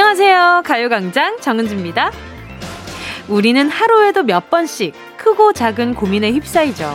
안녕하세요. 0.00 0.62
가요광장 0.64 1.40
정은지입니다. 1.40 2.12
우리는 3.26 3.68
하루에도 3.68 4.22
몇 4.22 4.48
번씩 4.48 4.94
크고 5.16 5.52
작은 5.52 5.96
고민에 5.96 6.30
휩싸이죠. 6.30 6.88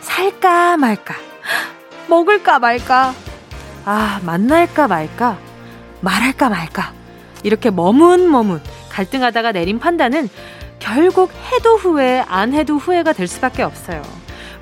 살까 0.00 0.76
말까, 0.76 1.16
먹을까 2.08 2.60
말까, 2.60 3.14
아, 3.84 4.20
만날까 4.24 4.86
말까, 4.86 5.38
말할까 6.02 6.50
말까. 6.50 6.92
이렇게 7.42 7.68
머문머문 7.70 8.60
갈등하다가 8.90 9.50
내린 9.50 9.80
판단은 9.80 10.28
결국 10.78 11.32
해도 11.50 11.78
후회, 11.78 12.24
안 12.28 12.54
해도 12.54 12.76
후회가 12.76 13.12
될 13.12 13.26
수밖에 13.26 13.64
없어요. 13.64 14.02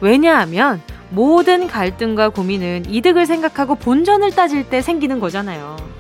왜냐하면 0.01 0.81
모든 1.11 1.67
갈등과 1.67 2.31
고민은 2.31 2.85
이득을 2.89 3.27
생각하고 3.27 3.75
본전을 3.75 4.31
따질 4.31 4.71
때 4.71 4.81
생기는 4.81 5.21
거잖아요. 5.21 5.98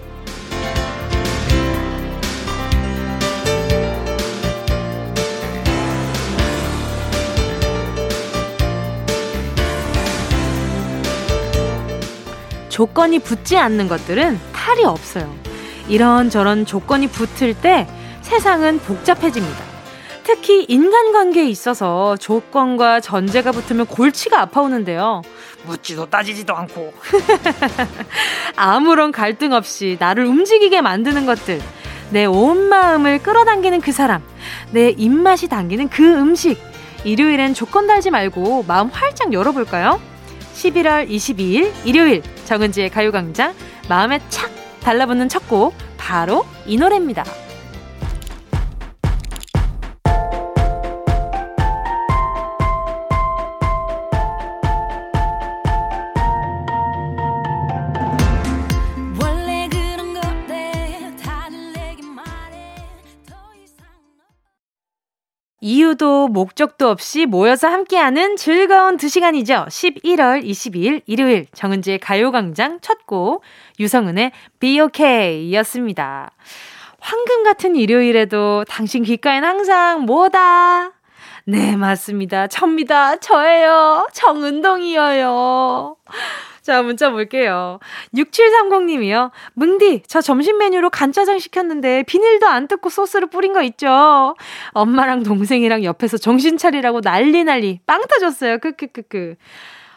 조건이 12.83 13.19
붙지 13.19 13.59
않는 13.59 13.89
것들은 13.89 14.39
탈이 14.53 14.85
없어요. 14.85 15.35
이런저런 15.89 16.65
조건이 16.65 17.09
붙을 17.09 17.55
때 17.61 17.89
세상은 18.23 18.79
복잡해집니다. 18.79 19.65
특히 20.23 20.62
인간관계에 20.62 21.48
있어서 21.48 22.17
조건과 22.19 23.01
전제가 23.01 23.51
붙으면 23.51 23.87
골치가 23.87 24.41
아파오는데요. 24.43 25.23
묻지도 25.67 26.09
따지지도 26.09 26.55
않고. 26.55 26.93
아무런 28.55 29.11
갈등 29.11 29.55
없이 29.55 29.97
나를 29.98 30.25
움직이게 30.27 30.81
만드는 30.81 31.27
것들. 31.27 31.61
내 32.11 32.27
온 32.27 32.69
마음을 32.69 33.20
끌어당기는 33.20 33.81
그 33.81 33.91
사람. 33.91 34.23
내 34.70 34.91
입맛이 34.91 35.48
당기는 35.48 35.89
그 35.89 36.05
음식. 36.05 36.63
일요일엔 37.03 37.55
조건 37.55 37.89
달지 37.89 38.11
말고 38.11 38.67
마음 38.69 38.87
활짝 38.87 39.33
열어볼까요? 39.33 40.01
11월 40.59 41.09
22일 41.09 41.73
일요일 41.84 42.23
정은지의 42.45 42.91
가요광장 42.91 43.55
마음에 43.89 44.20
착 44.28 44.51
달라붙는 44.81 45.28
첫 45.28 45.48
곡 45.48 45.75
바로 45.97 46.45
이 46.67 46.77
노래입니다. 46.77 47.25
이유도 65.61 66.28
목적도 66.28 66.89
없이 66.89 67.27
모여서 67.27 67.69
함께하는 67.69 68.37
즐거운 68.37 68.97
두 68.97 69.09
시간이죠. 69.09 69.67
11월 69.69 70.45
22일 70.45 71.03
일요일 71.06 71.47
정은지의 71.53 71.98
가요광장 71.98 72.78
첫 72.81 72.98
곡 73.06 73.42
유성은의 73.81 74.33
Be 74.61 74.81
OK 74.81 75.53
였습니다. 75.55 76.31
황금 77.01 77.42
같은 77.42 77.75
일요일에도 77.75 78.64
당신 78.69 79.03
귓가엔 79.03 79.45
항상 79.45 80.03
뭐다? 80.03 80.92
네, 81.47 81.75
맞습니다. 81.77 82.47
접니다. 82.48 83.17
저예요. 83.17 84.07
정은동이어요. 84.13 85.96
자, 86.68 86.83
문자 86.83 87.08
볼게요. 87.08 87.79
6730님이요. 88.14 89.30
뭉디, 89.55 90.02
저 90.06 90.20
점심 90.20 90.58
메뉴로 90.58 90.90
간짜장 90.90 91.39
시켰는데 91.39 92.02
비닐도 92.02 92.46
안 92.46 92.68
뜯고 92.68 92.90
소스를 92.90 93.30
뿌린 93.30 93.55
거 93.55 93.62
있죠? 93.62 94.36
엄마랑 94.73 95.23
동생이랑 95.23 95.83
옆에서 95.83 96.18
정신 96.18 96.58
차리라고 96.58 97.01
난리 97.01 97.42
난리 97.42 97.80
빵 97.86 98.02
터졌어요. 98.07 98.58
크크크크. 98.58 99.36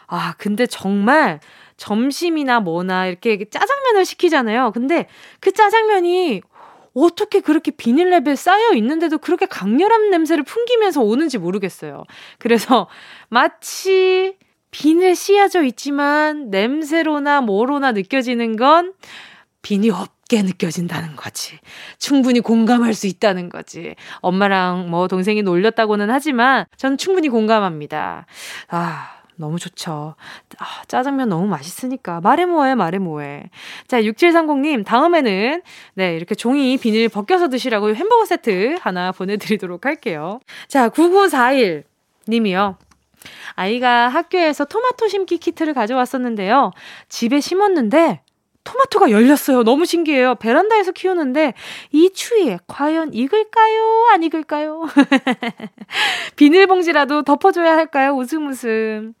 아, 0.06 0.32
근데 0.38 0.64
정말 0.64 1.40
점심이나 1.76 2.60
뭐나 2.60 3.06
이렇게 3.06 3.44
짜장면을 3.50 4.06
시키잖아요. 4.06 4.72
근데 4.72 5.08
그 5.40 5.52
짜장면이 5.52 6.40
어떻게 6.94 7.40
그렇게 7.40 7.70
비닐랩에 7.70 8.34
쌓여 8.34 8.72
있는데도 8.76 9.18
그렇게 9.18 9.44
강렬한 9.44 10.08
냄새를 10.08 10.42
풍기면서 10.42 11.02
오는지 11.02 11.36
모르겠어요. 11.36 12.04
그래서 12.38 12.88
마치 13.28 14.38
비늘 14.72 15.14
씌어져 15.14 15.62
있지만 15.64 16.50
냄새로나 16.50 17.42
뭐로나 17.42 17.92
느껴지는 17.92 18.56
건 18.56 18.94
비니 19.60 19.90
없게 19.90 20.42
느껴진다는 20.42 21.14
거지. 21.14 21.58
충분히 21.98 22.40
공감할 22.40 22.94
수 22.94 23.06
있다는 23.06 23.48
거지. 23.48 23.94
엄마랑 24.20 24.90
뭐 24.90 25.06
동생이 25.06 25.42
놀렸다고는 25.42 26.10
하지만 26.10 26.64
전 26.76 26.98
충분히 26.98 27.28
공감합니다. 27.28 28.26
아, 28.68 29.22
너무 29.36 29.58
좋죠. 29.58 30.14
아, 30.58 30.64
짜장면 30.88 31.28
너무 31.28 31.46
맛있으니까. 31.46 32.20
말해 32.20 32.46
뭐해, 32.46 32.74
말해 32.74 32.98
뭐해. 32.98 33.50
자, 33.86 34.00
6730님, 34.00 34.84
다음에는, 34.84 35.62
네, 35.94 36.16
이렇게 36.16 36.34
종이 36.34 36.76
비닐 36.78 37.08
벗겨서 37.08 37.48
드시라고 37.48 37.94
햄버거 37.94 38.24
세트 38.24 38.76
하나 38.80 39.12
보내드리도록 39.12 39.86
할게요. 39.86 40.40
자, 40.68 40.88
9941 40.88 41.84
님이요. 42.28 42.76
아이가 43.54 44.08
학교에서 44.08 44.64
토마토 44.64 45.08
심기 45.08 45.38
키트를 45.38 45.74
가져왔었는데요. 45.74 46.72
집에 47.08 47.40
심었는데 47.40 48.20
토마토가 48.64 49.10
열렸어요. 49.10 49.64
너무 49.64 49.84
신기해요. 49.84 50.36
베란다에서 50.36 50.92
키우는데 50.92 51.54
이 51.90 52.10
추위에 52.12 52.58
과연 52.66 53.12
익을까요? 53.12 54.06
안 54.12 54.22
익을까요? 54.22 54.84
비닐봉지라도 56.36 57.22
덮어줘야 57.22 57.76
할까요? 57.76 58.12
웃음 58.12 58.48
웃음. 58.48 59.14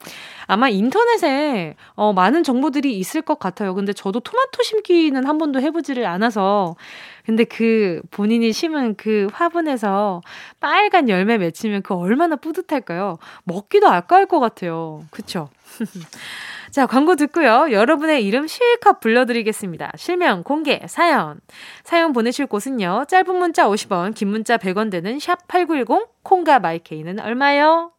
아마 0.52 0.68
인터넷에 0.68 1.76
어, 1.94 2.12
많은 2.12 2.42
정보들이 2.42 2.98
있을 2.98 3.22
것 3.22 3.38
같아요. 3.38 3.74
근데 3.74 3.94
저도 3.94 4.20
토마토 4.20 4.62
심기는 4.62 5.26
한 5.26 5.38
번도 5.38 5.62
해보지를 5.62 6.04
않아서 6.04 6.76
근데 7.24 7.44
그 7.44 8.02
본인이 8.10 8.52
심은 8.52 8.96
그 8.96 9.28
화분에서 9.32 10.20
빨간 10.60 11.08
열매 11.08 11.38
맺히면 11.38 11.80
그 11.80 11.94
얼마나 11.94 12.36
뿌듯할까요? 12.36 13.16
먹기도 13.44 13.88
아까울 13.88 14.26
것 14.26 14.40
같아요. 14.40 15.06
그쵸? 15.10 15.48
자, 16.70 16.84
광고 16.84 17.16
듣고요. 17.16 17.68
여러분의 17.70 18.22
이름 18.22 18.46
실컷 18.46 19.00
불러드리겠습니다. 19.00 19.92
실명, 19.96 20.42
공개, 20.42 20.82
사연. 20.86 21.40
사연 21.82 22.12
보내실 22.12 22.44
곳은요. 22.44 23.06
짧은 23.08 23.34
문자 23.34 23.68
50원, 23.68 24.14
긴 24.14 24.28
문자 24.28 24.58
100원 24.58 24.90
되는 24.90 25.18
샵 25.18 25.48
8910, 25.48 26.10
콩과 26.22 26.58
마이케이는 26.58 27.20
얼마요? 27.20 27.92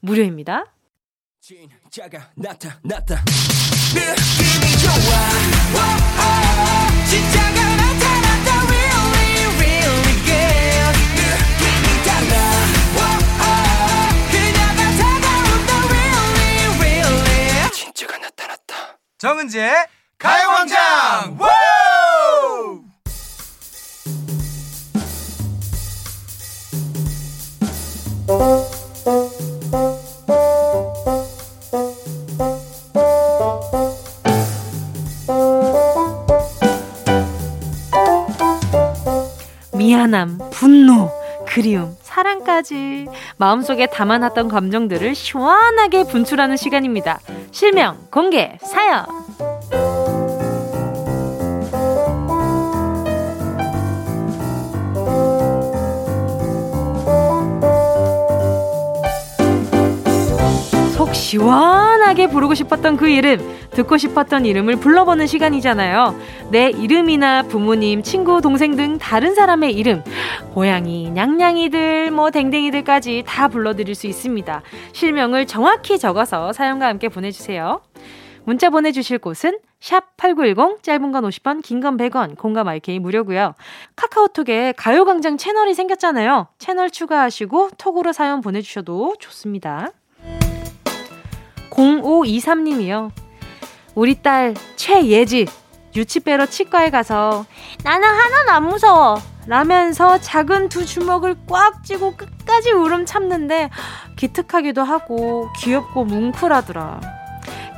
무료입니다. 0.00 0.64
진 1.40 1.68
짜가 1.90 2.30
나타났다. 2.36 3.24
느낌이 3.92 4.78
좋아. 4.78 4.94
오, 5.74 5.78
오, 6.20 6.24
진짜가 7.04 7.58
나타났다. 7.76 8.48
Really, 8.68 9.42
really 9.58 10.14
good. 10.24 10.94
느낌이 11.18 11.86
달라. 12.06 12.32
오, 12.94 12.98
오, 13.42 13.44
그녀가 14.30 14.80
다가온다. 15.00 15.70
Really, 15.88 16.78
really. 16.78 17.70
진짜가 17.72 18.12
나타났다. 18.18 18.72
정은지의 19.18 19.74
가요광장. 20.16 21.38
미안함, 39.90 40.38
분노, 40.52 41.10
그리움, 41.48 41.96
사랑까지 42.00 43.08
마음속에 43.38 43.86
담아놨던 43.86 44.46
감정들을 44.46 45.16
시원하게 45.16 46.04
분출하는 46.04 46.56
시간입니다. 46.56 47.18
실명, 47.50 47.98
공개, 48.08 48.56
사연. 48.62 49.04
속 61.10 61.14
시원하게 61.14 62.28
부르고 62.28 62.54
싶었던 62.54 62.96
그 62.96 63.08
이름, 63.08 63.38
듣고 63.70 63.96
싶었던 63.96 64.46
이름을 64.46 64.76
불러보는 64.76 65.26
시간이잖아요. 65.26 66.16
내 66.50 66.70
이름이나 66.70 67.42
부모님, 67.42 68.02
친구, 68.02 68.40
동생 68.40 68.76
등 68.76 68.96
다른 68.98 69.34
사람의 69.34 69.72
이름, 69.74 70.04
고양이, 70.54 71.10
냥냥이들, 71.10 72.12
뭐 72.12 72.30
댕댕이들까지 72.30 73.24
다 73.26 73.48
불러드릴 73.48 73.94
수 73.94 74.06
있습니다. 74.06 74.62
실명을 74.92 75.46
정확히 75.46 75.98
적어서 75.98 76.52
사연과 76.52 76.86
함께 76.86 77.08
보내주세요. 77.08 77.80
문자 78.44 78.70
보내주실 78.70 79.18
곳은 79.18 79.58
샵 79.80 80.16
8910, 80.16 80.82
짧은 80.82 81.10
건 81.12 81.24
50원, 81.24 81.62
긴 81.62 81.80
건 81.80 81.96
100원, 81.96 82.38
공감 82.38 82.68
IK 82.68 82.98
무료고요. 83.00 83.54
카카오톡에 83.96 84.74
가요광장 84.76 85.38
채널이 85.38 85.74
생겼잖아요. 85.74 86.48
채널 86.58 86.90
추가하시고 86.90 87.70
톡으로 87.78 88.12
사연 88.12 88.40
보내주셔도 88.40 89.16
좋습니다. 89.18 89.88
0523님이요. 91.80 93.10
우리 93.94 94.22
딸 94.22 94.54
최예지 94.76 95.46
유치 95.96 96.20
빼러 96.20 96.46
치과에 96.46 96.90
가서 96.90 97.44
나는 97.82 98.08
하나도 98.08 98.50
안 98.52 98.68
무서워 98.68 99.20
라면서 99.46 100.18
작은 100.18 100.68
두 100.68 100.84
주먹을 100.86 101.36
꽉 101.48 101.82
쥐고 101.82 102.16
끝까지 102.16 102.70
울음 102.72 103.06
참는데 103.06 103.70
기특하기도 104.16 104.82
하고 104.82 105.48
귀엽고 105.58 106.04
뭉클하더라. 106.04 107.00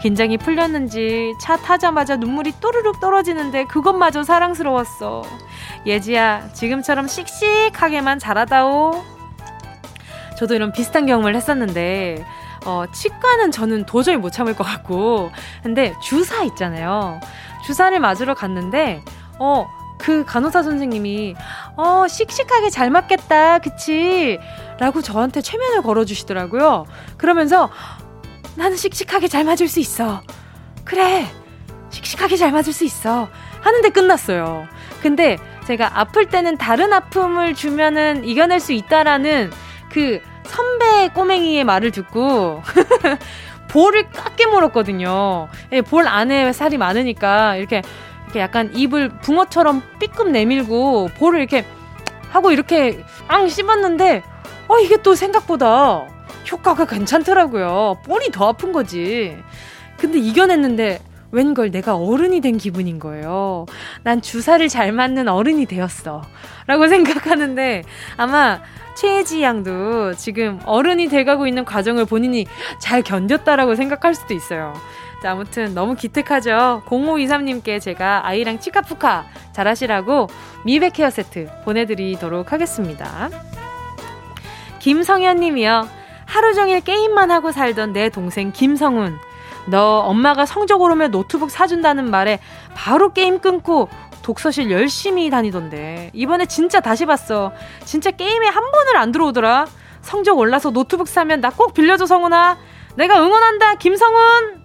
긴장이 0.02 0.36
풀렸는지 0.36 1.32
차 1.40 1.56
타자마자 1.56 2.16
눈물이 2.16 2.54
또르륵 2.60 3.00
떨어지는데 3.00 3.64
그것마저 3.66 4.24
사랑스러웠어. 4.24 5.22
예지야, 5.86 6.52
지금처럼 6.52 7.06
씩씩하게만 7.06 8.18
자라다오. 8.18 9.04
저도 10.38 10.56
이런 10.56 10.72
비슷한 10.72 11.06
경험을 11.06 11.36
했었는데, 11.36 12.24
어, 12.64 12.84
치과는 12.92 13.50
저는 13.50 13.86
도저히 13.86 14.16
못 14.16 14.30
참을 14.30 14.54
것 14.54 14.64
같고, 14.64 15.30
근데 15.62 15.94
주사 16.00 16.42
있잖아요. 16.44 17.20
주사를 17.64 17.98
맞으러 17.98 18.34
갔는데, 18.34 19.04
어, 19.38 19.68
그 19.98 20.24
간호사 20.24 20.62
선생님이, 20.62 21.34
어, 21.76 22.06
씩씩하게 22.08 22.70
잘 22.70 22.90
맞겠다, 22.90 23.60
그치? 23.60 24.38
라고 24.78 25.00
저한테 25.00 25.40
최면을 25.40 25.82
걸어주시더라고요. 25.82 26.86
그러면서, 27.16 27.70
나는 28.56 28.76
씩씩하게 28.76 29.28
잘 29.28 29.44
맞을 29.44 29.68
수 29.68 29.80
있어. 29.80 30.22
그래. 30.84 31.26
씩씩하게 31.90 32.36
잘 32.36 32.52
맞을 32.52 32.72
수 32.72 32.84
있어. 32.84 33.28
하는데 33.60 33.88
끝났어요. 33.90 34.66
근데 35.00 35.38
제가 35.66 36.00
아플 36.00 36.26
때는 36.26 36.56
다른 36.58 36.92
아픔을 36.92 37.54
주면은 37.54 38.24
이겨낼 38.24 38.60
수 38.60 38.72
있다라는 38.72 39.52
그 39.90 40.20
선배 40.44 41.08
꼬맹이의 41.14 41.64
말을 41.64 41.90
듣고 41.90 42.62
볼을 43.68 44.10
깎게 44.10 44.46
물었거든요. 44.46 45.48
예, 45.72 45.80
볼 45.80 46.06
안에 46.06 46.52
살이 46.52 46.76
많으니까 46.76 47.56
이렇게 47.56 47.82
이렇게 48.24 48.40
약간 48.40 48.70
입을 48.74 49.08
붕어처럼 49.20 49.82
삐끔 49.98 50.32
내밀고 50.32 51.10
볼을 51.16 51.38
이렇게 51.38 51.64
하고 52.30 52.50
이렇게 52.50 53.02
앙 53.28 53.48
씹었는데 53.48 54.22
어 54.68 54.78
이게 54.78 54.96
또 55.02 55.14
생각보다 55.14 56.06
효과가 56.50 56.86
괜찮더라고요. 56.86 57.98
볼이 58.04 58.30
더 58.30 58.48
아픈 58.48 58.72
거지. 58.72 59.36
근데 59.96 60.18
이겨냈는데 60.18 61.00
웬걸 61.30 61.70
내가 61.70 61.96
어른이 61.96 62.40
된 62.40 62.58
기분인 62.58 62.98
거예요. 62.98 63.66
난 64.02 64.20
주사를 64.20 64.66
잘 64.68 64.92
맞는 64.92 65.28
어른이 65.28 65.66
되었어. 65.66 66.22
라고 66.66 66.88
생각하는데 66.88 67.82
아마 68.16 68.60
최혜지 68.94 69.42
양도 69.42 70.14
지금 70.14 70.60
어른이 70.64 71.08
돼가고 71.08 71.46
있는 71.46 71.64
과정을 71.64 72.04
본인이 72.04 72.46
잘 72.78 73.02
견뎠다라고 73.02 73.76
생각할 73.76 74.14
수도 74.14 74.34
있어요. 74.34 74.74
자, 75.22 75.32
아무튼 75.32 75.72
너무 75.74 75.94
기특하죠? 75.94 76.82
0523님께 76.86 77.80
제가 77.80 78.26
아이랑 78.26 78.58
치카푸카 78.58 79.26
잘하시라고 79.52 80.26
미백 80.64 80.98
헤어 80.98 81.10
세트 81.10 81.48
보내드리도록 81.64 82.52
하겠습니다. 82.52 83.30
김성현 84.80 85.38
님이요. 85.38 85.88
하루 86.26 86.54
종일 86.54 86.80
게임만 86.80 87.30
하고 87.30 87.52
살던 87.52 87.92
내 87.92 88.08
동생 88.08 88.50
김성훈. 88.52 89.16
너 89.66 90.00
엄마가 90.00 90.44
성적 90.44 90.80
오르면 90.80 91.12
노트북 91.12 91.50
사준다는 91.50 92.10
말에 92.10 92.40
바로 92.74 93.12
게임 93.12 93.38
끊고 93.38 93.88
독서실 94.22 94.70
열심히 94.70 95.30
다니던데. 95.30 96.10
이번에 96.14 96.46
진짜 96.46 96.80
다시 96.80 97.06
봤어. 97.06 97.52
진짜 97.84 98.10
게임에 98.10 98.46
한 98.48 98.70
번을 98.70 98.96
안 98.96 99.12
들어오더라. 99.12 99.66
성적 100.02 100.38
올라서 100.38 100.70
노트북 100.70 101.08
사면 101.08 101.40
나 101.40 101.50
꼭 101.50 101.74
빌려줘, 101.74 102.06
성훈아. 102.06 102.58
내가 102.96 103.22
응원한다, 103.22 103.74
김성훈! 103.76 104.62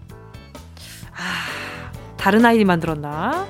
아, 1.16 1.22
다른 2.18 2.46
아이디 2.46 2.66
만들었나? 2.66 3.48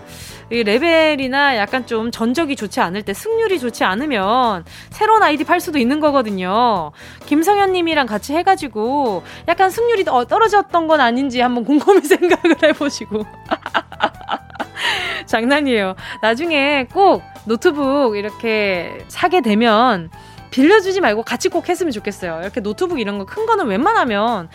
이 0.50 0.64
레벨이나 0.64 1.58
약간 1.58 1.86
좀 1.86 2.10
전적이 2.10 2.56
좋지 2.56 2.80
않을 2.80 3.02
때 3.04 3.14
승률이 3.14 3.60
좋지 3.60 3.84
않으면 3.84 4.64
새로운 4.92 5.22
아이디 5.22 5.44
팔 5.44 5.60
수도 5.60 5.78
있는 5.78 6.00
거거든요. 6.00 6.92
김성현 7.26 7.74
님이랑 7.74 8.06
같이 8.08 8.34
해가지고 8.34 9.24
약간 9.50 9.70
승률이 9.70 10.06
떨어졌던 10.06 10.88
건 10.88 11.02
아닌지 11.02 11.42
한번 11.42 11.66
곰곰이 11.66 12.00
생각을 12.08 12.56
해보시고. 12.64 13.26
장난이에요. 15.28 15.96
나중에 16.22 16.86
꼭 16.92 17.22
노트북 17.46 18.16
이렇게 18.18 18.98
사게 19.08 19.42
되면 19.42 20.10
빌려주지 20.50 21.02
말고 21.02 21.24
같이 21.24 21.50
꼭 21.50 21.70
했으면 21.70 21.92
좋겠어요. 21.92 22.40
이렇게 22.42 22.62
노트북 22.62 23.00
이런 23.00 23.18
거 23.20 23.26
큰 23.26 23.46
거는 23.46 23.68
웬만하면 23.68 24.50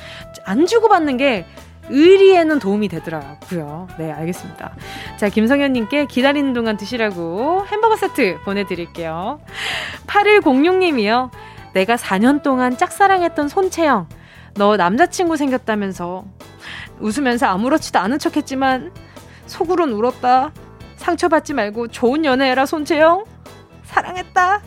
안 0.44 0.66
주고받는 0.66 1.16
게 1.18 1.46
의리에는 1.90 2.58
도움이 2.58 2.88
되더라고요. 2.88 3.88
네, 3.98 4.10
알겠습니다. 4.12 4.72
자, 5.18 5.28
김성현님께 5.28 6.06
기다리는 6.06 6.52
동안 6.52 6.76
드시라고 6.76 7.66
햄버거 7.66 7.96
세트 7.96 8.38
보내드릴게요. 8.44 9.40
8106님이요. 10.06 11.30
내가 11.74 11.96
4년 11.96 12.42
동안 12.42 12.76
짝사랑했던 12.76 13.48
손채영. 13.48 14.08
너 14.54 14.76
남자친구 14.76 15.36
생겼다면서. 15.36 16.24
웃으면서 17.00 17.46
아무렇지도 17.46 17.98
않은 17.98 18.18
척 18.18 18.36
했지만, 18.36 18.92
속으론 19.52 19.92
울었다. 19.92 20.50
상처받지 20.96 21.52
말고 21.52 21.88
좋은 21.88 22.24
연애해라, 22.24 22.64
손채영. 22.64 23.24
사랑했다. 23.84 24.62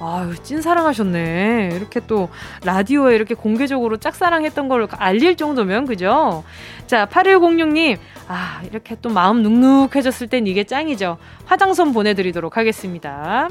아유, 0.00 0.34
찐사랑하셨네. 0.42 1.70
이렇게 1.74 2.00
또 2.06 2.28
라디오에 2.64 3.14
이렇게 3.14 3.34
공개적으로 3.34 3.96
짝사랑했던 3.96 4.68
걸 4.68 4.86
알릴 4.92 5.36
정도면, 5.36 5.86
그죠? 5.86 6.44
자, 6.86 7.06
8106님. 7.06 7.98
아, 8.28 8.62
이렇게 8.64 8.96
또 9.02 9.10
마음 9.10 9.42
눅눅해졌을 9.42 10.28
땐 10.28 10.46
이게 10.46 10.64
짱이죠. 10.64 11.18
화장솜 11.46 11.92
보내드리도록 11.92 12.56
하겠습니다. 12.56 13.48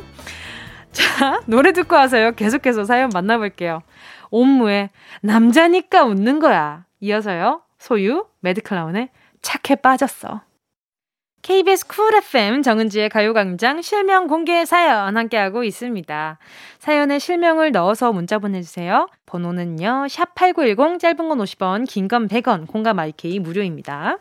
자, 0.92 1.42
노래 1.46 1.74
듣고 1.74 1.96
와서요. 1.96 2.32
계속해서 2.32 2.86
사연 2.86 3.10
만나볼게요. 3.14 3.82
옴므의 4.32 4.90
남자니까 5.22 6.04
웃는 6.06 6.40
거야. 6.40 6.86
이어서요. 7.02 7.62
소유, 7.78 8.26
매드클라운의 8.40 9.10
착해 9.42 9.76
빠졌어. 9.82 10.47
KBS 11.48 11.88
쿨 11.88 12.13
FM 12.13 12.62
정은지의 12.62 13.08
가요광장 13.08 13.82
실명 13.82 14.27
공개 14.27 14.66
사연 14.66 15.16
함께하고 15.16 15.63
있습니다. 15.63 16.39
사연에 16.77 17.20
실명을 17.20 17.72
넣어서 17.72 18.12
문자 18.12 18.38
보내주세요. 18.38 19.08
번호는요, 19.25 20.08
샵8910 20.10 21.00
짧은 21.00 21.30
건 21.30 21.38
50원, 21.38 21.88
긴 21.88 22.10
건 22.10 22.27
100원, 22.27 22.68
콩과 22.68 22.92
my 22.92 23.00
K 23.00 23.40
무료입니다. 23.39 24.18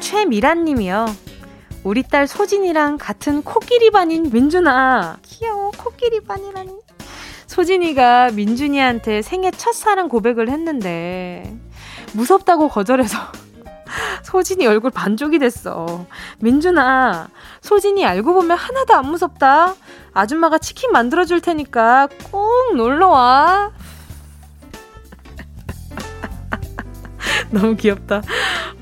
최미란 0.00 0.64
님이요. 0.64 1.06
우리 1.84 2.02
딸 2.02 2.26
소진이랑 2.26 2.98
같은 2.98 3.42
코끼리 3.42 3.92
반인 3.92 4.30
민준아. 4.32 5.18
귀여워, 5.22 5.70
코끼리 5.70 6.18
반이라니. 6.18 6.72
소진이가 7.46 8.32
민준이한테 8.32 9.22
생애 9.22 9.52
첫사랑 9.52 10.08
고백을 10.08 10.48
했는데, 10.48 11.56
무섭다고 12.14 12.68
거절해서 12.70 13.16
소진이 14.22 14.66
얼굴 14.66 14.90
반쪽이 14.90 15.38
됐어. 15.38 16.06
민준아, 16.38 17.28
소진이 17.60 18.04
알고 18.04 18.34
보면 18.34 18.56
하나도 18.56 18.94
안 18.94 19.06
무섭다. 19.06 19.74
아줌마가 20.12 20.58
치킨 20.58 20.92
만들어줄 20.92 21.40
테니까 21.40 22.08
꼭 22.30 22.76
놀러와. 22.76 23.72
너무 27.50 27.76
귀엽다. 27.76 28.22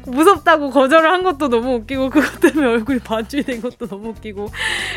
무섭다고 0.07 0.71
거절을 0.71 1.11
한 1.11 1.23
것도 1.23 1.49
너무 1.49 1.75
웃기고 1.75 2.11
그것 2.11 2.41
때문에 2.41 2.67
얼굴이 2.67 3.01
반쪽이 3.01 3.43
된 3.43 3.61
것도 3.61 3.89
너무 3.89 4.11
웃기고 4.11 4.49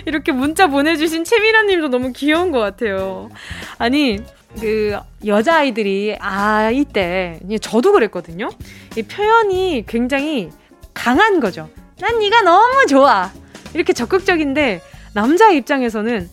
이렇게 0.06 0.32
문자 0.32 0.68
보내주신 0.68 1.24
채미라 1.24 1.64
님도 1.64 1.88
너무 1.90 2.14
귀여운 2.14 2.52
것 2.52 2.60
같아요. 2.60 3.30
아니 3.78 4.20
그 4.60 4.98
여자아이들이 5.26 6.18
아 6.20 6.72
이 6.72 6.86
때 6.86 7.40
저도 7.62 7.92
그랬거든요. 7.92 8.50
이 8.98 9.04
표현이 9.04 9.86
굉장히 9.88 10.50
강한 10.94 11.40
거죠. 11.40 11.70
난 12.00 12.18
네가 12.20 12.42
너무 12.42 12.86
좋아. 12.88 13.32
이렇게 13.74 13.94
적극적인데 13.94 14.82
남자 15.14 15.50
입장에서는 15.52 16.30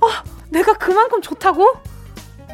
어, 0.00 0.06
내가 0.50 0.72
그만큼 0.74 1.20
좋다고? 1.20 1.64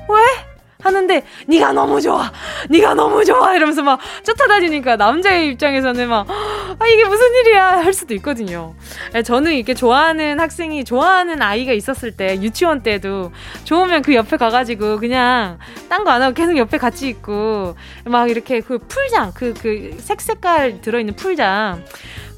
왜? 0.08 0.55
하는데 0.82 1.22
네가 1.46 1.72
너무 1.72 2.00
좋아. 2.00 2.30
네가 2.68 2.94
너무 2.94 3.24
좋아 3.24 3.54
이러면서 3.54 3.82
막 3.82 3.98
쫓아다니니까 4.22 4.96
남자의 4.96 5.48
입장에서는 5.48 6.08
막 6.08 6.26
아, 6.28 6.86
이게 6.86 7.04
무슨 7.04 7.34
일이야 7.34 7.82
할 7.82 7.92
수도 7.92 8.14
있거든요. 8.14 8.74
예, 9.14 9.22
저는 9.22 9.54
이렇게 9.54 9.74
좋아하는 9.74 10.38
학생이 10.38 10.84
좋아하는 10.84 11.40
아이가 11.42 11.72
있었을 11.72 12.12
때 12.12 12.40
유치원 12.42 12.82
때도 12.82 13.32
좋으면 13.64 14.02
그 14.02 14.14
옆에 14.14 14.36
가가지고 14.36 14.98
그냥 14.98 15.58
딴 15.88 16.04
거 16.04 16.10
안 16.10 16.22
하고 16.22 16.34
계속 16.34 16.56
옆에 16.56 16.78
같이 16.78 17.08
있고 17.08 17.74
막 18.04 18.30
이렇게 18.30 18.60
그 18.60 18.78
풀장 18.78 19.32
그그 19.34 19.96
색색깔 19.98 20.80
들어있는 20.82 21.16
풀장 21.16 21.84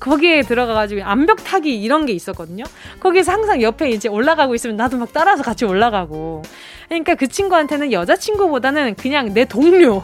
거기에 0.00 0.42
들어가가지고 0.42 1.02
암벽 1.04 1.44
타기 1.44 1.80
이런 1.82 2.06
게 2.06 2.12
있었거든요. 2.12 2.64
거기서 3.00 3.32
항상 3.32 3.62
옆에 3.62 3.90
이제 3.90 4.08
올라가고 4.08 4.54
있으면 4.54 4.76
나도 4.76 4.96
막 4.98 5.10
따라서 5.12 5.42
같이 5.42 5.64
올라가고. 5.64 6.42
그러니까 6.88 7.14
그 7.14 7.26
친구한테는 7.28 7.92
여자친구보다는 7.92 8.94
그냥 8.94 9.32
내 9.34 9.44
동료. 9.44 10.02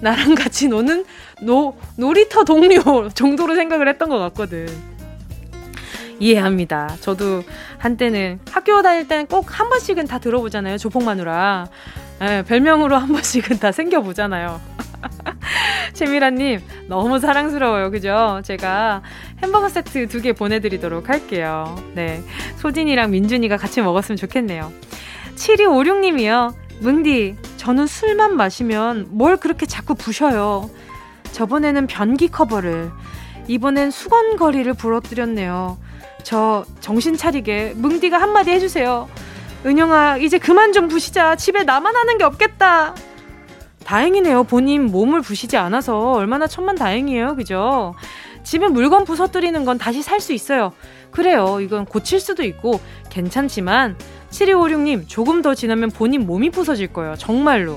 나랑 0.00 0.34
같이 0.36 0.68
노는 0.68 1.04
노, 1.42 1.76
놀이터 1.96 2.44
동료 2.44 3.08
정도로 3.14 3.54
생각을 3.54 3.88
했던 3.88 4.08
것 4.08 4.18
같거든. 4.18 4.68
이해합니다. 6.20 6.96
저도 7.00 7.42
한때는 7.78 8.38
학교 8.50 8.82
다닐 8.82 9.08
때는 9.08 9.26
꼭 9.26 9.46
한 9.50 9.68
번씩은 9.68 10.06
다 10.06 10.18
들어보잖아요. 10.18 10.78
조폭마누라. 10.78 11.66
예, 12.22 12.44
별명으로 12.46 12.96
한 12.96 13.08
번씩은 13.08 13.58
다 13.58 13.70
생겨보잖아요. 13.72 14.60
채미라님, 15.92 16.60
너무 16.88 17.18
사랑스러워요. 17.18 17.90
그죠? 17.90 18.40
제가 18.44 19.02
햄버거 19.42 19.68
세트 19.68 20.08
두 20.08 20.20
개 20.20 20.32
보내드리도록 20.32 21.08
할게요. 21.08 21.76
네. 21.94 22.22
소진이랑 22.56 23.10
민준이가 23.10 23.56
같이 23.56 23.82
먹었으면 23.82 24.16
좋겠네요. 24.16 24.72
7256님이요. 25.36 26.54
뭉디, 26.80 27.36
저는 27.56 27.86
술만 27.86 28.36
마시면 28.36 29.06
뭘 29.10 29.36
그렇게 29.36 29.66
자꾸 29.66 29.94
부셔요. 29.94 30.70
저번에는 31.32 31.86
변기 31.86 32.28
커버를, 32.28 32.90
이번엔 33.48 33.90
수건거리를 33.90 34.72
부러뜨렸네요. 34.74 35.78
저 36.22 36.64
정신 36.80 37.16
차리게 37.16 37.74
뭉디가 37.76 38.18
한마디 38.20 38.50
해주세요. 38.52 39.08
은영아, 39.66 40.18
이제 40.18 40.38
그만 40.38 40.72
좀 40.72 40.88
부시자. 40.88 41.36
집에 41.36 41.64
나만 41.64 41.94
하는 41.94 42.18
게 42.18 42.24
없겠다. 42.24 42.94
다행이네요. 43.84 44.44
본인 44.44 44.86
몸을 44.86 45.20
부시지 45.20 45.56
않아서 45.56 46.12
얼마나 46.12 46.46
천만 46.46 46.74
다행이에요. 46.74 47.36
그죠? 47.36 47.94
집에 48.42 48.68
물건 48.68 49.04
부서뜨리는 49.04 49.64
건 49.64 49.78
다시 49.78 50.02
살 50.02 50.20
수 50.20 50.32
있어요. 50.32 50.72
그래요. 51.10 51.60
이건 51.60 51.84
고칠 51.84 52.20
수도 52.20 52.42
있고 52.42 52.80
괜찮지만 53.10 53.96
7256님 54.30 55.08
조금 55.08 55.42
더 55.42 55.54
지나면 55.54 55.90
본인 55.90 56.26
몸이 56.26 56.50
부서질 56.50 56.88
거예요. 56.92 57.14
정말로. 57.16 57.76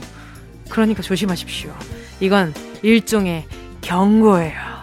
그러니까 0.70 1.02
조심하십시오. 1.02 1.72
이건 2.20 2.54
일종의 2.82 3.46
경고예요. 3.82 4.78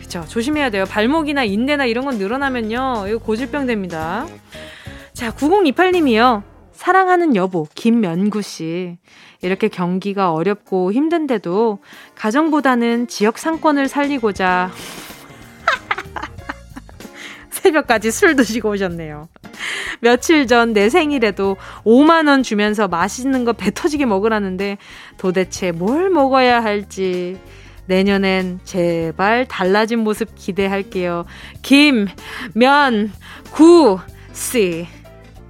그쵸. 0.00 0.24
조심해야 0.26 0.70
돼요. 0.70 0.84
발목이나 0.84 1.44
인대나 1.44 1.86
이런 1.86 2.04
건 2.04 2.18
늘어나면요. 2.18 3.06
이거 3.08 3.18
고질병 3.18 3.66
됩니다. 3.66 4.26
자, 5.12 5.30
9028님이요. 5.32 6.42
사랑하는 6.72 7.34
여보, 7.36 7.66
김면구 7.74 8.40
씨. 8.42 8.98
이렇게 9.40 9.68
경기가 9.68 10.32
어렵고 10.32 10.92
힘든데도 10.92 11.78
가정보다는 12.16 13.06
지역 13.06 13.38
상권을 13.38 13.86
살리고자 13.88 14.70
새벽까지 17.50 18.10
술 18.10 18.36
드시고 18.36 18.70
오셨네요. 18.70 19.28
며칠 20.00 20.46
전 20.46 20.72
내 20.72 20.88
생일에도 20.90 21.56
5만원 21.84 22.44
주면서 22.44 22.88
맛있는 22.88 23.44
거 23.44 23.52
배 23.52 23.70
터지게 23.72 24.06
먹으라는데 24.06 24.78
도대체 25.18 25.72
뭘 25.72 26.10
먹어야 26.10 26.62
할지 26.62 27.38
내년엔 27.86 28.60
제발 28.64 29.46
달라진 29.46 30.00
모습 30.00 30.28
기대할게요. 30.36 31.24
김, 31.62 32.06
면, 32.54 33.12
구, 33.50 33.98
씨. 34.32 34.86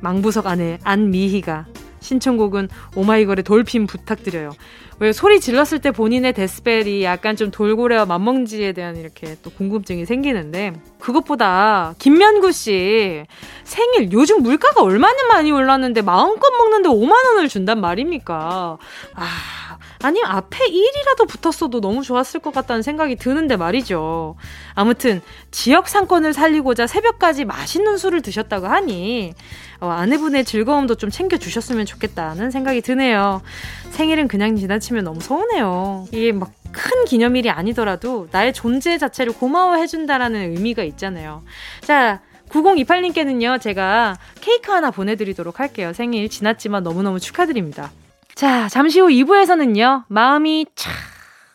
망부석 0.00 0.47
안에 0.47 0.78
안미희가 0.85 1.66
신청곡은 2.09 2.69
오마이걸의 2.97 3.45
돌핀 3.45 3.87
부탁드려요. 3.87 4.53
왜 5.00 5.12
소리 5.12 5.38
질렀을 5.38 5.79
때 5.79 5.91
본인의 5.93 6.33
데스벨이 6.33 7.05
약간 7.05 7.37
좀 7.37 7.50
돌고래와 7.50 8.07
맘먹지에 8.07 8.73
대한 8.73 8.97
이렇게 8.97 9.37
또 9.43 9.50
궁금증이 9.50 10.07
생기는데 10.07 10.73
그것보다 10.99 11.95
김면구 11.99 12.50
씨 12.50 13.25
생일 13.62 14.11
요즘 14.11 14.43
물가가 14.43 14.83
얼마나 14.83 15.15
많이 15.29 15.53
올랐는데 15.53 16.03
마음껏 16.03 16.50
먹는데 16.50 16.88
5만 16.88 17.12
원을 17.12 17.49
준단 17.49 17.81
말입니까? 17.81 18.79
아 19.15 19.68
아니면 20.02 20.31
앞에 20.31 20.59
1이라도 20.67 21.28
붙었어도 21.28 21.81
너무 21.81 22.02
좋았을 22.02 22.40
것 22.40 22.52
같다는 22.55 22.83
생각이 22.83 23.17
드는데 23.17 23.57
말이죠. 23.57 24.37
아무튼 24.75 25.21
지역 25.50 25.88
상권을 25.88 26.33
살리고자 26.33 26.87
새벽까지 26.87 27.45
맛있는 27.45 27.99
술을 27.99 28.23
드셨다고 28.23 28.67
하니 28.67 29.35
어, 29.81 29.88
아내분의 29.88 30.45
즐거움도 30.45 30.97
좀 30.97 31.11
챙겨주셨으면 31.11 31.87
좋겠다는 31.87 32.50
생각이 32.50 32.81
드네요. 32.81 33.43
생일은 33.90 34.28
그냥 34.28 34.57
지나치면 34.57 35.05
너무 35.05 35.21
서운해요. 35.21 36.07
이게 36.12 36.33
막 36.33 36.59
큰 36.73 37.05
기념일이 37.05 37.50
아니더라도 37.50 38.28
나의 38.31 38.52
존재 38.52 38.99
자체를 38.99 39.33
고마워해준다라는 39.33 40.52
의미가 40.57 40.83
있잖아요. 40.85 41.43
자, 41.83 42.21
9028님께는요, 42.50 43.61
제가 43.61 44.17
케이크 44.40 44.73
하나 44.73 44.90
보내드리도록 44.90 45.61
할게요. 45.61 45.93
생일 45.93 46.28
지났지만 46.28 46.83
너무너무 46.83 47.21
축하드립니다. 47.21 47.90
자, 48.38 48.68
잠시 48.68 49.00
후 49.00 49.09
2부에서는요, 49.09 50.04
마음이 50.07 50.66
착 50.76 50.92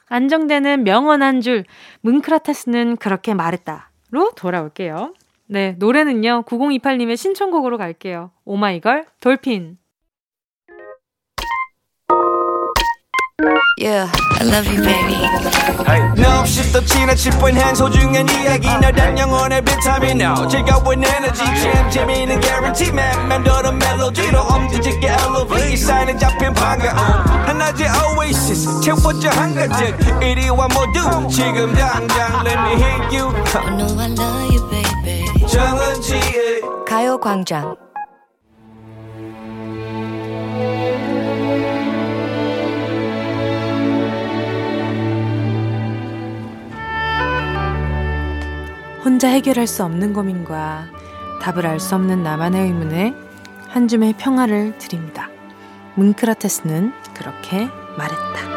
안정되는 0.09 0.83
명언 0.83 1.23
한 1.23 1.39
줄, 1.39 1.63
뭉크라테스는 2.01 2.97
그렇게 2.97 3.33
말했다.로 3.33 4.31
돌아올게요. 4.35 5.13
네, 5.47 5.77
노래는요, 5.79 6.43
9028님의 6.45 7.15
신청곡으로 7.15 7.77
갈게요. 7.77 8.31
오마이걸, 8.43 9.05
돌핀. 9.21 9.77
Yeah, 13.77 14.09
I 14.39 14.43
love 14.45 14.67
you, 14.67 14.81
baby. 14.81 15.17
No, 16.17 16.39
없이 16.39 16.71
또 16.71 16.83
지나칠 16.85 17.31
뻔한 17.39 17.75
소중한 17.75 18.27
이야기. 18.29 18.67
너란 18.67 19.17
영혼의 19.17 19.61
비타민 19.63 20.21
No 20.21 20.47
즐거운 20.47 21.03
에너지. 21.03 21.43
참 21.43 21.89
재미있는 21.89 22.39
guarantee 22.39 22.89
man. 22.93 23.27
맘대로 23.27 23.71
멜로디로 23.71 24.39
엄지짓게 24.39 25.07
elevate. 25.07 25.77
사인은 25.77 26.17
잡힌 26.19 26.53
반가움. 26.53 26.97
하나의 27.47 27.89
oasis. 28.17 28.81
채워져 28.81 29.29
한가득. 29.29 30.23
이리와 30.23 30.67
모두 30.67 31.27
지금 31.29 31.73
당장 31.73 32.45
let 32.45 32.59
me 32.59 32.73
hit 32.81 33.17
you. 33.17 33.33
I 33.55 33.75
know 33.75 33.99
I 33.99 34.09
love 34.11 34.55
you, 34.55 34.69
baby. 34.69 35.47
정은지의 35.47 36.61
가요광장 36.87 37.75
혼자 49.03 49.27
해결할 49.27 49.67
수 49.67 49.83
없는 49.83 50.13
고민과 50.13 50.85
답을 51.41 51.65
알 51.65 51.79
수 51.79 51.95
없는 51.95 52.23
나만의 52.23 52.67
의문에 52.67 53.13
한 53.67 53.87
줌의 53.89 54.13
평화를 54.13 54.77
드립니다. 54.77 55.29
뭉크라테스는 55.95 56.93
그렇게 57.13 57.67
말했다. 57.97 58.53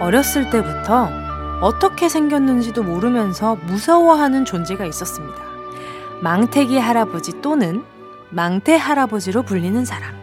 어렸을 0.00 0.48
때부터 0.48 1.10
어떻게 1.60 2.08
생겼는지도 2.08 2.82
모르면서 2.82 3.56
무서워하는 3.66 4.46
존재가 4.46 4.86
있었습니다. 4.86 5.38
망태기 6.22 6.78
할아버지 6.78 7.42
또는 7.42 7.84
망태 8.30 8.76
할아버지로 8.76 9.42
불리는 9.42 9.84
사람. 9.84 10.20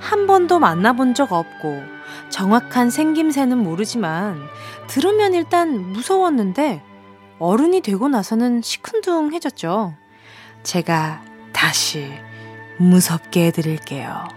한 0.00 0.26
번도 0.26 0.58
만나본 0.58 1.14
적 1.14 1.32
없고 1.32 1.82
정확한 2.28 2.90
생김새는 2.90 3.58
모르지만 3.58 4.40
들으면 4.86 5.34
일단 5.34 5.92
무서웠는데 5.92 6.82
어른이 7.38 7.80
되고 7.80 8.08
나서는 8.08 8.62
시큰둥해졌죠. 8.62 9.94
제가 10.62 11.22
다시 11.52 12.12
무섭게 12.78 13.46
해드릴게요. 13.46 14.28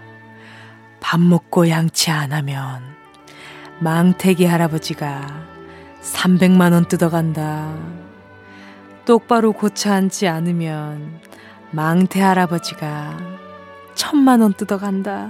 밥 1.00 1.20
먹고 1.20 1.68
양치 1.68 2.10
안 2.10 2.32
하면 2.32 2.82
망태기 3.80 4.44
할아버지가 4.44 5.46
300만원 6.02 6.88
뜯어간다. 6.88 7.74
똑바로 9.04 9.52
고쳐 9.52 9.92
앉지 9.92 10.28
않으면 10.28 11.20
망태 11.70 12.20
할아버지가 12.20 13.18
천만 13.94 14.40
원 14.40 14.52
뜯어간다. 14.54 15.28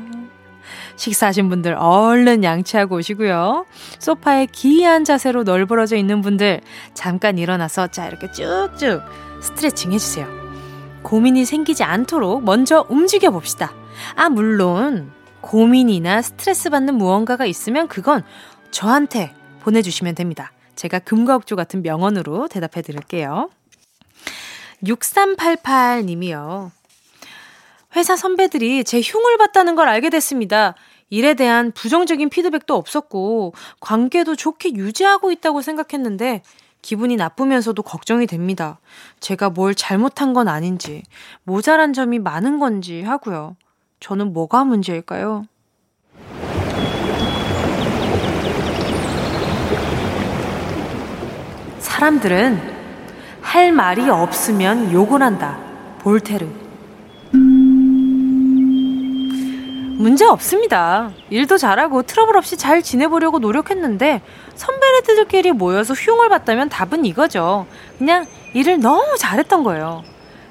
식사하신 0.97 1.49
분들 1.49 1.75
얼른 1.75 2.45
양치하고 2.45 2.97
오시고요. 2.97 3.66
소파에 3.99 4.47
기이한 4.47 5.04
자세로 5.04 5.45
널브러져 5.45 5.97
있는 5.97 6.21
분들 6.21 6.61
잠깐 6.95 7.38
일어나서 7.38 7.88
자 7.88 8.07
이렇게 8.07 8.30
쭉쭉 8.30 9.02
스트레칭 9.40 9.92
해주세요. 9.92 10.28
고민이 11.02 11.45
생기지 11.45 11.85
않도록 11.85 12.45
먼저 12.45 12.85
움직여 12.88 13.30
봅시다. 13.30 13.73
아, 14.14 14.28
물론, 14.28 15.11
고민이나 15.40 16.21
스트레스 16.23 16.71
받는 16.71 16.95
무언가가 16.95 17.47
있으면 17.47 17.88
그건 17.88 18.23
저한테 18.71 19.33
보내주시면 19.61 20.14
됩니다. 20.14 20.52
제가 20.75 20.99
금과옥조 20.99 21.57
같은 21.57 21.83
명언으로 21.83 22.49
대답해 22.49 22.83
드릴게요. 22.83 23.49
6388님이요. 24.85 26.71
회사 27.97 28.17
선배들이 28.17 28.85
제 28.85 29.01
흉을 29.01 29.39
봤다는 29.39 29.75
걸 29.75 29.89
알게 29.89 30.11
됐습니다. 30.11 30.75
일에 31.11 31.35
대한 31.35 31.73
부정적인 31.73 32.29
피드백도 32.29 32.75
없었고, 32.75 33.55
관계도 33.81 34.37
좋게 34.37 34.75
유지하고 34.75 35.33
있다고 35.33 35.63
생각했는데, 35.63 36.43
기분이 36.83 37.17
나쁘면서도 37.17 37.83
걱정이 37.83 38.27
됩니다. 38.27 38.79
제가 39.21 39.51
뭘 39.51 39.75
잘못한 39.75 40.33
건 40.33 40.49
아닌지, 40.49 41.03
모자란 41.45 41.93
점이 41.93 42.19
많은 42.19 42.59
건지 42.59 43.03
하고요. 43.03 43.57
저는 44.01 44.33
뭐가 44.33 44.65
문제일까요? 44.65 45.47
사람들은 51.79 52.78
할 53.49 53.73
말이 53.73 54.11
없으면 54.11 54.93
욕을 54.93 55.23
한다. 55.23 55.59
볼테르. 56.00 56.47
문제 59.97 60.26
없습니다. 60.26 61.12
일도 61.31 61.57
잘하고 61.57 62.02
트러블 62.02 62.37
없이 62.37 62.59
잘 62.59 62.83
지내보려고 62.83 63.38
노력했는데 63.38 64.21
선배들끼리 64.55 65.52
모여서 65.52 65.95
흉을 65.95 66.28
봤다면 66.28 66.69
답은 66.69 67.07
이거죠. 67.07 67.67
그냥 67.97 68.26
일을 68.52 68.81
너무 68.81 69.17
잘했던 69.17 69.64
거예요. 69.64 70.05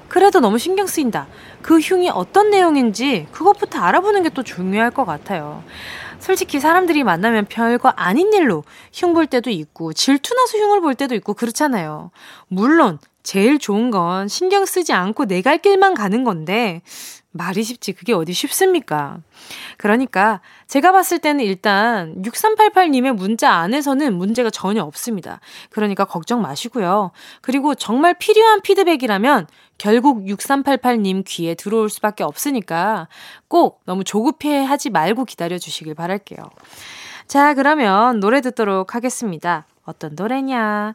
그래도 0.08 0.40
너무 0.40 0.58
신경 0.58 0.88
쓰인다. 0.88 1.28
그 1.62 1.80
흉이 1.80 2.10
어떤 2.10 2.50
내용인지 2.50 3.28
그것부터 3.32 3.80
알아보는 3.80 4.24
게 4.24 4.30
또 4.30 4.44
중요할 4.44 4.92
것 4.92 5.06
같아요. 5.06 5.64
솔직히 6.20 6.60
사람들이 6.60 7.04
만나면 7.04 7.46
별거 7.46 7.90
아닌 7.90 8.32
일로 8.34 8.64
흉 8.94 9.14
볼 9.14 9.26
때도 9.28 9.50
있고 9.50 9.94
질투나서 9.94 10.58
흉을 10.58 10.82
볼 10.82 10.96
때도 10.96 11.16
있고 11.16 11.34
그렇잖아요. 11.34 12.12
물론 12.48 13.00
제일 13.24 13.58
좋은 13.60 13.90
건 13.92 14.28
신경 14.28 14.66
쓰지 14.66 14.94
않고 14.94 15.26
내 15.26 15.42
갈 15.42 15.58
길만 15.60 15.94
가는 15.94 16.24
건데 16.24 16.82
말이 17.32 17.64
쉽지 17.64 17.94
그게 17.94 18.14
어디 18.14 18.34
쉽습니까? 18.34 19.20
그러니까 19.78 20.42
제가 20.68 20.92
봤을 20.92 21.20
때는 21.20 21.44
일단 21.46 22.22
6388님의 22.24 23.14
문자 23.14 23.52
안에서는 23.52 24.14
문제가 24.16 24.50
전혀 24.50 24.84
없습니다. 24.84 25.40
그러니까 25.70 26.06
걱정 26.06 26.42
마시고요. 26.42 27.12
그리고 27.42 27.76
정말 27.76 28.16
필요한 28.16 28.62
피드백이라면 28.62 29.48
결국 29.78 30.26
6388님 30.26 31.24
귀에 31.26 31.56
들어올 31.56 31.90
수밖에 31.90 32.24
없으니까 32.24 33.08
꼭 33.48 33.82
너무 33.86 34.04
조급해 34.04 34.64
하지 34.64 34.90
말고 34.90 35.26
기다려 35.26 35.58
주시길 35.58 35.96
바랄게요. 35.96 36.40
자, 37.28 37.54
그러면 37.54 38.20
노래 38.20 38.42
듣도록 38.42 38.96
하겠습니다. 38.96 39.66
어떤 39.84 40.16
노래냐? 40.16 40.94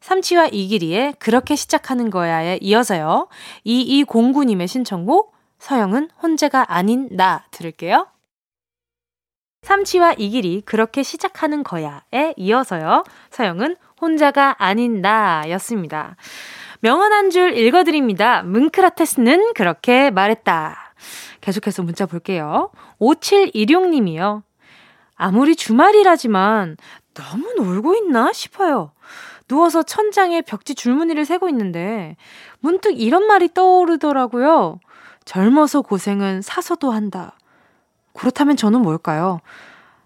삼치와 0.00 0.48
이기리의 0.52 1.14
그렇게 1.18 1.56
시작하는 1.56 2.10
거야에 2.10 2.58
이어서요. 2.60 3.28
2209님의 3.66 4.66
신청곡 4.66 5.32
서영은 5.58 6.10
혼자가 6.20 6.66
아닌 6.74 7.08
나 7.12 7.44
들을게요. 7.52 8.08
삼치와 9.62 10.14
이길이 10.14 10.62
그렇게 10.64 11.04
시작하는 11.04 11.62
거야에 11.62 12.34
이어서요. 12.36 13.04
서영은 13.30 13.76
혼자가 14.00 14.56
아닌 14.58 15.00
나였습니다. 15.00 16.16
명언 16.82 17.12
한 17.12 17.30
줄 17.30 17.56
읽어드립니다. 17.56 18.42
뭉크라테스는 18.42 19.54
그렇게 19.54 20.10
말했다. 20.10 20.76
계속해서 21.40 21.84
문자 21.84 22.06
볼게요. 22.06 22.70
5716님이요. 23.00 24.42
아무리 25.14 25.54
주말이라지만 25.54 26.76
너무 27.14 27.54
놀고 27.56 27.94
있나 27.94 28.32
싶어요. 28.32 28.90
누워서 29.46 29.84
천장에 29.84 30.42
벽지 30.42 30.74
줄무늬를 30.74 31.24
세고 31.24 31.48
있는데 31.50 32.16
문득 32.58 32.98
이런 33.00 33.28
말이 33.28 33.48
떠오르더라고요. 33.54 34.80
젊어서 35.24 35.82
고생은 35.82 36.42
사서도 36.42 36.90
한다. 36.90 37.36
그렇다면 38.12 38.56
저는 38.56 38.82
뭘까요? 38.82 39.40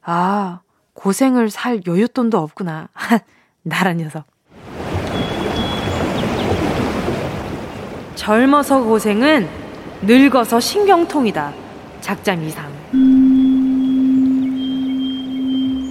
아, 0.03 0.61
고생을 0.93 1.49
살 1.49 1.81
여윳돈도 1.81 2.35
없구나. 2.35 2.91
나란 3.63 3.97
녀석. 3.97 4.27
젊어서 8.27 8.83
고생은 8.83 9.49
늙어서 10.03 10.59
신경통이다. 10.59 11.53
작잠 12.01 12.43
이상. 12.43 12.67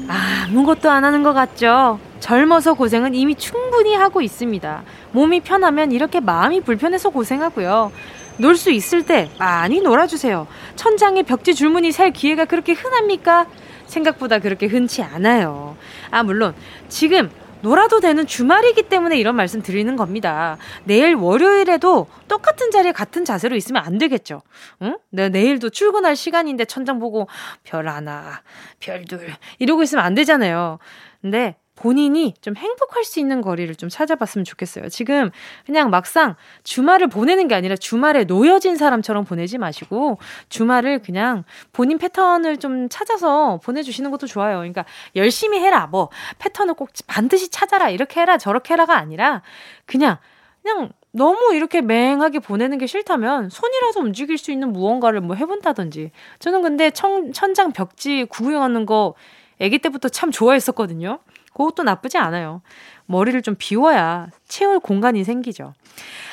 아무것도 0.10 0.91
안 0.91 1.06
하는 1.06 1.24
것 1.24 1.32
같죠? 1.32 1.98
젊어서 2.19 2.74
고생은 2.74 3.15
이미 3.15 3.36
충분히 3.36 3.95
하고 3.95 4.21
있습니다. 4.21 4.84
몸이 5.13 5.39
편하면 5.39 5.93
이렇게 5.93 6.19
마음이 6.19 6.60
불편해서 6.60 7.10
고생하고요. 7.10 7.93
놀 8.36 8.58
수 8.58 8.69
있을 8.69 9.06
때 9.06 9.30
많이 9.39 9.80
놀아주세요. 9.80 10.45
천장에 10.76 11.21
벽지 11.24 11.56
줄무늬 11.56 11.93
살 11.93 12.12
기회가 12.12 12.43
그렇게 12.43 12.74
흔합니까? 12.74 13.45
생각보다 13.86 14.39
그렇게 14.39 14.65
흔치 14.65 15.02
않아요. 15.02 15.78
아, 16.12 16.21
물론, 16.21 16.54
지금 16.89 17.30
놀아도 17.65 17.99
되는 17.99 18.28
주말이기 18.28 18.84
때문에 18.84 19.17
이런 19.17 19.36
말씀 19.36 19.63
드리는 19.63 19.95
겁니다. 19.95 20.58
내일 20.84 21.15
월요일에도 21.15 22.06
똑같은 22.28 22.69
자리에 22.69 22.91
같은 22.91 23.25
자세로 23.25 23.56
있으면 23.56 23.84
안 23.84 23.97
되겠죠. 23.97 24.43
응? 24.84 24.99
내 25.10 25.30
내일도 25.30 25.71
출근할 25.71 26.15
시간인데 26.15 26.65
천장 26.65 26.99
보고 26.99 27.28
별 27.63 27.88
하나, 27.88 28.43
별 28.80 29.04
둘, 29.06 29.34
이러고 29.58 29.82
있으면 29.82 30.06
안 30.06 30.13
되잖아요. 30.13 30.78
근데 31.23 31.56
본인이 31.75 32.33
좀 32.41 32.55
행복할 32.55 33.03
수 33.03 33.19
있는 33.19 33.41
거리를 33.41 33.73
좀 33.75 33.89
찾아봤으면 33.89 34.45
좋겠어요. 34.45 34.89
지금 34.89 35.29
그냥 35.65 35.89
막상 35.89 36.35
주말을 36.63 37.07
보내는 37.07 37.47
게 37.47 37.55
아니라 37.55 37.75
주말에 37.75 38.23
놓여진 38.23 38.77
사람처럼 38.77 39.25
보내지 39.25 39.57
마시고 39.57 40.17
주말을 40.49 40.99
그냥 40.99 41.43
본인 41.73 41.97
패턴을 41.97 42.57
좀 42.57 42.88
찾아서 42.89 43.59
보내주시는 43.63 44.09
것도 44.11 44.27
좋아요. 44.27 44.57
그러니까 44.57 44.85
열심히 45.15 45.59
해라. 45.59 45.88
뭐 45.88 46.09
패턴을 46.39 46.75
꼭 46.75 46.89
반드시 47.07 47.49
찾아라. 47.49 47.89
이렇게 47.89 48.21
해라. 48.21 48.38
저렇게 48.38 48.73
해라가 48.73 48.97
아니라 48.97 49.41
그냥 49.85 50.17
그냥 50.63 50.89
너무 51.11 51.53
이렇게 51.53 51.81
맹하게 51.81 52.39
보내는 52.39 52.77
게 52.77 52.88
싫다면 52.88 53.49
손이라도 53.49 53.99
움직일 53.99 54.38
수 54.38 54.51
있는 54.51 54.73
무언가를 54.73 55.21
뭐 55.21 55.35
해본다든지. 55.35 56.11
저는 56.39 56.61
근데 56.61 56.89
천, 56.89 57.31
천장 57.33 57.71
벽지 57.71 58.25
구경하는 58.25 58.85
거 58.85 59.13
아기 59.61 59.77
때부터 59.77 60.09
참 60.09 60.31
좋아했었거든요. 60.31 61.19
그것도 61.56 61.84
나쁘지 61.84 62.18
않아요. 62.18 62.62
머리를 63.08 63.41
좀 63.41 63.56
비워야 63.58 64.28
채울 64.48 64.80
공간이 64.80 65.24
생기죠. 65.24 65.74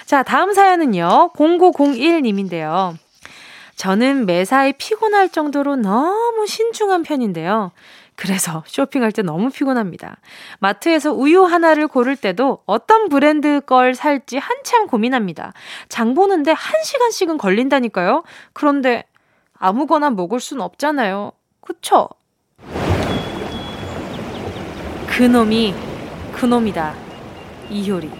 자, 0.04 0.22
다음 0.22 0.52
사연은요. 0.52 1.30
0901님인데요. 1.34 2.96
저는 3.76 4.26
매사에 4.26 4.72
피곤할 4.72 5.28
정도로 5.30 5.76
너무 5.76 6.46
신중한 6.46 7.04
편인데요. 7.04 7.72
그래서 8.16 8.62
쇼핑할 8.66 9.12
때 9.12 9.22
너무 9.22 9.50
피곤합니다. 9.50 10.18
마트에서 10.58 11.12
우유 11.12 11.44
하나를 11.44 11.88
고를 11.88 12.14
때도 12.14 12.58
어떤 12.66 13.08
브랜드 13.08 13.60
걸 13.60 13.94
살지 13.94 14.38
한참 14.38 14.86
고민합니다. 14.86 15.54
장 15.88 16.14
보는데 16.14 16.52
한 16.52 16.82
시간씩은 16.84 17.38
걸린다니까요. 17.38 18.22
그런데 18.52 19.04
아무거나 19.58 20.10
먹을 20.10 20.40
순 20.40 20.60
없잖아요. 20.60 21.32
그쵸? 21.60 22.08
그 25.14 25.24
놈이 25.24 25.74
그 26.32 26.46
놈이다. 26.46 26.94
이효리. 27.68 28.10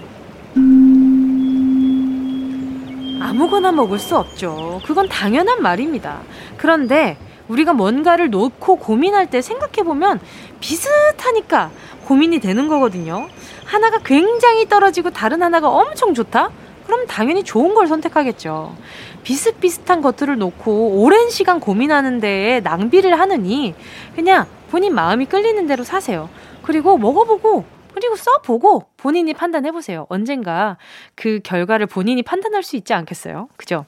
아무거나 3.18 3.72
먹을 3.72 3.98
수 3.98 4.14
없죠. 4.18 4.78
그건 4.85 5.09
당연한 5.09 5.62
말입니다. 5.62 6.20
그런데 6.59 7.16
우리가 7.48 7.72
뭔가를 7.72 8.28
놓고 8.28 8.76
고민할 8.76 9.31
때 9.31 9.40
생각해보면 9.40 10.20
비슷하니까 10.61 11.70
고민이 12.05 12.40
되는 12.40 12.68
거거든요. 12.68 13.26
하나가 13.64 13.98
굉장히 14.05 14.68
떨어지고 14.68 15.11
다른 15.11 15.42
하나가 15.42 15.70
엄청 15.70 16.12
좋다? 16.12 16.50
그럼 16.85 17.07
당연히 17.07 17.42
좋은 17.42 17.72
걸 17.72 17.87
선택하겠죠. 17.87 18.76
비슷비슷한 19.22 20.02
것들을 20.02 20.37
놓고 20.37 21.00
오랜 21.02 21.31
시간 21.31 21.59
고민하는 21.59 22.20
데에 22.20 22.61
낭비를 22.61 23.18
하느니 23.18 23.74
그냥 24.14 24.46
본인 24.72 24.94
마음이 24.94 25.26
끌리는 25.26 25.66
대로 25.66 25.85
사세요. 25.85 26.30
그리고 26.62 26.96
먹어보고 26.96 27.66
그리고 27.92 28.16
써보고 28.16 28.87
본인이 28.96 29.35
판단해보세요. 29.35 30.06
언젠가 30.08 30.78
그 31.14 31.40
결과를 31.44 31.85
본인이 31.87 32.22
판단할 32.22 32.62
수 32.62 32.76
있지 32.76 32.94
않겠어요? 32.94 33.48
그죠? 33.58 33.85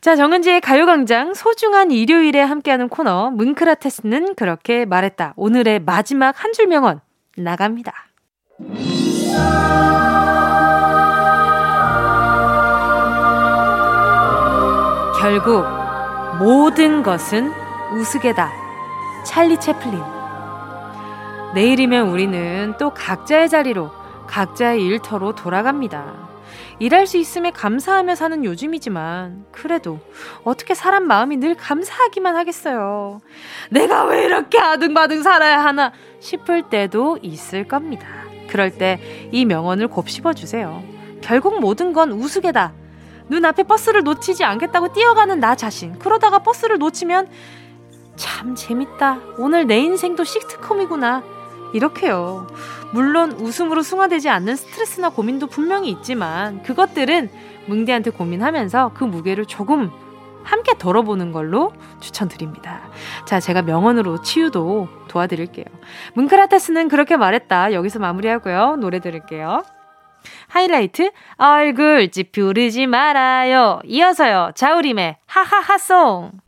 자, 0.00 0.16
정은지의 0.16 0.62
가요광장 0.62 1.32
소중한 1.32 1.92
일요일에 1.92 2.40
함께하는 2.40 2.88
코너 2.88 3.30
뭉크라테스는 3.30 4.34
그렇게 4.34 4.84
말했다. 4.84 5.34
오늘의 5.36 5.78
마지막 5.84 6.42
한 6.42 6.52
줄 6.52 6.66
명언 6.66 7.00
나갑니다. 7.36 7.92
결국 15.20 15.64
모든 16.38 17.02
것은 17.02 17.52
우스개다. 17.92 18.67
찰리 19.28 19.60
채플린. 19.60 20.02
내일이면 21.54 22.08
우리는 22.08 22.72
또 22.78 22.94
각자의 22.94 23.50
자리로, 23.50 23.90
각자의 24.26 24.82
일터로 24.82 25.34
돌아갑니다. 25.34 26.28
일할 26.78 27.06
수 27.06 27.18
있음에 27.18 27.50
감사하며 27.50 28.14
사는 28.14 28.42
요즘이지만 28.42 29.44
그래도 29.52 29.98
어떻게 30.44 30.74
사람 30.74 31.06
마음이 31.06 31.36
늘 31.36 31.54
감사하기만 31.54 32.36
하겠어요. 32.36 33.20
내가 33.70 34.04
왜 34.06 34.24
이렇게 34.24 34.58
아등바등 34.58 35.22
살아야 35.22 35.62
하나 35.62 35.92
싶을 36.20 36.62
때도 36.70 37.18
있을 37.20 37.68
겁니다. 37.68 38.06
그럴 38.48 38.70
때 38.70 39.28
이 39.30 39.44
명언을 39.44 39.88
곱씹어 39.88 40.32
주세요. 40.32 40.82
결국 41.20 41.60
모든 41.60 41.92
건 41.92 42.12
우스개다. 42.12 42.72
눈앞에 43.28 43.64
버스를 43.64 44.04
놓치지 44.04 44.42
않겠다고 44.44 44.94
뛰어가는 44.94 45.38
나 45.38 45.54
자신. 45.54 45.98
그러다가 45.98 46.38
버스를 46.38 46.78
놓치면 46.78 47.28
참 48.18 48.54
재밌다. 48.54 49.20
오늘 49.38 49.66
내 49.66 49.78
인생도 49.78 50.24
시트콤이구나. 50.24 51.22
이렇게요. 51.72 52.46
물론 52.92 53.32
웃음으로 53.32 53.82
승화되지 53.82 54.28
않는 54.28 54.56
스트레스나 54.56 55.10
고민도 55.10 55.46
분명히 55.46 55.90
있지만 55.90 56.62
그것들은 56.62 57.30
뭉디한테 57.66 58.10
고민하면서 58.10 58.92
그 58.94 59.04
무게를 59.04 59.46
조금 59.46 59.90
함께 60.42 60.72
덜어보는 60.78 61.32
걸로 61.32 61.72
추천드립니다. 62.00 62.80
자, 63.26 63.38
제가 63.38 63.62
명언으로 63.62 64.22
치유도 64.22 64.88
도와드릴게요. 65.08 65.66
뭉크라테스는 66.14 66.88
그렇게 66.88 67.18
말했다. 67.18 67.74
여기서 67.74 67.98
마무리하고요. 67.98 68.76
노래 68.76 68.98
들을게요. 68.98 69.62
하이라이트 70.48 71.10
얼굴 71.36 72.10
찌푸르지 72.10 72.86
말아요. 72.86 73.80
이어서요. 73.84 74.52
자우림의 74.54 75.18
하하하송. 75.26 76.47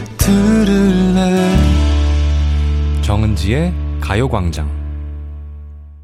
들을래 0.23 1.57
정은지의 3.01 3.73
가요광장 3.99 4.69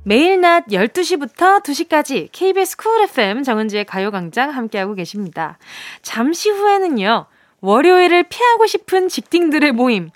매일 0.04 0.42
낮 0.42 0.66
12시부터 0.66 1.62
2시까지 1.62 2.30
KBS 2.32 2.78
쿨 2.78 3.04
FM 3.04 3.44
정은지의 3.44 3.86
가요광장 3.86 4.50
함께하고 4.50 4.96
계십니다. 4.96 5.60
잠시 6.02 6.50
후에는요, 6.50 7.28
월요일을 7.62 8.24
피하고 8.24 8.66
싶은 8.66 9.08
직딩들의 9.08 9.74
모임. 9.74 10.10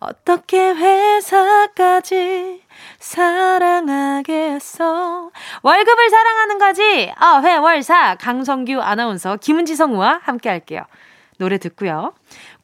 어떻게 0.00 0.58
회사까지 0.58 2.60
사랑하겠어. 2.98 4.84
월급을 5.62 6.10
사랑하는 6.10 6.58
거지. 6.58 7.10
어, 7.18 7.40
회월사 7.40 8.16
강성규 8.16 8.82
아나운서 8.82 9.36
김은지 9.36 9.76
성우와 9.76 10.20
함께 10.24 10.50
할게요. 10.50 10.82
노래 11.38 11.58
듣고요. 11.58 12.12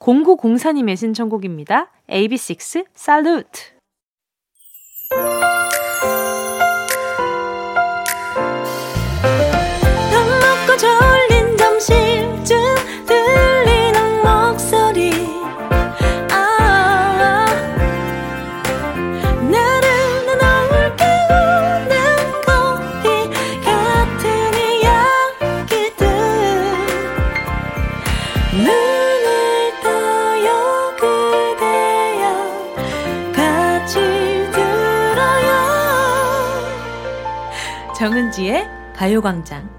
0904님의 0.02 0.96
신청곡입니다. 0.96 1.90
AB6 2.08 2.86
살 2.94 3.22
정은지의 38.02 38.68
가요광장. 38.96 39.70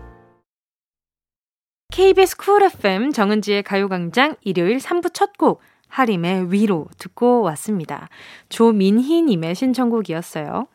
KBS 1.92 2.38
쿨 2.38 2.64
FM 2.64 3.12
정은지의 3.12 3.64
가요광장 3.64 4.38
일요일 4.40 4.78
3부 4.78 5.14
첫 5.14 5.38
곡, 5.38 5.60
하림의 5.90 6.54
위로 6.54 6.88
듣고 6.98 7.42
왔습니다. 7.42 8.08
조민희님의 8.48 9.56
신청곡이었어요. 9.56 10.68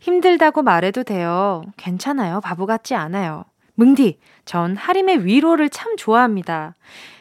힘들다고 0.00 0.60
말해도 0.60 1.04
돼요. 1.04 1.62
괜찮아요. 1.78 2.42
바보 2.42 2.66
같지 2.66 2.94
않아요. 2.94 3.46
뭉디, 3.76 4.18
전 4.44 4.76
하림의 4.76 5.24
위로를 5.24 5.70
참 5.70 5.96
좋아합니다. 5.96 6.76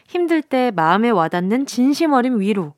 힘들 0.06 0.42
때 0.42 0.70
마음에 0.76 1.10
와닿는 1.10 1.66
진심 1.66 2.12
어린 2.12 2.42
위로. 2.42 2.74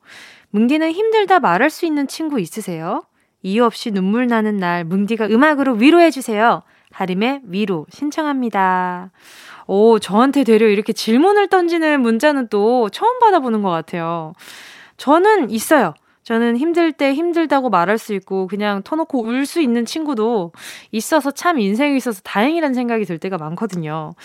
뭉디는 0.52 0.92
힘들다 0.92 1.40
말할 1.40 1.72
수 1.72 1.88
있는 1.88 2.08
친구 2.08 2.40
있으세요? 2.40 3.02
이유 3.46 3.64
없이 3.64 3.92
눈물 3.92 4.26
나는 4.26 4.58
날 4.58 4.84
뭉디가 4.84 5.28
음악으로 5.28 5.74
위로해 5.74 6.10
주세요. 6.10 6.64
하림의 6.92 7.42
위로 7.44 7.86
신청합니다. 7.92 9.12
오, 9.68 10.00
저한테 10.00 10.44
되려 10.44 10.68
이렇게 10.68 10.94
질문을 10.94 11.48
던지는 11.50 12.02
문자는 12.02 12.48
또 12.50 12.90
처음 12.90 13.20
받아보는 13.20 13.62
것 13.62 13.70
같아요. 13.70 14.34
저는 14.98 15.52
있어요. 15.52 15.94
저는 16.24 16.58
힘들 16.58 16.92
때 16.92 17.14
힘들다고 17.14 17.70
말할 17.70 18.00
수 18.00 18.16
있고 18.16 18.48
그냥 18.48 18.82
터놓고 18.82 19.24
울 19.28 19.46
수 19.46 19.62
있는 19.62 19.86
친구도 19.86 20.52
있어서 20.92 21.30
참 21.30 21.60
인생에 21.60 21.96
있어서 21.98 22.22
다행이라는 22.24 22.74
생각이 22.74 23.06
들 23.06 23.20
때가 23.20 23.38
많거든요. 23.38 24.16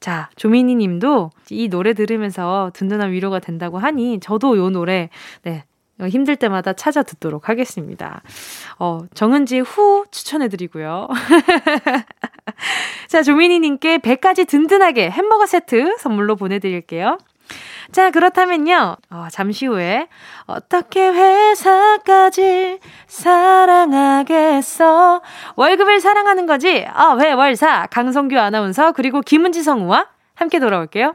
자, 0.00 0.30
조민희 0.34 0.74
님도 0.74 1.30
이 1.50 1.68
노래 1.68 1.92
들으면서 1.92 2.72
든든한 2.74 3.12
위로가 3.12 3.38
된다고 3.38 3.78
하니 3.78 4.18
저도 4.18 4.56
요 4.56 4.70
노래 4.70 5.10
네, 5.42 5.62
어, 5.62 5.73
힘들 6.00 6.36
때마다 6.36 6.72
찾아 6.72 7.02
듣도록 7.02 7.48
하겠습니다. 7.48 8.22
어, 8.78 9.00
정은지 9.14 9.60
후 9.60 10.04
추천해드리고요. 10.10 11.08
자, 13.08 13.22
조민희님께 13.22 13.98
100가지 13.98 14.46
든든하게 14.46 15.10
햄버거 15.10 15.46
세트 15.46 15.96
선물로 15.98 16.36
보내드릴게요. 16.36 17.18
자, 17.92 18.10
그렇다면요, 18.10 18.96
어, 19.10 19.26
잠시 19.30 19.66
후에, 19.66 20.08
어떻게 20.46 21.08
회사까지 21.08 22.80
사랑하겠어? 23.06 25.22
월급을 25.54 26.00
사랑하는 26.00 26.46
거지? 26.46 26.86
아, 26.88 27.16
회, 27.20 27.32
월사, 27.32 27.86
강성규 27.90 28.38
아나운서, 28.38 28.92
그리고 28.92 29.20
김은지 29.20 29.62
성우와 29.62 30.08
함께 30.34 30.58
돌아올게요. 30.58 31.14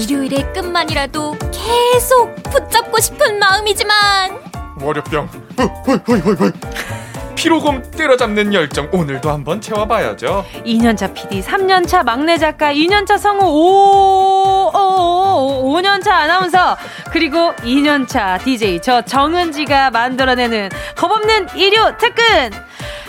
일요일의 0.00 0.50
끝만이라도 0.54 1.36
계속 1.52 2.34
붙잡고 2.44 2.98
싶은 2.98 3.38
마음이지만 3.38 4.40
월요병 4.80 5.28
피로곰 7.34 7.82
때려잡는 7.90 8.54
열정 8.54 8.88
오늘도 8.92 9.30
한번 9.30 9.60
채워봐야죠. 9.60 10.46
2년차 10.64 11.12
PD, 11.14 11.42
3년차 11.42 12.02
막내 12.02 12.38
작가, 12.38 12.72
2년차 12.72 13.18
성우, 13.18 13.42
5, 13.42 14.70
5, 14.74 15.74
5년차 15.74 16.08
아나운서, 16.08 16.76
그리고 17.10 17.52
2년차 17.56 18.42
DJ 18.44 18.80
저 18.82 19.00
정은지가 19.02 19.90
만들어내는 19.90 20.68
겁없는 20.96 21.48
일요 21.56 21.94
특근! 21.98 22.50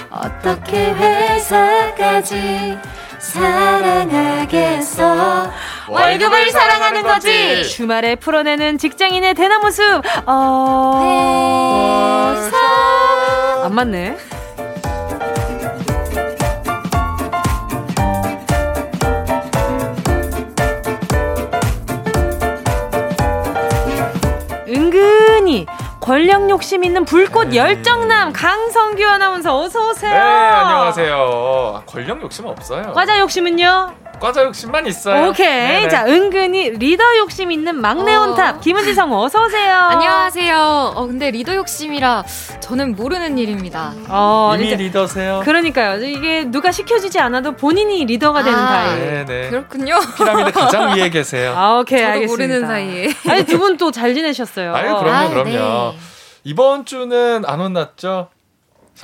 어떻게 0.10 0.91
회사까지 0.93 2.77
사랑하겠어. 3.22 5.02
월급을 5.88 6.52
사랑하는 6.52 7.04
거지. 7.04 7.68
주말에 7.70 8.16
풀어내는 8.16 8.78
직장인의 8.78 9.36
대나무 9.36 9.72
숲. 9.72 10.02
어... 10.26 11.82
회사 12.36 12.58
안 13.66 13.74
맞네 13.76 14.18
권력 26.02 26.50
욕심 26.50 26.84
있는 26.84 27.06
불꽃 27.06 27.54
열정남 27.54 28.34
강성규 28.34 29.06
아나운서 29.06 29.58
어서 29.60 29.90
오세요. 29.90 30.12
네, 30.12 30.18
안녕하세요. 30.20 31.84
권력 31.86 32.22
욕심 32.24 32.48
없어요. 32.48 32.92
과자 32.94 33.20
욕심은요? 33.20 34.01
과자 34.22 34.44
욕심만 34.44 34.86
있어요. 34.86 35.30
오케이. 35.30 35.48
네네. 35.48 35.90
자, 35.90 36.06
은근히 36.06 36.70
리더 36.70 37.04
욕심 37.18 37.52
있는 37.52 37.82
막내 37.82 38.14
어. 38.16 38.22
on 38.22 38.38
top 38.38 38.62
김은지 38.62 38.94
성우 38.94 39.24
어서 39.26 39.44
오세요. 39.44 39.74
안녕하세요. 39.90 40.94
어, 40.96 41.08
근데 41.08 41.32
리더 41.32 41.56
욕심이라 41.56 42.24
저는 42.60 42.96
모르는 42.96 43.40
일입니다. 43.40 43.94
어, 44.10 44.54
이미 44.56 44.68
이제 44.68 44.76
리더세요? 44.76 45.42
그러니까요. 45.44 46.04
이게 46.06 46.44
누가 46.46 46.72
시켜주지 46.72 47.20
않아도 47.20 47.54
본인이 47.54 48.06
리더가 48.06 48.44
되는 48.44 48.60
아, 48.60 48.68
타입. 48.86 49.00
네네. 49.00 49.50
그렇군요. 49.50 49.96
피라미드 50.16 50.52
가장 50.52 50.96
위에 50.96 51.10
계세요. 51.10 51.56
아, 51.58 51.80
오케이, 51.80 52.00
저도 52.00 52.12
알겠습니다. 52.12 52.32
모르는 52.60 52.68
사이에. 52.68 53.10
아니, 53.28 53.44
두 53.46 53.58
분 53.58 53.78
또 53.78 53.90
잘 53.92 54.14
지내셨어요. 54.14 54.76
아유, 54.76 54.98
그럼요, 55.00 55.10
아, 55.10 55.30
그럼요. 55.30 55.50
네. 55.50 55.98
이번 56.44 56.86
주는 56.86 57.44
안 57.46 57.60
혼났죠? 57.60 58.30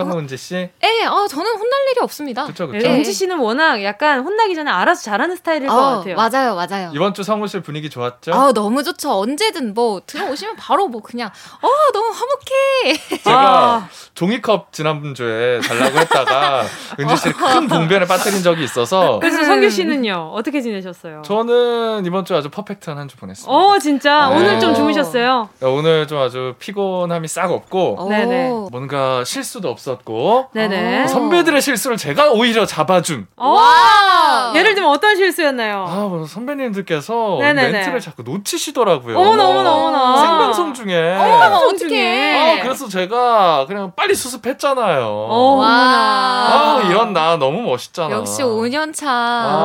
성은지 0.05 0.37
씨? 0.37 0.69
네, 0.81 1.05
어, 1.05 1.27
저는 1.27 1.51
혼날 1.51 1.71
일이 1.91 1.99
없습니다. 2.01 2.45
그쵸, 2.45 2.67
네, 2.67 2.79
그쵸. 2.79 2.89
은지 2.89 3.13
씨는 3.13 3.39
워낙 3.39 3.81
약간 3.83 4.21
혼나기 4.21 4.55
전에 4.55 4.69
알아서 4.69 5.01
잘하는 5.03 5.35
스타일일 5.35 5.67
것 5.67 5.75
어, 5.75 5.97
같아요. 5.97 6.15
맞아요, 6.15 6.55
맞아요. 6.55 6.91
이번 6.93 7.13
주 7.13 7.23
성우실 7.23 7.61
분위기 7.61 7.89
좋았죠? 7.89 8.33
아, 8.33 8.51
너무 8.53 8.83
좋죠. 8.83 9.11
언제든 9.19 9.73
뭐 9.73 10.01
들어오시면 10.05 10.55
바로 10.57 10.87
뭐 10.87 11.01
그냥 11.01 11.29
어, 11.61 11.67
너무 11.93 12.07
화목해. 12.13 13.17
제가 13.23 13.39
아. 13.39 13.89
종이컵 14.13 14.71
지난주에 14.73 15.59
달라고 15.61 15.99
했다가 15.99 16.63
은지 16.99 17.17
씨를 17.17 17.33
큰 17.33 17.67
봉변에 17.67 18.05
빠뜨린 18.05 18.43
적이 18.43 18.63
있어서 18.63 19.19
그래서 19.19 19.43
성규 19.43 19.69
씨는요? 19.69 20.31
어떻게 20.33 20.61
지내셨어요? 20.61 21.21
저는 21.23 22.05
이번 22.05 22.25
주 22.25 22.35
아주 22.35 22.49
퍼펙트한 22.49 22.97
한 22.97 23.07
주 23.07 23.15
보냈습니다. 23.15 23.51
어, 23.53 23.79
진짜? 23.79 24.27
네. 24.29 24.35
오늘 24.35 24.59
좀 24.59 24.73
주무셨어요? 24.75 25.47
오늘 25.61 26.07
좀 26.07 26.19
아주 26.19 26.55
피곤함이 26.59 27.27
싹 27.29 27.49
없고 27.51 28.07
네네. 28.09 28.49
오. 28.49 28.67
뭔가 28.69 29.23
실수도 29.23 29.69
없 29.69 29.79
었고 29.91 30.49
네네. 30.53 31.03
어. 31.03 31.07
선배들의 31.07 31.61
실수를 31.61 31.97
제가 31.97 32.31
오히려 32.31 32.65
잡아준 32.65 33.27
어, 33.35 33.49
와. 33.51 34.51
예를 34.55 34.73
들면 34.75 34.91
어떤 34.91 35.15
실수였나요? 35.15 35.85
아, 35.87 35.95
뭐 36.07 36.25
선배님들께서 36.25 37.37
네네네. 37.39 37.71
멘트를 37.71 37.99
자꾸 38.01 38.23
놓치시더라고요. 38.23 39.17
어머나, 39.17 39.47
어머나, 39.47 39.73
어머나. 39.73 40.17
생방송 40.17 40.73
중에. 40.73 41.15
어머, 41.15 41.37
방송 41.39 41.67
어떡해. 41.69 41.77
중에. 41.77 42.59
아, 42.59 42.63
그래서 42.63 42.87
제가 42.87 43.65
그냥 43.67 43.91
빨리 43.95 44.15
수습했잖아요. 44.15 45.05
어, 45.05 45.55
와. 45.59 45.67
아, 45.67 46.81
이런 46.89 47.13
나 47.13 47.37
너무 47.37 47.61
멋있잖아. 47.61 48.15
역시 48.15 48.41
5년 48.43 48.93
차. 48.93 49.09
아. 49.09 49.63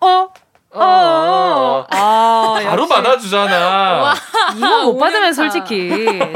어, 0.00 0.28
어, 0.74 0.80
어, 0.84 1.78
어. 1.80 1.86
아, 1.90 2.58
바로. 2.64 2.86
받아주잖아. 2.86 4.14
이거 4.56 4.84
못 4.84 4.98
받으면 4.98 5.30
5년 5.30 5.34
차. 5.34 5.42
솔직히 5.42 5.88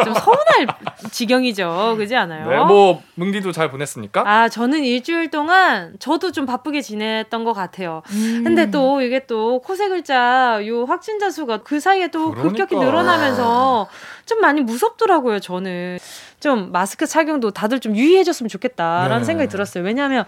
좀 0.05 0.15
서운할 0.15 0.67
지경이죠. 1.11 1.97
그지 1.99 2.15
않아요? 2.17 2.49
네, 2.49 2.57
뭐 2.65 3.03
뭉디도 3.17 3.53
잘 3.53 3.71
보냈습니까? 3.71 4.23
아, 4.27 4.49
저는 4.49 4.85
일주일 4.85 5.31
동안 5.31 5.95
저도 5.99 6.33
좀 6.33 6.47
바쁘게 6.47 6.81
지냈던 6.81 7.45
것 7.45 7.53
같아요. 7.53 8.03
음. 8.11 8.43
근데 8.45 8.71
또 8.71 9.01
이게 9.03 9.27
또 9.27 9.61
코세 9.61 9.89
글자 9.89 10.61
요 10.67 10.85
확진자 10.85 11.31
수가 11.31 11.59
그 11.59 11.81
사이에 11.81 12.09
또 12.09 12.31
급격히 12.33 12.75
그러니까. 12.77 12.85
늘어나면서 12.85 13.89
좀 14.27 14.41
많이 14.41 14.61
무섭더라고요, 14.61 15.41
저는. 15.41 15.99
좀 16.41 16.71
마스크 16.71 17.07
착용도 17.07 17.51
다들 17.51 17.81
좀 17.81 17.97
유의해줬으면 17.97 18.49
좋겠다라는 18.49 19.19
네. 19.19 19.25
생각이 19.25 19.49
들었어요. 19.51 19.83
왜냐하면 19.83 20.25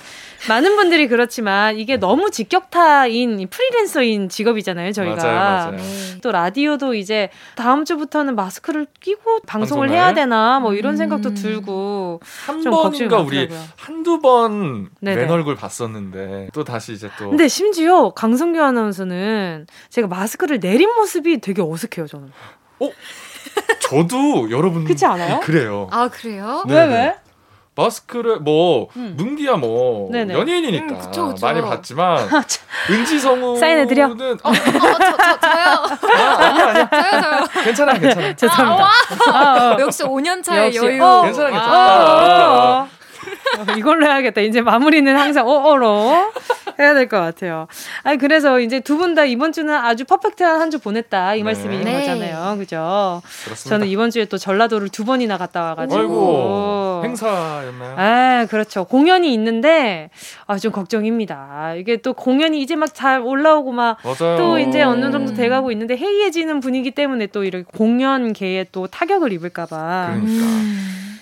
많은 0.48 0.74
분들이 0.74 1.06
그렇지만 1.06 1.78
이게 1.78 1.96
너무 1.96 2.30
직격타인 2.30 3.46
프리랜서인 3.48 4.28
직업이잖아요, 4.28 4.90
저희가. 4.92 5.14
맞아요, 5.14 5.36
맞아요. 5.36 5.76
네. 5.76 6.18
또 6.20 6.32
라디오도 6.32 6.94
이제 6.94 7.30
다음 7.54 7.84
주부터는 7.84 8.34
마스크를 8.34 8.86
끼고 9.00 9.40
방송을 9.46 9.86
방송을? 9.86 9.90
해야 9.90 10.12
되나 10.12 10.58
뭐 10.58 10.74
이런 10.74 10.94
음. 10.94 10.96
생각도 10.96 11.34
들고 11.34 12.20
한좀 12.46 12.72
걱정이 12.72 13.08
번인가 13.08 13.18
우리 13.20 13.38
많더라고요. 13.38 13.68
한두 13.76 14.18
번 14.20 14.90
네네. 15.00 15.22
맨 15.22 15.30
얼굴 15.30 15.54
봤었는데 15.54 16.48
또 16.52 16.64
다시 16.64 16.92
이제 16.92 17.08
또 17.18 17.28
근데 17.30 17.46
심지어 17.46 18.10
강성규 18.10 18.60
아나운서는 18.60 19.66
제가 19.90 20.08
마스크를 20.08 20.58
내린 20.58 20.88
모습이 20.96 21.40
되게 21.40 21.62
어색해요 21.62 22.08
저는. 22.08 22.32
저도 23.80 24.50
여러분 24.50 24.84
그렇지 24.84 25.04
않아요? 25.06 25.40
그래요. 25.40 25.88
아, 25.90 26.08
그래요? 26.08 26.64
네, 26.66 26.74
왜 26.74 26.86
네. 26.86 26.94
왜? 26.94 27.14
마스크를 27.76 28.40
뭐 28.40 28.88
음. 28.96 29.14
문기야 29.16 29.54
뭐 29.56 30.10
네네. 30.12 30.34
연예인이니까 30.34 30.84
음, 30.86 30.98
그쵸, 30.98 31.28
그쵸. 31.28 31.46
많이 31.46 31.62
봤지만 31.62 32.18
아, 32.18 32.42
참. 32.46 32.64
은지 32.90 33.18
성우는 33.18 33.58
사인해드려? 33.58 34.06
어, 34.06 34.16
저, 34.16 34.52
저, 34.52 35.40
저요. 35.40 35.98
아니야 36.36 36.66
아니야 36.68 36.90
저요, 36.90 37.20
저요. 37.20 37.64
괜찮아 37.64 37.92
괜찮아 37.94 38.34
죄송합니다. 38.36 38.88
아, 39.32 39.74
어. 39.76 39.80
역시 39.80 40.02
5년 40.02 40.42
차의 40.42 40.66
역시. 40.76 40.78
여유. 40.86 41.02
어. 41.02 41.22
괜찮아, 41.22 41.48
어, 41.48 41.50
괜찮아. 41.52 41.72
어, 41.72 42.82
어. 42.82 42.88
어, 43.60 43.72
이걸로 43.76 44.04
해야겠다. 44.06 44.40
이제 44.42 44.60
마무리는 44.60 45.16
항상 45.16 45.48
어어로 45.48 46.32
해야 46.80 46.94
될 46.94 47.08
것 47.08 47.18
같아요. 47.20 47.66
아니 48.02 48.18
그래서 48.18 48.60
이제 48.60 48.80
두 48.80 48.96
분 48.98 49.14
다 49.14 49.24
이번 49.24 49.52
주는 49.52 49.74
아주 49.74 50.04
퍼펙트한 50.04 50.60
한 50.60 50.70
주 50.70 50.78
보냈다 50.78 51.34
이 51.34 51.38
네. 51.38 51.44
말씀인 51.44 51.82
네. 51.84 51.92
거잖아요. 52.00 52.56
그죠? 52.58 53.22
그렇습니다. 53.44 53.68
저는 53.70 53.86
이번 53.88 54.10
주에 54.10 54.24
또 54.26 54.38
전라도를 54.38 54.88
두 54.88 55.04
번이나 55.04 55.36
갔다 55.36 55.62
와가지고. 55.62 55.98
아이고 56.00 57.02
행사였나요? 57.04 57.94
아, 57.96 58.46
그렇죠. 58.48 58.84
공연이 58.84 59.32
있는데, 59.34 60.10
아, 60.46 60.58
좀 60.58 60.70
걱정입니다. 60.70 61.74
이게 61.76 61.96
또 61.96 62.12
공연이 62.12 62.60
이제 62.60 62.76
막 62.76 62.92
잘 62.94 63.20
올라오고 63.20 63.72
막, 63.72 63.96
맞아요. 64.04 64.36
또 64.36 64.58
이제 64.58 64.82
어느 64.82 65.06
음. 65.06 65.12
정도 65.12 65.32
돼가고 65.34 65.72
있는데, 65.72 65.96
해이해지는 65.96 66.60
분위기 66.60 66.90
때문에 66.90 67.28
또 67.28 67.42
이렇게 67.44 67.64
공연계에 67.76 68.66
또 68.72 68.86
타격을 68.86 69.32
입을까봐. 69.32 69.76
그러니까 70.20 70.44
음. 70.44 71.20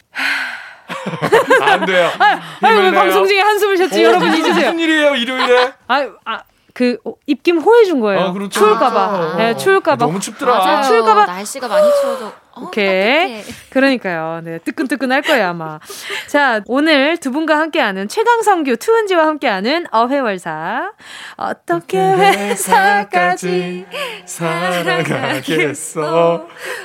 안 1.62 1.85
돼요. 1.85 2.11
아유, 2.18 2.38
왜 2.62 2.70
힘을 2.70 2.90
내요. 2.90 3.01
방송 3.01 3.27
중에 3.27 3.40
한숨을 3.40 3.77
쉬었지? 3.77 4.01
어, 4.05 4.09
여러분 4.09 4.29
무슨 4.29 4.44
잊으세요. 4.46 4.72
무슨 4.72 4.79
일이에요 4.79 5.14
일요일에? 5.14 5.72
아, 5.88 6.07
아, 6.24 6.40
그, 6.74 6.96
어, 7.05 7.12
입김 7.27 7.59
호해준 7.59 8.01
거예요. 8.01 8.20
아, 8.20 8.33
그렇죠. 8.33 8.59
추울까봐. 8.61 9.01
아, 9.01 9.35
네, 9.37 9.57
추울까봐. 9.57 9.96
너무 10.05 10.20
춥더라. 10.20 10.59
맞아요. 10.59 10.83
추울까봐. 10.85 11.27
날씨가 11.27 11.68
많이 11.68 11.88
추워져. 12.01 12.33
어, 12.59 12.64
오케이. 12.66 13.38
따뜻해. 13.42 13.55
그러니까요. 13.71 14.40
네, 14.44 14.59
뜨끈뜨끈 14.59 15.12
할 15.12 15.23
거예요, 15.23 15.49
아마. 15.49 15.79
자, 16.27 16.61
오늘 16.66 17.16
두 17.16 17.31
분과 17.31 17.59
함께하는 17.59 18.09
최강성규 18.09 18.77
투은지와 18.77 19.27
함께하는 19.27 19.87
어회월사. 19.92 20.92
어떻게 21.37 21.99
회사까지 21.99 23.87
사랑하겠어. 24.25 26.01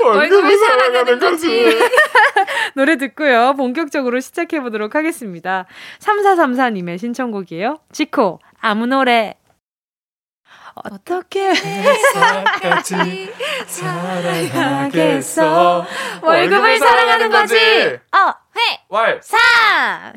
월급을 0.04 0.58
사랑하는 0.58 1.20
거지. 1.20 1.80
노래 2.76 2.98
듣고요. 2.98 3.54
본격적으로 3.58 4.20
시작해 4.20 4.62
보도록 4.62 4.96
하겠습니다. 4.96 5.66
3434님의 6.00 7.00
신청곡이에요. 7.00 7.80
지코, 7.92 8.40
아무 8.60 8.86
노래. 8.86 9.36
어떻게 10.76 11.50
회사까지 11.50 13.32
사랑하겠어. 13.68 15.86
월급을 16.22 16.78
사랑하는 16.80 17.30
거지. 17.30 17.56
어, 17.56 18.34
회. 18.56 18.80
왈. 18.90 19.20
사! 19.24 19.38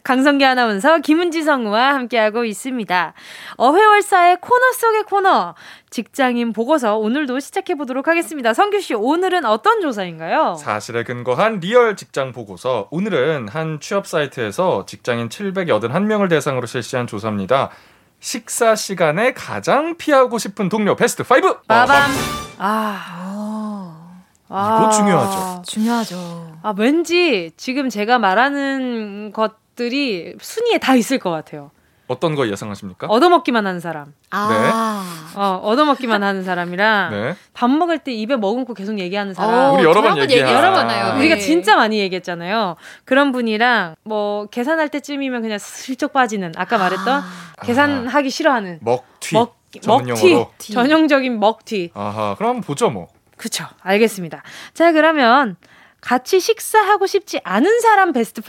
강성기 0.04 0.44
아나운서 0.44 0.98
김은지 0.98 1.42
성우와 1.42 1.94
함께하고 1.94 2.44
있습니다. 2.44 3.14
어회월사의 3.56 4.38
코너 4.40 4.72
속의 4.72 5.04
코너. 5.04 5.54
직장인 5.90 6.52
보고서 6.52 6.98
오늘도 6.98 7.40
시작해 7.40 7.74
보도록 7.74 8.08
하겠습니다. 8.08 8.52
성규 8.52 8.80
씨, 8.80 8.92
오늘은 8.94 9.46
어떤 9.46 9.80
조사인가요? 9.80 10.56
사실에 10.56 11.04
근거한 11.04 11.60
리얼 11.60 11.96
직장 11.96 12.32
보고서. 12.32 12.88
오늘은 12.90 13.48
한 13.48 13.80
취업 13.80 14.06
사이트에서 14.06 14.84
직장인 14.86 15.28
781명을 15.30 16.28
대상으로 16.28 16.66
실시한 16.66 17.06
조사입니다. 17.06 17.70
식사 18.20 18.74
시간에 18.74 19.32
가장 19.32 19.96
피하고 19.96 20.38
싶은 20.38 20.68
동료 20.68 20.96
베스트 20.96 21.22
5. 21.22 21.62
빠밤. 21.66 22.10
아, 22.58 23.34
어, 23.34 24.24
아. 24.48 24.78
이거 24.80 24.90
중요하죠. 24.90 25.62
중요하죠. 25.66 26.58
아, 26.62 26.74
왠지 26.76 27.52
지금 27.56 27.88
제가 27.88 28.18
말하는 28.18 29.32
것 29.32 29.66
것들이 29.76 30.34
순위에 30.40 30.78
다 30.78 30.96
있을 30.96 31.18
것 31.18 31.30
같아요. 31.30 31.70
어떤 32.08 32.34
거 32.34 32.48
예상하십니까? 32.48 33.06
얻어먹기만 33.08 33.66
하는 33.66 33.80
사람. 33.80 34.12
아. 34.30 35.32
어, 35.34 35.60
얻어먹기만 35.64 36.22
하는 36.22 36.44
사람이랑 36.44 37.10
네. 37.10 37.34
밥 37.52 37.68
먹을 37.70 37.98
때 37.98 38.12
입에 38.12 38.36
머금고 38.36 38.74
계속 38.74 38.98
얘기하는 38.98 39.34
사람. 39.34 39.52
어, 39.54 39.72
우리 39.74 39.82
여러 39.84 40.02
번 40.02 40.14
얘기한- 40.14 40.30
얘기하잖아요. 40.30 41.04
아. 41.06 41.16
우리가 41.16 41.34
네. 41.36 41.40
진짜 41.40 41.74
많이 41.76 41.98
얘기했잖아요. 41.98 42.76
그런 43.04 43.32
분이랑 43.32 43.96
뭐 44.04 44.46
계산할 44.46 44.88
때쯤이면 44.88 45.42
그냥 45.42 45.58
슬쩍 45.58 46.12
빠지는 46.12 46.52
아까 46.56 46.78
말했던 46.78 47.22
계산하기 47.64 48.30
싫어하는 48.30 48.78
먹튀. 48.82 49.34
먹 49.34 49.56
먹튀. 49.86 50.46
전형적인 50.72 51.38
먹튀. 51.40 51.90
아하. 51.94 52.34
그럼 52.36 52.50
한번 52.56 52.62
보죠 52.62 52.88
뭐. 52.90 53.08
그쵸. 53.36 53.66
알겠습니다. 53.82 54.42
자, 54.72 54.92
그러면 54.92 55.56
같이 56.00 56.38
식사하고 56.40 57.06
싶지 57.06 57.40
않은 57.42 57.80
사람 57.80 58.12
베스트 58.12 58.40
5 58.40 58.44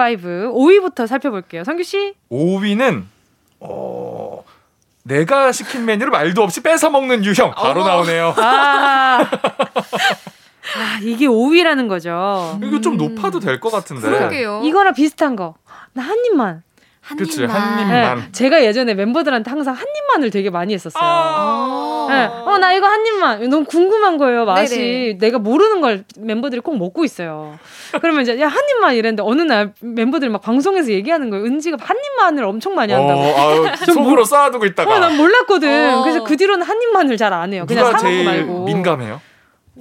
5위부터 0.54 1.08
살펴볼게요. 1.08 1.63
성규 1.63 1.84
씨? 1.84 2.13
5위는 2.32 3.04
어 3.60 4.43
내가 5.04 5.52
시킨 5.52 5.86
메뉴를 5.86 6.12
말도 6.12 6.41
없이 6.43 6.62
뺏어 6.62 6.89
먹는 6.89 7.24
유형 7.26 7.52
바로 7.52 7.82
어머. 7.82 7.89
나오네요. 7.89 8.34
아. 8.38 9.20
아, 10.76 11.00
이게 11.02 11.28
5위라는 11.28 11.88
거죠. 11.88 12.60
이거 12.62 12.82
좀 12.82 12.98
높아도 12.98 13.39
될 13.39 13.60
것 13.62 13.72
같은데. 13.72 14.02
그러게요. 14.10 14.62
이거랑 14.65 14.93
비슷한 14.93 15.36
거. 15.36 15.56
나 15.93 16.04
한 16.04 16.17
입만. 16.26 16.62
한 17.08 17.17
그치, 17.17 17.41
입만. 17.41 17.56
한 17.56 17.80
입만. 17.80 17.88
네, 17.89 18.02
만. 18.15 18.34
제가 18.34 18.63
예전에 18.65 18.93
멤버들한테 18.93 19.50
항상 19.50 19.74
한 19.74 19.86
입만을 19.86 20.30
되게 20.30 20.50
많이 20.50 20.74
했었어요. 20.74 21.02
아. 21.02 22.08
네. 22.10 22.26
어, 22.26 22.58
나 22.58 22.74
이거 22.74 22.86
한 22.86 23.06
입만. 23.06 23.50
너무 23.50 23.63
궁금한 23.63 24.17
거예요, 24.17 24.43
맛이. 24.43 24.78
네네. 24.78 25.17
내가 25.20 25.39
모르는 25.39 25.80
걸 25.80 26.04
멤버들이 26.17 26.60
꼭 26.62 26.78
먹고 26.78 27.06
있어요. 27.06 27.58
그러면 28.02 28.24
이제, 28.24 28.38
야, 28.41 28.48
한 28.48 28.60
입만 28.76 28.96
이랬는데, 28.96 29.24
어느 29.26 29.41
날 29.41 29.74
멤버들이 29.80 30.30
막 30.30 30.41
방송에서 30.41 30.91
얘기하는 30.91 31.30
거예요. 31.30 31.46
은지가 31.46 31.78
한 31.80 31.96
입만을 31.98 32.43
엄청 32.43 32.76
많이 32.76 32.91
한다고. 32.91 33.22
어, 33.22 33.36
아유, 33.38 33.65
좀 33.86 33.96
속으로 33.96 34.26
쌓아두고 34.26 34.65
있다가 34.65 34.93
어, 34.93 35.00
난 35.00 35.15
몰랐거든. 35.15 35.93
어. 35.96 36.02
그래서 36.04 36.24
그 36.26 36.36
뒤로는 36.36 36.65
한 36.65 36.82
입만을 36.82 37.15
잘 37.15 37.32
안 37.32 37.54
해요. 37.54 37.65
그냥 37.67 37.86
누가 37.86 37.98
사 37.98 38.04
먹고 38.04 38.10
제일 38.10 38.26
말고. 38.26 38.65
민감해요? 38.65 39.22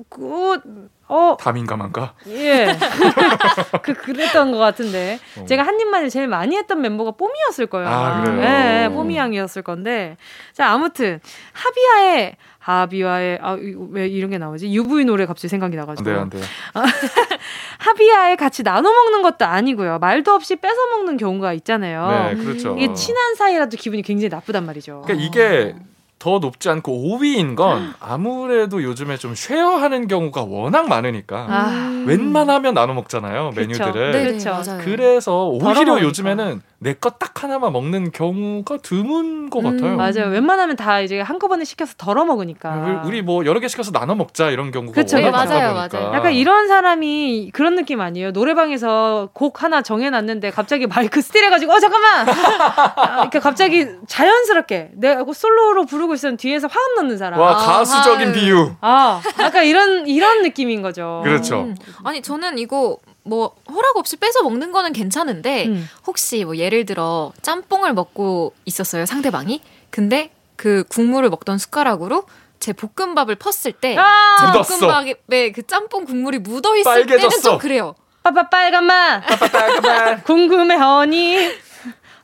그, 0.09 0.61
어, 1.09 1.37
다 1.38 1.53
민감한가? 1.53 2.14
예. 2.29 2.77
그, 3.83 3.95
그랬던 3.95 4.51
것 4.51 4.59
같은데. 4.59 5.19
어. 5.38 5.45
제가 5.45 5.62
한 5.62 5.79
입만을 5.79 6.11
제일 6.11 6.27
많이 6.27 6.57
했던 6.57 6.81
멤버가 6.81 7.12
뽀미였을 7.12 7.66
거예요. 7.66 7.88
아. 7.88 8.23
그래요? 8.25 8.42
예, 8.42 8.88
뽀미 8.88 9.16
양이었을 9.16 9.62
건데. 9.62 10.16
자, 10.53 10.69
아무튼, 10.71 11.21
하비아의, 11.53 12.37
하비아의, 12.59 13.38
아, 13.40 13.57
왜 13.90 14.09
이런 14.09 14.31
게 14.31 14.38
나오지? 14.38 14.73
UV 14.73 15.05
노래 15.05 15.27
갑자기 15.27 15.49
생각이 15.49 15.77
안 15.77 15.81
나가지고. 15.81 16.05
돼요, 16.05 16.21
안 16.23 16.31
돼요. 16.31 16.42
하비아에 17.79 18.35
같이 18.35 18.64
나눠 18.64 18.90
먹는 18.90 19.23
것도 19.23 19.45
아니고요. 19.45 20.01
말도 20.01 20.33
없이 20.33 20.57
뺏어 20.57 20.75
먹는 20.97 21.16
경우가 21.16 21.53
있잖아요. 21.53 22.35
네, 22.35 22.42
그렇죠. 22.42 22.73
음. 22.73 22.79
이게 22.79 22.92
친한 22.95 23.37
사이라도 23.37 23.77
기분이 23.77 24.03
굉장히 24.03 24.29
나쁘단 24.31 24.66
말이죠. 24.66 25.03
그러니까 25.07 25.25
이게 25.25 25.77
더 26.19 26.39
높지 26.39 26.69
않고 26.71 27.19
5위인 27.19 27.57
건 27.57 27.93
아무래도 28.01 28.83
요즘에 28.83 29.17
좀 29.19 29.35
쉐어하는 29.35 30.09
경우가 30.09 30.43
워낙 30.45 30.89
많으니까 30.89 31.47
아, 31.49 32.05
웬만하면 32.07 32.75
나눠 32.75 32.95
먹잖아요 32.95 33.51
그쵸. 33.51 33.61
메뉴들을. 33.61 34.13
네, 34.13 34.25
그렇죠. 34.25 34.51
맞아요. 34.51 34.81
그래서 34.83 35.45
오히려. 35.47 36.01
요즘에는 36.01 36.63
내거딱 36.79 37.43
하나만 37.43 37.73
먹는 37.73 38.12
경우가 38.12 38.79
드문 38.83 39.49
것 39.49 39.65
음, 39.65 39.77
같아요. 39.77 39.97
맞아요. 39.97 40.31
웬만하면 40.33 40.77
다 40.77 41.01
이제 41.01 41.21
한꺼번에 41.21 41.65
시켜서 41.65 41.95
덜어 41.97 42.25
먹으니까. 42.27 42.71
우리- 43.03 43.09
우리 43.09 43.23
뭐 43.23 43.47
여러 43.47 43.61
개 43.61 43.69
시켜서 43.69 43.93
나눠 43.93 44.15
먹자 44.15 44.51
이런 44.51 44.71
경우가 44.71 44.93
그쵸. 44.93 45.17
워낙 45.17 45.27
네, 45.27 45.33
많다 45.33 45.55
맞아요, 45.55 45.75
보니까. 45.75 45.99
맞아요. 46.01 46.15
약간 46.15 46.33
이런 46.35 46.69
사람이 46.69 47.51
그런 47.55 47.77
느낌 47.77 48.01
아니에요? 48.03 48.31
노래방에서 48.33 49.31
곡 49.33 49.62
하나 49.62 49.81
정해놨는데 49.81 50.51
갑자기 50.51 50.87
마이크 50.87 51.23
스틸해가지고 51.23 51.73
어 51.73 51.81
잠깐만 51.81 52.27
아, 52.29 53.21
이렇게 53.23 53.39
갑자기 53.39 53.87
자연스럽게 54.07 54.91
내가 54.95 55.25
솔로로 55.33 55.87
부르고 55.87 56.12
있었는 56.15 56.37
뒤에서 56.37 56.69
화음 56.69 56.95
넣는 56.97 57.17
사람. 57.17 57.41
와 57.41 57.53
아, 57.53 57.55
가수적인 57.57 58.29
아유. 58.29 58.33
비유. 58.35 58.73
아, 58.83 59.21
약간 59.41 59.65
이런 59.65 60.07
이런 60.07 60.43
느낌인 60.43 60.83
거죠. 60.83 61.23
그렇죠. 61.25 61.62
음. 61.62 61.77
아니 62.05 62.21
저는 62.21 62.59
이거 62.59 62.99
뭐 63.27 63.55
허락 63.71 63.97
없이 63.97 64.17
뺏어 64.17 64.43
먹는 64.43 64.73
거는 64.73 64.93
괜찮은데 64.93 65.67
음. 65.67 65.89
혹시 66.07 66.45
뭐 66.45 66.57
예를 66.57 66.87
들어 66.87 67.33
짬뽕을 67.43 67.93
먹고 67.93 68.55
있었어요 68.65 69.05
상대방이 69.07 69.61
근데 69.91 70.31
그 70.57 70.85
국물을 70.89 71.29
먹던 71.31 71.59
숟가락으로 71.59 72.25
제 72.59 72.73
볶음밥을 72.73 73.37
펐을 73.37 73.73
때제 73.73 73.99
아. 74.01 74.53
볶음밥에 74.53 75.53
그 75.53 75.67
짬뽕 75.67 76.05
국물이 76.05 76.39
묻어 76.39 76.77
있을 76.77 77.07
때는 77.07 77.07
빨개졌어. 77.07 77.43
좀 77.51 77.59
그래요. 77.59 77.95
빠빠 78.23 78.49
빨간맛 78.49 79.25
빨간맛. 79.27 80.25
궁금해 80.25 80.75
허니 80.77 81.51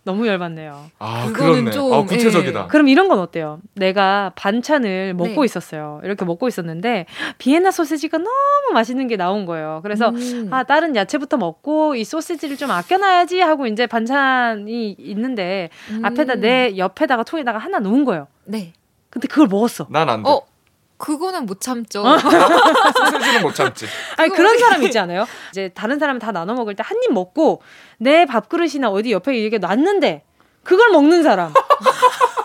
너무 0.04 0.26
열받네요. 0.26 0.90
아 0.98 1.26
그거는. 1.32 1.70
좀, 1.70 1.92
아 1.92 2.02
구체적이다. 2.02 2.66
그럼 2.66 2.88
이런 2.88 3.08
건 3.08 3.20
어때요? 3.20 3.60
내가 3.74 4.32
반찬을 4.34 5.14
먹고 5.14 5.42
네. 5.42 5.44
있었어요. 5.44 6.00
이렇게 6.02 6.24
먹고 6.24 6.48
있었는데 6.48 7.06
비엔나 7.38 7.70
소세지가 7.70 8.18
너무 8.18 8.72
맛있는 8.74 9.06
게 9.06 9.16
나온 9.16 9.46
거예요. 9.46 9.80
그래서 9.84 10.08
음. 10.08 10.48
아 10.50 10.64
다른 10.64 10.96
야채부터 10.96 11.36
먹고 11.36 11.94
이 11.94 12.02
소시지를 12.04 12.56
좀 12.56 12.70
아껴놔야지 12.72 13.40
하고 13.40 13.66
이제 13.68 13.86
반찬이 13.86 14.96
있는데 14.98 15.70
음. 15.90 16.04
앞에다 16.04 16.34
내 16.36 16.76
옆에다가 16.76 17.22
통에다가 17.22 17.58
하나 17.58 17.78
놓은 17.78 18.04
거예요. 18.04 18.26
네. 18.44 18.72
근데 19.08 19.28
그걸 19.28 19.46
먹었어. 19.46 19.86
난 19.90 20.08
안 20.08 20.22
돼. 20.24 20.30
어 20.30 20.42
그거는 21.02 21.46
못 21.46 21.60
참죠. 21.60 22.04
소세지는 22.96 23.42
못 23.42 23.52
참지. 23.56 23.86
아니 24.16 24.30
그런 24.30 24.52
왜- 24.54 24.58
사람 24.58 24.82
있지 24.84 24.96
않아요? 25.00 25.26
이제 25.50 25.68
다른 25.74 25.98
사람 25.98 26.20
다 26.20 26.30
나눠 26.30 26.54
먹을 26.54 26.76
때 26.76 26.82
한 26.84 26.96
입 27.02 27.12
먹고 27.12 27.60
내 27.98 28.24
밥그릇이나 28.24 28.88
어디 28.88 29.10
옆에 29.10 29.36
이렇게 29.36 29.58
놨는데 29.58 30.22
그걸 30.62 30.90
먹는 30.90 31.24
사람 31.24 31.52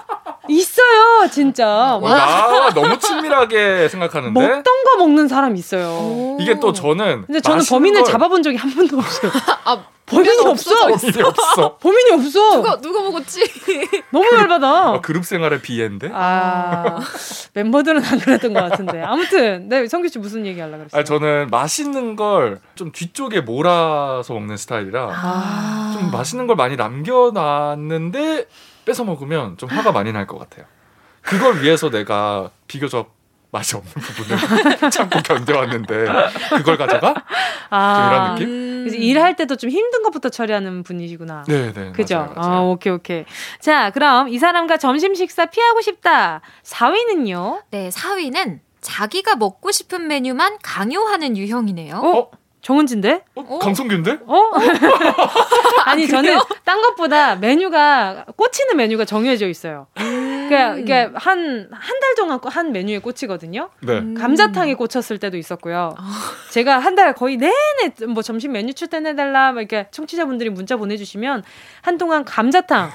있어요 0.49 1.27
진짜 1.31 1.95
어, 1.95 2.07
나와 2.09 2.69
너무 2.71 2.97
친밀하게 2.99 3.87
생각하는데 3.89 4.39
먹던 4.39 4.63
거 4.63 4.97
먹는 4.97 5.27
사람 5.27 5.55
있어요. 5.55 5.87
오. 5.87 6.37
이게 6.39 6.59
또 6.59 6.73
저는 6.73 7.23
근데 7.25 7.39
저는 7.41 7.63
범인을 7.67 8.03
걸- 8.03 8.11
잡아본 8.11 8.43
적이 8.43 8.57
한 8.57 8.71
번도 8.73 8.97
없어요. 8.97 9.31
아 9.65 9.83
범인이 10.05 10.39
없어. 10.47 10.87
범인이 10.87 11.21
없어. 11.21 11.77
범인이 11.83 12.11
없어. 12.13 12.55
누가 12.55 12.77
누가 12.79 13.01
먹었지? 13.01 13.43
너무 14.11 14.25
열받아. 14.37 14.67
아, 14.67 15.01
그룹 15.01 15.25
생활의 15.25 15.61
비애인데. 15.61 16.09
아 16.13 16.97
멤버들은 17.53 18.01
안 18.05 18.19
그랬던 18.19 18.53
것 18.53 18.61
같은데 18.69 19.01
아무튼 19.01 19.67
네 19.67 19.85
성규 19.85 20.07
씨 20.07 20.17
무슨 20.19 20.45
얘기 20.45 20.61
하려 20.61 20.77
그랬어요? 20.77 21.01
아 21.01 21.03
저는 21.03 21.47
맛있는 21.51 22.15
걸 22.15 22.59
좀 22.75 22.91
뒤쪽에 22.91 23.41
몰아서 23.41 24.33
먹는 24.35 24.55
스타일이라 24.55 25.09
아. 25.11 25.97
좀 25.99 26.11
맛있는 26.11 26.45
걸 26.47 26.55
많이 26.55 26.75
남겨놨는데 26.75 28.45
뺏어 28.87 29.03
먹으면 29.03 29.57
좀 29.57 29.69
화가 29.69 29.91
많이 29.91 30.11
날 30.11 30.25
것 30.27 30.37
같아요. 30.39 30.65
그걸 31.21 31.61
위해서 31.61 31.89
내가 31.89 32.49
비교적 32.67 33.15
맛이 33.51 33.75
없는 33.75 33.91
부분을 33.93 34.37
참고 34.91 35.19
견뎌왔는데 35.21 36.05
그걸 36.57 36.77
가져가? 36.77 37.13
아, 37.69 38.09
이런 38.11 38.35
느낌? 38.35 38.47
음. 38.49 38.83
그래서 38.85 38.97
일할 38.97 39.35
때도 39.35 39.55
좀 39.57 39.69
힘든 39.69 40.03
것부터 40.03 40.29
처리하는 40.29 40.83
분이시구나. 40.83 41.43
네 41.47 41.73
네. 41.73 41.91
그죠? 41.93 42.17
맞아요, 42.17 42.33
아, 42.35 42.47
맞아요. 42.47 42.69
오케이, 42.71 42.91
오케이. 42.93 43.25
자, 43.59 43.89
그럼 43.91 44.29
이 44.29 44.37
사람과 44.37 44.77
점심 44.77 45.15
식사 45.15 45.45
피하고 45.45 45.81
싶다. 45.81 46.41
4위는요? 46.63 47.63
네 47.71 47.89
4위는 47.89 48.59
자기가 48.81 49.35
먹고 49.35 49.71
싶은 49.71 50.07
메뉴만 50.07 50.57
강요하는 50.63 51.35
유형이네요. 51.37 51.95
어? 51.97 52.31
정은진데? 52.67 53.23
어? 53.35 53.59
강성규인데? 53.59 54.19
어? 54.25 54.51
아니, 55.85 56.05
저는 56.05 56.37
딴 56.65 56.81
것보다 56.81 57.37
메뉴가, 57.37 58.25
꽂히는 58.35 58.75
메뉴가 58.75 59.05
정해져 59.05 59.47
있어요. 59.47 59.87
그러니까 59.95 60.75
이게 60.75 61.09
한, 61.15 61.69
한 61.71 61.97
달 62.01 62.15
동안 62.15 62.39
한 62.43 62.71
메뉴에 62.73 62.99
꽂히거든요. 62.99 63.69
네. 63.81 63.93
음. 63.99 64.13
감자탕에 64.15 64.73
꽂혔을 64.75 65.17
때도 65.17 65.37
있었고요. 65.37 65.95
제가 66.51 66.79
한 66.79 66.97
달 66.97 67.13
거의 67.13 67.37
내내 67.37 67.53
뭐 68.09 68.23
점심 68.23 68.53
메뉴 68.53 68.73
출전해달라 68.73 69.51
막 69.51 69.59
이렇게 69.61 69.87
청취자분들이 69.91 70.49
문자 70.49 70.75
보내주시면 70.77 71.43
한동안 71.81 72.25
감자탕, 72.25 72.89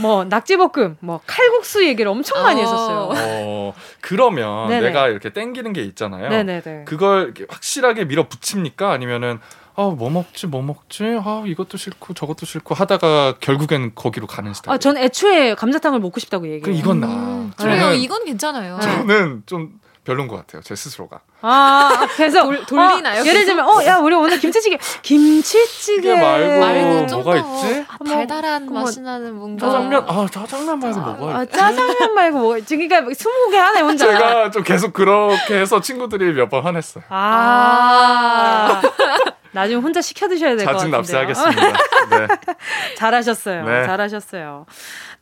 뭐 0.00 0.24
낙지볶음, 0.24 0.96
뭐 1.00 1.20
칼국수 1.26 1.84
얘기를 1.84 2.08
엄청 2.10 2.40
많이 2.42 2.60
어. 2.60 2.64
했었어요. 2.64 3.08
어, 3.12 3.74
그러면 4.00 4.68
네네. 4.68 4.88
내가 4.88 5.08
이렇게 5.08 5.30
땡기는 5.32 5.72
게 5.72 5.82
있잖아요. 5.82 6.28
네네네. 6.28 6.84
그걸 6.84 7.34
확실하게 7.48 8.04
밀어붙입니까? 8.04 8.90
아니면은 8.90 9.38
아뭐 9.74 10.10
먹지 10.10 10.46
뭐 10.48 10.60
먹지 10.62 11.04
아 11.24 11.44
이것도 11.46 11.76
싫고 11.78 12.14
저것도 12.14 12.46
싫고 12.46 12.74
하다가 12.74 13.36
결국엔 13.40 13.92
거기로 13.94 14.26
가는 14.26 14.52
스타일. 14.54 14.74
아, 14.74 14.78
전 14.78 14.96
애초에 14.96 15.54
감자탕을 15.54 16.00
먹고 16.00 16.18
싶다고 16.20 16.46
얘기해요. 16.46 16.62
그럼 16.62 16.76
이건 16.76 17.00
나. 17.00 17.06
음, 17.06 17.52
저는- 17.56 17.62
그래요. 17.62 17.92
이건 17.94 18.24
괜찮아요. 18.24 18.78
저는 18.80 19.42
좀 19.46 19.78
별론 20.08 20.26
것 20.26 20.36
같아요 20.36 20.62
제 20.62 20.74
스스로가. 20.74 21.20
아, 21.42 22.06
계속 22.16 22.44
돌- 22.44 22.64
돌리나요, 22.64 23.20
어, 23.22 23.26
예를? 23.26 23.44
들면, 23.44 23.68
어, 23.68 23.84
야, 23.84 23.98
우리 23.98 24.14
오늘 24.14 24.38
김치찌개, 24.40 24.78
김치찌개 25.02 26.18
말고 26.18 26.60
말고 26.60 27.06
좀 27.06 27.22
뭐가 27.22 27.42
더 27.42 27.56
있지? 27.66 27.86
달달한 28.06 28.64
뭐, 28.66 28.80
맛이 28.82 29.00
나는 29.02 29.34
뭔가 29.36 29.66
짜장면 29.66 30.04
아 30.08 30.26
짜장면 30.30 30.78
말고 30.80 31.00
뭐가 31.00 31.38
아, 31.38 31.42
있지? 31.44 31.52
짜장면 31.56 32.14
말고 32.14 32.38
뭐, 32.38 32.60
지금 32.60 32.88
그러니까 32.88 33.12
스무 33.14 33.50
개 33.50 33.58
하네 33.58 33.80
혼자. 33.82 34.06
제가 34.06 34.50
좀 34.50 34.62
계속 34.62 34.92
그렇게 34.94 35.58
해서 35.60 35.80
친구들이 35.80 36.32
몇 36.32 36.48
번 36.48 36.64
화냈어요. 36.64 37.04
아, 37.10 38.80
나중에 39.52 39.80
혼자 39.80 40.00
시켜 40.00 40.26
드셔야 40.28 40.56
될것 40.56 40.74
자진 40.74 40.90
같은데요. 40.90 41.22
납세하겠습니다. 41.26 41.78
네. 42.10 42.26
잘하셨어요. 42.96 43.64
네. 43.64 43.86
잘하셨어요. 43.86 44.64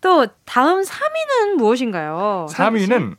또 0.01 0.27
다음 0.45 0.83
3위는 0.83 1.55
무엇인가요? 1.57 2.47
3위는 2.51 3.17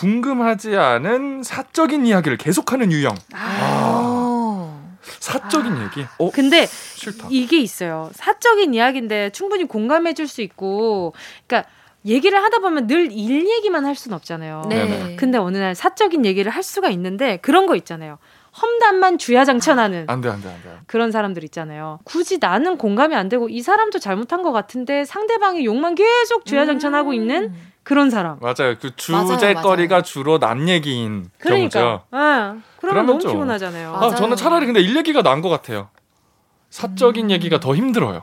궁금하지 0.00 0.76
않은 0.76 1.42
사적인 1.42 2.06
이야기를 2.06 2.38
계속하는 2.38 2.90
유형. 2.90 3.14
어. 3.34 4.96
사적인 5.18 5.82
얘기. 5.82 6.06
어, 6.18 6.30
근데 6.30 6.66
싫다. 6.66 7.26
이게 7.30 7.58
있어요. 7.58 8.10
사적인 8.14 8.72
이야기인데 8.72 9.30
충분히 9.30 9.64
공감해 9.66 10.14
줄 10.14 10.26
수 10.26 10.40
있고, 10.40 11.12
그러니까 11.46 11.68
얘기를 12.06 12.42
하다 12.42 12.60
보면 12.60 12.86
늘 12.86 13.10
일 13.12 13.46
얘기만 13.46 13.84
할 13.84 13.94
수는 13.94 14.16
없잖아요. 14.16 14.62
네. 14.70 15.16
근데 15.16 15.36
어느 15.36 15.58
날 15.58 15.74
사적인 15.74 16.24
얘기를 16.24 16.50
할 16.50 16.62
수가 16.62 16.88
있는데 16.90 17.36
그런 17.38 17.66
거 17.66 17.76
있잖아요. 17.76 18.16
험담만 18.60 19.18
주야장천하는 19.18 20.06
안 20.08 20.20
돼, 20.20 20.28
안 20.28 20.42
돼, 20.42 20.48
안 20.48 20.62
돼. 20.62 20.78
그런 20.86 21.12
사람들 21.12 21.44
있잖아요. 21.44 22.00
굳이 22.04 22.38
나는 22.38 22.76
공감이 22.78 23.14
안 23.14 23.28
되고 23.28 23.48
이 23.48 23.62
사람도 23.62 23.98
잘못한 23.98 24.42
것 24.42 24.52
같은데 24.52 25.04
상대방이 25.04 25.64
욕만 25.64 25.94
계속 25.94 26.44
주야장천하고 26.44 27.10
음. 27.10 27.14
있는 27.14 27.54
그런 27.82 28.10
사람. 28.10 28.38
맞아요. 28.40 28.76
그 28.80 28.94
주제거리가 28.96 29.94
맞아요. 29.94 30.02
주로 30.02 30.38
남 30.38 30.68
얘기인 30.68 31.30
그러니까. 31.38 31.80
경우죠. 31.80 32.02
예. 32.12 32.16
그러면 32.16 32.62
그러면 32.80 33.06
너무 33.06 33.20
좀- 33.20 33.32
피곤하잖아요. 33.32 33.92
맞아요. 33.92 34.04
아, 34.12 34.14
저는 34.14 34.36
차라리 34.36 34.66
근데 34.66 34.80
일 34.80 34.96
얘기가 34.96 35.22
나은 35.22 35.40
것 35.42 35.48
같아요. 35.48 35.88
사적인 36.70 37.26
음. 37.26 37.30
얘기가 37.30 37.58
더 37.60 37.74
힘들어요. 37.74 38.22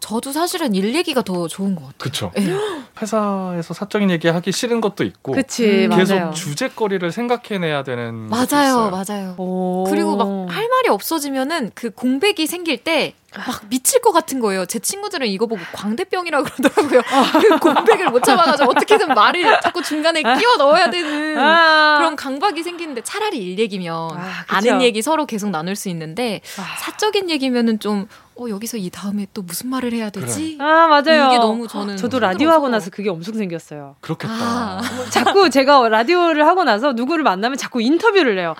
저도 0.00 0.32
사실은 0.32 0.74
일 0.74 0.94
얘기가 0.94 1.22
더 1.22 1.48
좋은 1.48 1.74
것 1.74 1.82
같아요. 1.82 1.98
그쵸? 1.98 2.32
예. 2.38 2.42
회사에서 3.00 3.74
사적인 3.74 4.10
얘기 4.10 4.28
하기 4.28 4.50
싫은 4.52 4.80
것도 4.80 5.04
있고 5.04 5.32
그치, 5.32 5.88
계속 5.90 6.14
맞아요. 6.14 6.32
주제거리를 6.32 7.10
생각해내야 7.12 7.84
되는 7.84 8.28
맞아요, 8.28 8.44
있어요. 8.46 8.90
맞아요. 8.90 9.34
오. 9.38 9.84
그리고 9.88 10.16
막 10.16 10.28
할 10.48 10.68
말이 10.68 10.88
없어지면은 10.88 11.70
그 11.74 11.90
공백이 11.90 12.46
생길 12.46 12.78
때 12.78 13.14
막 13.36 13.68
미칠 13.68 14.00
것 14.00 14.12
같은 14.12 14.40
거예요. 14.40 14.64
제 14.64 14.78
친구들은 14.78 15.26
이거 15.26 15.46
보고 15.46 15.60
광대병이라고 15.74 16.44
그러더라고요. 16.44 17.02
그 17.42 17.58
공백을 17.58 18.08
못 18.08 18.24
잡아가지고 18.24 18.70
어떻게든 18.70 19.08
말을 19.08 19.60
자꾸 19.60 19.82
중간에 19.82 20.22
끼워 20.22 20.56
넣어야 20.56 20.88
되는 20.90 21.38
아. 21.38 21.98
그런 21.98 22.16
강박이 22.16 22.62
생기는데 22.62 23.02
차라리 23.02 23.36
일 23.38 23.58
얘기면 23.58 23.92
아. 24.16 24.44
아는 24.48 24.80
얘기 24.80 25.02
서로 25.02 25.26
계속 25.26 25.50
나눌 25.50 25.76
수 25.76 25.90
있는데 25.90 26.40
아. 26.58 26.62
사적인 26.80 27.28
얘기면은 27.28 27.80
좀 27.80 28.08
어, 28.40 28.48
여기서 28.48 28.76
이 28.76 28.88
다음에 28.88 29.26
또 29.34 29.42
무슨 29.42 29.68
말을 29.68 29.92
해야 29.92 30.10
되지? 30.10 30.58
아, 30.60 30.86
맞아요. 30.86 31.26
이게 31.26 31.38
너무 31.38 31.66
저는 31.66 31.96
저도 31.96 32.16
힘들어서. 32.18 32.32
라디오 32.32 32.50
하고 32.50 32.68
나서 32.68 32.88
그게 32.90 33.10
엄청 33.10 33.34
생겼어요. 33.34 33.96
그렇겠다. 34.00 34.32
아. 34.32 34.80
자꾸 35.10 35.50
제가 35.50 35.88
라디오를 35.88 36.46
하고 36.46 36.62
나서 36.62 36.92
누구를 36.92 37.24
만나면 37.24 37.58
자꾸 37.58 37.82
인터뷰를 37.82 38.38
해요. 38.38 38.54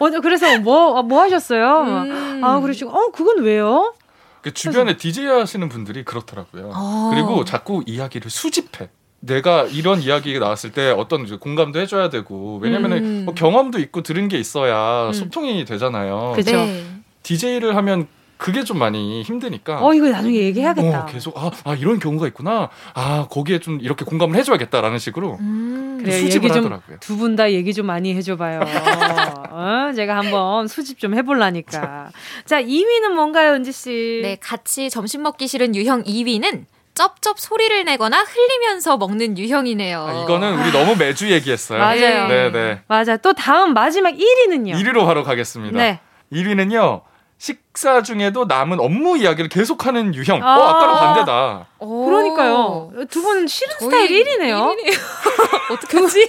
어, 0.00 0.06
어, 0.06 0.20
그래서 0.20 0.58
뭐, 0.58 0.98
아, 0.98 1.02
뭐 1.02 1.22
하셨어요? 1.22 1.82
음. 1.82 2.40
아, 2.42 2.58
그러시고, 2.60 2.90
어, 2.90 3.12
그건 3.12 3.44
왜요? 3.44 3.94
그 4.42 4.52
주변에 4.52 4.96
DJ 4.96 5.26
하시는 5.26 5.68
분들이 5.68 6.04
그렇더라고요. 6.04 6.72
어. 6.74 7.10
그리고 7.12 7.44
자꾸 7.44 7.84
이야기를 7.86 8.28
수집해. 8.30 8.88
내가 9.20 9.64
이런 9.64 10.00
이야기가 10.00 10.38
나왔을 10.40 10.72
때 10.72 10.90
어떤 10.90 11.26
공감도 11.38 11.80
해줘야 11.80 12.08
되고 12.08 12.58
왜냐면은 12.62 12.98
음. 12.98 13.24
뭐 13.24 13.34
경험도 13.34 13.80
있고 13.80 14.02
들은 14.02 14.28
게 14.28 14.38
있어야 14.38 15.08
음. 15.08 15.12
소통이 15.12 15.64
되잖아요. 15.64 16.34
그쵸. 16.36 16.52
네. 16.52 16.84
DJ를 17.24 17.74
하면 17.74 18.06
그게 18.38 18.64
좀 18.64 18.78
많이 18.78 19.22
힘드니까. 19.22 19.84
어, 19.84 19.92
이거 19.92 20.08
나중에 20.08 20.34
얘기해야겠다. 20.36 21.00
어, 21.02 21.06
계속 21.06 21.36
아, 21.36 21.50
아 21.64 21.74
이런 21.74 21.98
경우가 21.98 22.26
있구나. 22.28 22.70
아 22.94 23.26
거기에 23.30 23.58
좀 23.58 23.78
이렇게 23.82 24.04
공감을 24.04 24.36
해줘야겠다라는 24.38 24.98
식으로 24.98 25.36
음. 25.40 26.02
수집을 26.08 26.50
하더라고요. 26.50 26.96
두 27.00 27.16
분 27.18 27.34
다 27.36 27.50
얘기 27.52 27.74
좀 27.74 27.86
많이 27.86 28.14
해줘봐요. 28.14 28.60
어, 29.50 29.92
제가 29.94 30.16
한번 30.16 30.68
수집 30.68 30.98
좀 30.98 31.14
해볼라니까. 31.14 32.10
자, 32.46 32.62
2위는 32.62 33.08
뭔가요, 33.10 33.52
은지 33.54 33.72
씨? 33.72 34.20
네, 34.22 34.36
같이 34.40 34.88
점심 34.90 35.22
먹기 35.22 35.48
싫은 35.48 35.74
유형 35.74 36.02
2위는 36.04 36.64
쩝쩝 36.94 37.38
소리를 37.38 37.84
내거나 37.84 38.22
흘리면서 38.24 38.96
먹는 38.96 39.38
유형이네요. 39.38 40.00
아, 40.08 40.22
이거는 40.24 40.58
우리 40.60 40.72
너무 40.72 40.96
매주 40.96 41.30
얘기했어요. 41.30 41.78
맞아요. 41.78 42.28
네 42.28 42.50
네. 42.50 42.80
맞아. 42.88 43.16
또 43.16 43.32
다음 43.34 43.72
마지막 43.74 44.14
1위는요. 44.14 44.74
1위로 44.74 45.04
바로 45.04 45.22
가겠습니다. 45.22 45.76
네. 45.78 46.00
1위는요. 46.32 47.02
식 47.38 47.67
사 47.78 48.02
중에도 48.02 48.44
남은 48.44 48.80
업무 48.80 49.16
이야기를 49.16 49.48
계속하는 49.48 50.12
유형. 50.16 50.42
아. 50.42 50.56
어, 50.58 50.62
아까랑 50.64 50.96
반대다. 50.96 51.66
오. 51.78 52.06
그러니까요. 52.06 52.90
두분 53.08 53.46
싫은 53.46 53.76
스타일 53.78 54.10
1위네요. 54.10 54.74
1위네요. 54.74 54.98
어떡하지? 55.70 56.28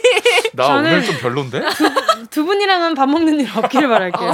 나 0.54 0.68
저는- 0.68 0.78
오늘 0.78 1.04
좀 1.04 1.18
별론데? 1.18 1.62
두 2.30 2.46
분이랑은 2.46 2.94
밥 2.94 3.08
먹는 3.10 3.40
일 3.40 3.50
없기를 3.58 3.90
바랄게요. 3.90 4.32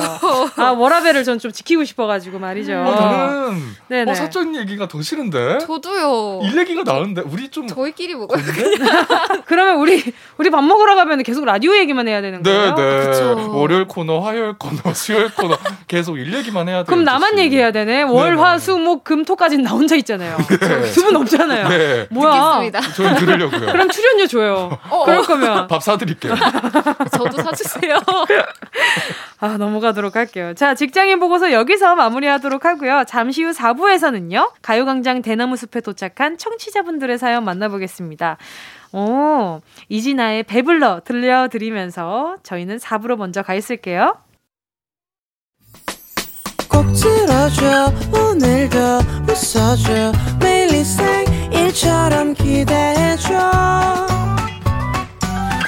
아, 0.57 0.71
워라벨을 0.71 1.23
전 1.23 1.39
좀 1.39 1.51
지키고 1.53 1.83
싶어가지고 1.85 2.39
말이죠. 2.39 2.73
어, 2.73 2.95
나는 2.95 3.61
네네. 3.87 4.11
어, 4.11 4.15
사적인 4.15 4.55
얘기가 4.57 4.87
더 4.89 5.01
싫은데? 5.01 5.59
저도요. 5.59 6.41
일 6.43 6.57
얘기가 6.57 6.83
나은데? 6.83 7.21
우리 7.25 7.49
좀 7.49 7.67
저희끼리 7.67 8.15
먹어요. 8.15 8.41
그러면 9.45 9.77
우리, 9.77 10.03
우리 10.37 10.49
밥 10.49 10.61
먹으러 10.63 10.95
가면 10.95 11.23
계속 11.23 11.45
라디오 11.45 11.77
얘기만 11.77 12.07
해야 12.09 12.21
되는 12.21 12.41
거예요? 12.43 12.75
네, 12.75 12.81
네. 12.99 13.05
그쵸. 13.05 13.51
월요일 13.57 13.85
코너, 13.87 14.19
화요일 14.19 14.53
코너, 14.57 14.93
수요일 14.93 15.33
코너 15.33 15.57
계속 15.87 16.17
일 16.17 16.33
얘기만 16.33 16.67
해야 16.67 16.77
돼요. 16.77 16.85
그럼 16.85 17.04
나만. 17.05 17.39
얘기해야 17.39 17.71
되네. 17.71 18.03
월. 18.03 18.37
화, 18.39 18.57
수, 18.57 18.77
목, 18.77 19.03
금, 19.03 19.23
토까지는 19.25 19.63
나 19.63 19.71
혼자 19.71 19.95
있잖아요. 19.95 20.37
네. 20.59 20.91
두분 20.91 21.15
없잖아요. 21.15 21.67
네. 21.69 22.07
뭐야? 22.11 22.59
듣겠습니다. 22.59 22.93
저희 22.93 23.15
들으려고요. 23.15 23.71
그럼 23.71 23.89
출연료 23.89 24.27
줘요. 24.27 24.77
그럴 25.05 25.21
거면. 25.23 25.67
밥 25.67 25.81
사드릴게요. 25.83 26.35
저도 27.11 27.41
사주세요. 27.41 27.99
아, 29.39 29.57
넘어가도록 29.57 30.15
할게요. 30.15 30.53
자, 30.55 30.75
직장인 30.75 31.19
보고서 31.19 31.51
여기서 31.51 31.95
마무리하도록 31.95 32.63
하고요. 32.65 33.03
잠시 33.07 33.43
후 33.43 33.51
4부에서는요, 33.51 34.51
가요광장 34.61 35.21
대나무 35.21 35.55
숲에 35.57 35.81
도착한 35.81 36.37
청취자분들의 36.37 37.17
사연 37.17 37.43
만나보겠습니다. 37.43 38.37
오, 38.93 39.61
이진아의 39.89 40.43
배불러 40.43 41.01
들려드리면서 41.03 42.37
저희는 42.43 42.77
4부로 42.77 43.17
먼저 43.17 43.41
가 43.41 43.53
있을게요. 43.53 44.15
꼭 46.95 47.01
들어줘. 47.01 47.91
오늘도 48.11 48.79
웃어줘. 49.27 50.13
매일 50.39 50.73
일상일처럼 50.73 52.33
기대해줘. 52.33 54.07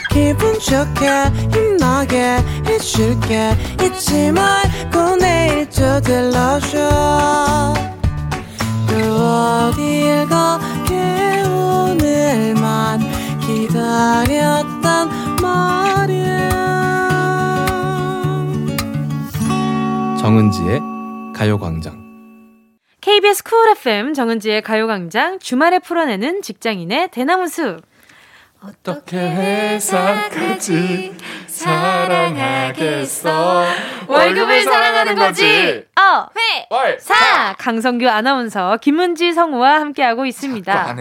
기분 0.09 0.57
좋게 0.59 1.31
힘나게 1.53 2.37
해줄게. 2.65 3.55
잊지 3.83 4.31
말고 4.31 5.17
내일 5.17 5.69
또 5.69 6.01
들러줘. 6.01 7.73
또 8.87 8.95
어딜 8.95 9.96
가요광장 21.37 22.07
KBS 22.99 23.43
쿨 23.43 23.69
FM 23.69 24.15
정은지의 24.15 24.63
가요광장 24.63 25.37
주말에 25.37 25.77
풀어내는 25.77 26.41
직장인의 26.41 27.09
대나무 27.11 27.47
숲. 27.47 27.83
어떻게 28.59 29.17
회사까지 29.17 31.15
사랑하겠어? 31.45 33.27
월급을 34.07 34.63
사랑하는 34.63 35.13
거지. 35.15 35.85
어, 35.95 36.25
회! 36.35 36.65
월! 36.71 36.99
사! 36.99 37.53
강성규 37.59 38.09
아나운서, 38.09 38.77
김은지 38.81 39.31
성우와 39.33 39.79
함께하고 39.79 40.25
있습니다. 40.25 40.95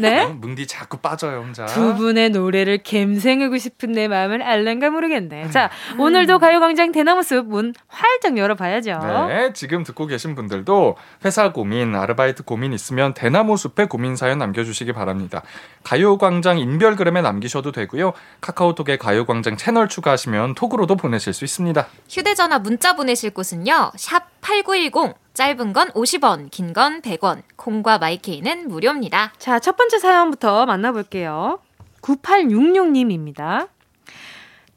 네. 0.00 0.22
어, 0.24 0.28
뭉디 0.28 0.66
자꾸 0.66 0.98
빠져요 0.98 1.38
혼자. 1.40 1.66
두 1.66 1.94
분의 1.96 2.30
노래를 2.30 2.78
갬생하고 2.82 3.58
싶은 3.58 3.92
내 3.92 4.08
마음을 4.08 4.42
알란가 4.42 4.90
모르겠네. 4.90 5.50
자, 5.50 5.70
오늘도 5.98 6.38
가요광장 6.38 6.92
대나무 6.92 7.22
숲 7.22 7.48
문 7.48 7.72
활짝 7.86 8.36
열어봐야죠. 8.36 9.26
네, 9.28 9.52
지금 9.54 9.82
듣고 9.82 10.06
계신 10.06 10.34
분들도 10.34 10.96
회사 11.24 11.52
고민, 11.52 11.94
아르바이트 11.94 12.42
고민 12.44 12.72
있으면 12.72 13.14
대나무 13.14 13.56
숲에 13.56 13.86
고민 13.86 14.16
사연 14.16 14.38
남겨주시기 14.38 14.92
바랍니다. 14.92 15.42
가요광장 15.84 16.58
인별그램에 16.58 17.22
남기셔도 17.22 17.72
되고요. 17.72 18.12
카카오톡에 18.40 18.98
가요광장 18.98 19.56
채널 19.56 19.88
추가하시면 19.88 20.54
톡으로도 20.54 20.96
보내실 20.96 21.32
수 21.32 21.44
있습니다. 21.44 21.86
휴대전화 22.10 22.58
문자 22.58 22.94
보내실 22.94 23.30
곳은요. 23.30 23.92
샵 23.96 24.37
8910. 24.40 25.14
짧은 25.34 25.72
건 25.72 25.88
50원, 25.92 26.50
긴 26.50 26.72
건 26.72 27.00
100원. 27.00 27.42
콩과 27.56 27.98
my 27.98 28.18
K는 28.18 28.68
무료입니다. 28.68 29.32
자, 29.38 29.58
첫 29.60 29.76
번째 29.76 29.98
사연부터 29.98 30.66
만나볼게요. 30.66 31.60
9866님입니다. 32.02 33.68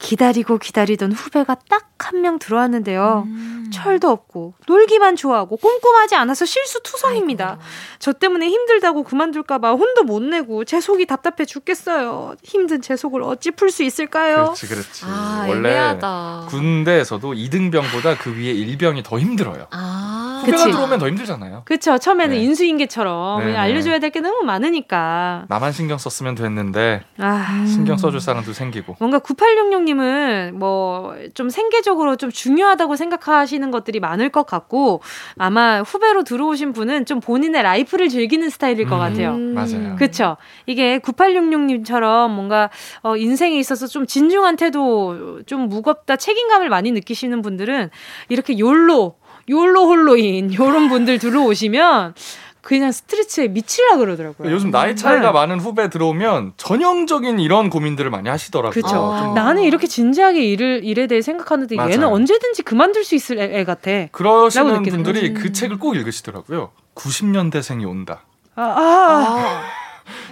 기다리고 0.01 0.57
기다리던 0.57 1.11
후배가 1.11 1.55
딱 1.69 1.87
한 2.01 2.19
명 2.21 2.39
들어왔는데요. 2.39 3.25
음. 3.27 3.69
철도 3.71 4.09
없고 4.09 4.55
놀기만 4.67 5.15
좋아하고 5.15 5.55
꼼꼼하지 5.55 6.15
않아서 6.15 6.45
실수투성입니다. 6.45 7.47
아이고. 7.51 7.61
저 7.99 8.11
때문에 8.11 8.49
힘들다고 8.49 9.03
그만둘까봐 9.03 9.71
혼도 9.73 10.03
못 10.03 10.23
내고 10.23 10.65
제 10.65 10.81
속이 10.81 11.05
답답해 11.05 11.45
죽겠어요. 11.45 12.35
힘든 12.43 12.81
제 12.81 12.95
속을 12.95 13.21
어찌 13.21 13.51
풀 13.51 13.69
수 13.69 13.83
있을까요? 13.83 14.45
그렇지, 14.45 14.67
그렇지. 14.67 15.05
아, 15.05 15.45
원래 15.47 15.69
애매하다. 15.69 16.47
군대에서도 16.49 17.33
2등병보다 17.33 18.17
그 18.17 18.31
위에 18.35 18.51
1병이 18.55 19.03
더 19.03 19.19
힘들어요. 19.19 19.67
아. 19.69 20.39
후배가 20.41 20.57
그치. 20.57 20.71
들어오면 20.71 20.97
더 20.99 21.07
힘들잖아요. 21.07 21.61
그쵸. 21.65 21.99
처음에는 21.99 22.35
네. 22.35 22.41
인수인계처럼 22.43 23.41
네, 23.45 23.51
네. 23.51 23.57
알려줘야 23.57 23.99
될 23.99 24.09
게 24.09 24.19
너무 24.21 24.43
많으니까. 24.43 25.45
나만 25.49 25.71
신경 25.71 25.99
썼으면 25.99 26.33
됐는데 26.35 27.03
아. 27.19 27.63
신경 27.67 27.97
써줄 27.97 28.19
사람도 28.19 28.51
생기고. 28.53 28.95
뭔가 28.99 29.19
9866님 29.19 29.90
은 29.99 30.55
뭐 30.57 31.01
좀 31.33 31.49
생계적으로 31.49 32.15
좀 32.15 32.31
중요하다고 32.31 32.95
생각하시는 32.95 33.71
것들이 33.71 33.99
많을 33.99 34.29
것 34.29 34.45
같고 34.45 35.01
아마 35.37 35.81
후배로 35.81 36.23
들어오신 36.23 36.73
분은 36.73 37.05
좀 37.05 37.19
본인의 37.19 37.63
라이프를 37.63 38.09
즐기는 38.09 38.49
스타일일 38.49 38.87
것 38.87 38.95
음. 38.95 38.99
같아요. 38.99 39.37
맞아요. 39.37 39.95
그쵸. 39.97 40.37
이게 40.65 40.99
9866님처럼 40.99 42.29
뭔가 42.31 42.69
어, 43.03 43.15
인생에 43.15 43.57
있어서 43.59 43.87
좀 43.87 44.05
진중한 44.05 44.55
태도, 44.55 45.41
좀 45.45 45.67
무겁다, 45.67 46.15
책임감을 46.15 46.69
많이 46.69 46.91
느끼시는 46.91 47.41
분들은 47.41 47.89
이렇게 48.29 48.57
욜로, 48.57 49.15
욜로 49.49 49.87
홀로인, 49.87 50.53
요런 50.53 50.89
분들 50.89 51.19
들어오시면 51.19 52.13
그냥 52.61 52.91
스트레스에 52.91 53.47
미칠라 53.47 53.97
그러더라고요. 53.97 54.51
요즘 54.51 54.69
나이 54.69 54.95
차이가 54.95 55.27
네. 55.27 55.31
많은 55.31 55.59
후배 55.59 55.89
들어오면 55.89 56.53
전형적인 56.57 57.39
이런 57.39 57.69
고민들을 57.71 58.11
많이 58.11 58.29
하시더라고요. 58.29 58.71
그쵸. 58.71 58.87
좀 58.87 59.33
나는 59.33 59.63
이렇게 59.63 59.87
진지하게 59.87 60.43
일을, 60.43 60.81
일에 60.83 61.07
대해 61.07 61.21
생각하는데 61.23 61.75
맞아요. 61.75 61.91
얘는 61.91 62.07
언제든지 62.07 62.61
그만둘 62.61 63.03
수 63.03 63.15
있을 63.15 63.39
애, 63.39 63.59
애 63.59 63.63
같아. 63.63 64.07
그러시는 64.11 64.83
분들이 64.83 65.33
거지. 65.33 65.33
그 65.33 65.51
책을 65.51 65.79
꼭 65.79 65.95
읽으시더라고요. 65.95 66.71
90년대생이 66.93 67.87
온다. 67.89 68.21
아, 68.55 68.61
아, 68.61 68.73
아. 68.77 69.63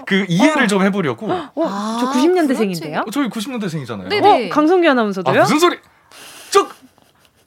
그 0.06 0.26
이해를 0.30 0.68
좀 0.68 0.84
해보려고. 0.84 1.32
어, 1.32 1.52
아, 1.66 1.98
저 2.00 2.12
90년대생인데요? 2.12 3.08
어, 3.08 3.12
저희 3.12 3.28
90년대생이잖아요. 3.30 4.08
네네. 4.10 4.48
어, 4.48 4.50
강성기 4.50 4.88
아, 4.88 4.92
아나운서도요? 4.92 5.42
무슨 5.42 5.58
소리? 5.60 5.78
저 6.52 6.68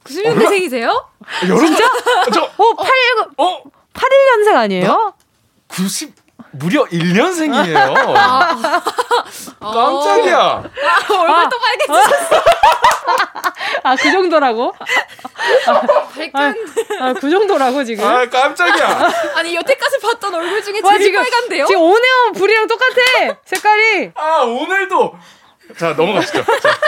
90년대생이세요? 0.05 1.05
여러분 1.45 1.67
진짜? 1.67 1.85
저 2.35 2.43
어, 2.43 2.75
8, 2.75 2.89
어? 3.39 3.63
81년생 3.95 4.57
아니에요? 4.57 5.15
90 5.69 6.15
무려 6.55 6.85
1년생이에요. 6.85 7.77
아. 8.15 8.83
깜짝이야. 9.61 10.63
얼굴 11.09 11.49
또 11.49 11.59
빨개졌어. 11.59 12.43
아, 13.85 13.97
그 13.97 14.11
정도라고? 14.11 14.75
발끈. 16.15 16.67
아, 17.01 17.13
그 17.15 17.31
정도라고 17.31 17.83
지금? 17.85 18.05
아 18.05 18.27
깜짝이야. 18.29 19.11
아니 19.37 19.57
여태까지 19.57 19.99
봤던 20.01 20.35
얼굴 20.35 20.63
중에 20.63 20.81
와, 20.83 20.91
제일 20.93 21.05
지금- 21.05 21.23
빨간데요? 21.23 21.67
지금 21.67 21.81
오네온 21.81 22.33
불이랑 22.35 22.67
똑같아! 22.67 23.37
색깔이! 23.47 24.13
아 24.15 24.41
오늘도 24.43 25.15
자 25.79 25.95
넘어가시죠. 25.95 26.45
자, 26.61 26.79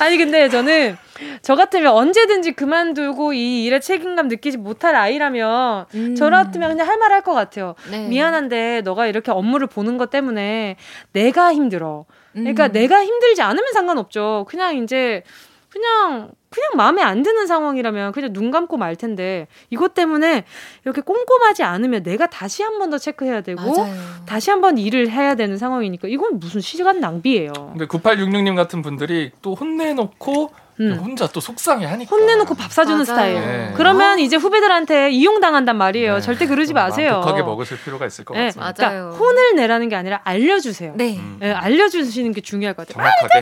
아니, 0.00 0.16
근데 0.18 0.48
저는 0.48 0.98
저 1.42 1.54
같으면 1.54 1.92
언제든지 1.92 2.52
그만두고 2.52 3.32
이 3.32 3.64
일에 3.64 3.80
책임감 3.80 4.28
느끼지 4.28 4.58
못할 4.58 4.94
아이라면 4.94 5.86
음. 5.94 6.14
저 6.16 6.30
같으면 6.30 6.70
그냥 6.70 6.86
할 6.88 6.98
말 6.98 7.12
할 7.12 7.22
것 7.22 7.32
같아요. 7.34 7.74
네. 7.90 8.08
미안한데 8.08 8.82
너가 8.82 9.06
이렇게 9.06 9.30
업무를 9.30 9.66
보는 9.66 9.98
것 9.98 10.10
때문에 10.10 10.76
내가 11.12 11.52
힘들어. 11.54 12.04
그러니까 12.32 12.66
음. 12.66 12.72
내가 12.72 13.04
힘들지 13.04 13.42
않으면 13.42 13.72
상관없죠. 13.72 14.46
그냥 14.48 14.76
이제 14.78 15.22
그냥 15.68 16.30
그냥 16.50 16.70
마음에 16.76 17.00
안 17.02 17.22
드는 17.22 17.46
상황이라면 17.46 18.12
그냥 18.12 18.32
눈 18.34 18.50
감고 18.50 18.76
말 18.76 18.94
텐데 18.94 19.46
이것 19.70 19.94
때문에 19.94 20.44
이렇게 20.84 21.00
꼼꼼하지 21.00 21.62
않으면 21.62 22.02
내가 22.02 22.26
다시 22.28 22.62
한 22.62 22.78
번 22.78 22.90
더 22.90 22.98
체크해야 22.98 23.40
되고 23.40 23.62
맞아요. 23.62 23.94
다시 24.26 24.50
한 24.50 24.60
번 24.60 24.76
일을 24.76 25.08
해야 25.10 25.34
되는 25.34 25.56
상황이니까 25.56 26.08
이건 26.08 26.38
무슨 26.40 26.60
시간 26.60 27.00
낭비예요. 27.00 27.52
근데 27.54 27.86
9866님 27.86 28.54
같은 28.54 28.82
분들이 28.82 29.30
또 29.40 29.54
혼내놓고 29.54 30.50
음. 30.80 30.98
혼자 31.02 31.26
또 31.26 31.40
속상해 31.40 31.86
하니까. 31.86 32.14
혼내놓고 32.14 32.54
밥 32.54 32.72
사주는 32.72 32.96
맞아요. 32.96 33.04
스타일. 33.04 33.34
네. 33.34 33.72
그러면 33.76 34.18
이제 34.18 34.36
후배들한테 34.36 35.10
이용당한단 35.10 35.76
말이에요. 35.76 36.14
네. 36.16 36.20
절대 36.20 36.46
그러지 36.46 36.68
좀 36.68 36.74
마세요. 36.74 37.20
독하게 37.22 37.42
먹으실 37.42 37.78
필요가 37.82 38.06
있을 38.06 38.24
것 38.24 38.34
네, 38.34 38.46
같습니다. 38.46 38.72
그러니까 38.72 39.00
맞아요. 39.02 39.16
혼을 39.18 39.54
내라는 39.56 39.88
게 39.88 39.96
아니라 39.96 40.20
알려주세요. 40.24 40.94
네. 40.96 41.16
음. 41.18 41.36
네, 41.40 41.52
알려주시는 41.52 42.32
게 42.32 42.40
중요할 42.40 42.74
것 42.74 42.86
같아요. 42.88 43.02
정확하게. 43.04 43.40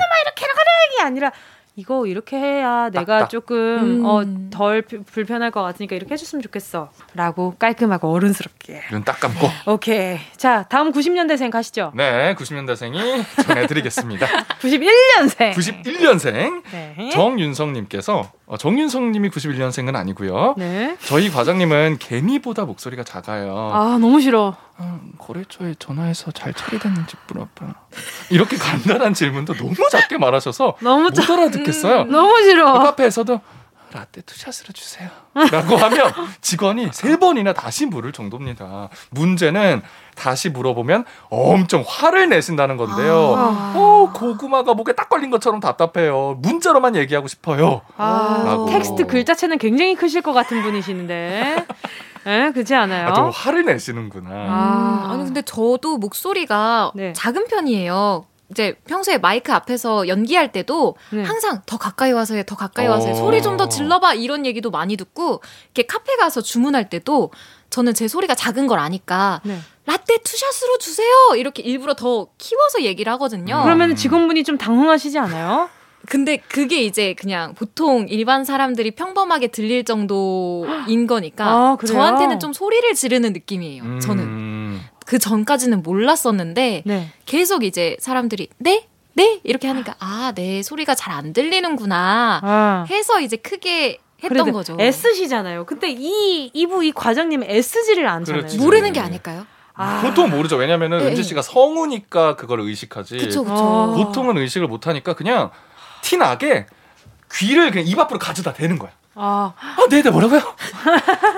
이 0.98 1.02
아니라 1.02 1.32
이거 1.80 2.06
이렇게 2.06 2.36
해야 2.36 2.90
내가 2.90 3.20
딱딱. 3.20 3.30
조금 3.30 3.56
음. 3.56 4.04
어, 4.04 4.22
덜 4.50 4.82
부- 4.82 5.02
불편할 5.02 5.50
것 5.50 5.62
같으니까 5.62 5.96
이렇게 5.96 6.12
해줬으면 6.12 6.42
좋겠어. 6.42 6.90
라고 7.14 7.54
깔끔하고 7.58 8.12
어른스럽게. 8.12 8.82
눈 8.90 9.02
딱 9.04 9.18
감고. 9.18 9.48
오케이. 9.66 10.18
자, 10.36 10.66
다음 10.68 10.92
90년대생 10.92 11.50
가시죠. 11.50 11.92
네, 11.94 12.34
90년대생이 12.34 13.24
전해드리겠습니다. 13.46 14.26
91년생. 14.60 15.54
91년생 15.54 16.62
네. 16.70 17.10
정윤성님께서 17.12 18.30
어, 18.46 18.56
정윤성님이 18.56 19.30
91년생은 19.30 19.96
아니고요. 19.96 20.54
네. 20.58 20.96
저희 21.04 21.30
과장님은 21.30 21.96
개미보다 21.98 22.64
목소리가 22.64 23.04
작아요. 23.04 23.70
아, 23.72 23.96
너무 24.00 24.20
싫어. 24.20 24.54
아, 24.82 24.98
거래처에 25.18 25.74
전화해서 25.78 26.30
잘 26.30 26.54
처리됐는지 26.54 27.14
물어봐. 27.26 27.74
이렇게 28.30 28.56
간단한 28.56 29.12
질문도 29.12 29.52
너무 29.54 29.74
작게 29.90 30.16
말하셔서 30.16 30.76
너무 30.80 31.02
못 31.04 31.14
짜- 31.14 31.30
알아듣겠어요. 31.34 32.04
너무 32.04 32.42
싫어. 32.42 32.72
카페에서도 32.78 33.40
라떼 33.92 34.20
투샷으로 34.22 34.72
주세요. 34.72 35.10
라고 35.50 35.76
하면 35.76 36.12
직원이 36.40 36.88
세 36.92 37.18
번이나 37.18 37.52
다시 37.52 37.86
물을 37.86 38.12
정도입니다. 38.12 38.88
문제는 39.10 39.82
다시 40.14 40.48
물어보면 40.48 41.04
엄청 41.28 41.84
화를 41.86 42.28
내신다는 42.28 42.76
건데요. 42.76 43.34
아. 43.36 43.72
어, 43.76 44.12
고구마가 44.14 44.74
목에 44.74 44.92
딱 44.92 45.08
걸린 45.08 45.28
것처럼 45.30 45.58
답답해요. 45.60 46.38
문자로만 46.40 46.94
얘기하고 46.96 47.26
싶어요. 47.26 47.82
아. 47.96 48.64
텍스트 48.70 49.06
글자체는 49.08 49.58
굉장히 49.58 49.94
크실 49.96 50.22
것 50.22 50.32
같은 50.32 50.62
분이시는데. 50.62 51.66
예, 52.26 52.50
그렇지 52.52 52.74
않아요? 52.74 53.08
아, 53.08 53.12
좀 53.14 53.30
화를 53.30 53.64
내시는구나. 53.64 54.30
아. 54.30 55.02
음, 55.06 55.10
아니 55.10 55.24
근데 55.24 55.42
저도 55.42 55.98
목소리가 55.98 56.92
네. 56.94 57.12
작은 57.14 57.46
편이에요. 57.46 58.26
이제 58.50 58.74
평소에 58.88 59.16
마이크 59.18 59.52
앞에서 59.52 60.08
연기할 60.08 60.50
때도 60.50 60.96
네. 61.10 61.22
항상 61.22 61.62
더 61.66 61.76
가까이 61.78 62.10
와서 62.10 62.34
해, 62.34 62.44
더 62.44 62.56
가까이 62.56 62.86
와서 62.88 63.06
해, 63.06 63.12
어. 63.12 63.14
소리 63.14 63.40
좀 63.42 63.56
더 63.56 63.68
질러봐 63.68 64.14
이런 64.14 64.44
얘기도 64.44 64.70
많이 64.72 64.96
듣고 64.96 65.40
이렇게 65.72 65.86
카페 65.86 66.16
가서 66.16 66.40
주문할 66.40 66.88
때도 66.90 67.30
저는 67.70 67.94
제 67.94 68.08
소리가 68.08 68.34
작은 68.34 68.66
걸 68.66 68.80
아니까 68.80 69.40
네. 69.44 69.56
라떼 69.86 70.18
투샷으로 70.24 70.78
주세요 70.78 71.08
이렇게 71.36 71.62
일부러 71.62 71.94
더 71.94 72.26
키워서 72.38 72.82
얘기를 72.82 73.12
하거든요. 73.12 73.60
그러면 73.62 73.94
직원분이 73.94 74.42
좀 74.44 74.58
당황하시지 74.58 75.16
않아요? 75.18 75.68
근데 76.09 76.38
그게 76.38 76.82
이제 76.82 77.14
그냥 77.14 77.55
보통 77.55 78.07
일반 78.09 78.44
사람들이 78.44 78.92
평범하게 78.92 79.48
들릴 79.48 79.84
정도인 79.84 81.07
거니까 81.07 81.46
아? 81.46 81.78
저한테는 81.86 82.40
좀 82.40 82.53
소리를 82.53 82.94
지르는 82.94 83.32
느낌이에요. 83.32 83.98
저는 84.01 84.24
음. 84.24 84.80
그 85.07 85.18
전까지는 85.18 85.82
몰랐었는데 85.82 86.82
네. 86.84 87.09
계속 87.26 87.64
이제 87.64 87.96
사람들이 88.01 88.48
네? 88.59 88.86
네? 89.14 89.40
이렇게 89.44 89.68
하니까 89.68 89.96
아, 89.98 90.32
내 90.34 90.62
소리가 90.62 90.94
잘 90.94 91.11
안 91.11 91.32
들리는구나 91.32 92.40
아. 92.42 92.86
해서 92.88 93.20
이제 93.20 93.36
크게 93.36 93.98
했던 94.22 94.53
거죠. 94.53 94.76
S시잖아요. 94.78 95.64
근데 95.66 95.90
이 95.90 96.51
이부 96.55 96.84
이 96.84 96.92
과장님 96.92 97.42
S지를 97.42 98.07
않잖아요. 98.07 98.42
그렇지. 98.42 98.59
모르는 98.59 98.92
게 98.92 99.01
네. 99.01 99.07
아닐까요? 99.07 99.46
아. 99.74 100.03
보통 100.03 100.30
모르죠. 100.30 100.57
왜냐면은 100.57 100.98
네, 100.98 101.07
은지 101.07 101.22
네. 101.22 101.28
씨가 101.28 101.42
성우니까 101.42 102.36
그걸 102.36 102.61
의식하지. 102.61 103.16
그쵸 103.16 103.42
그쵸. 103.44 103.55
어. 103.57 103.94
보통은 103.94 104.36
의식을 104.38 104.66
못 104.68 104.86
하니까 104.86 105.14
그냥 105.14 105.51
티 106.03 106.16
나게 106.16 106.66
귀를 107.32 107.70
그냥 107.70 107.86
입 107.86 107.98
앞으로 107.98 108.18
가져다 108.18 108.53
대는 108.53 108.78
거야. 108.78 108.90
아, 109.14 109.53
아, 109.59 109.76
네네 109.90 110.11
뭐라고요? 110.11 110.40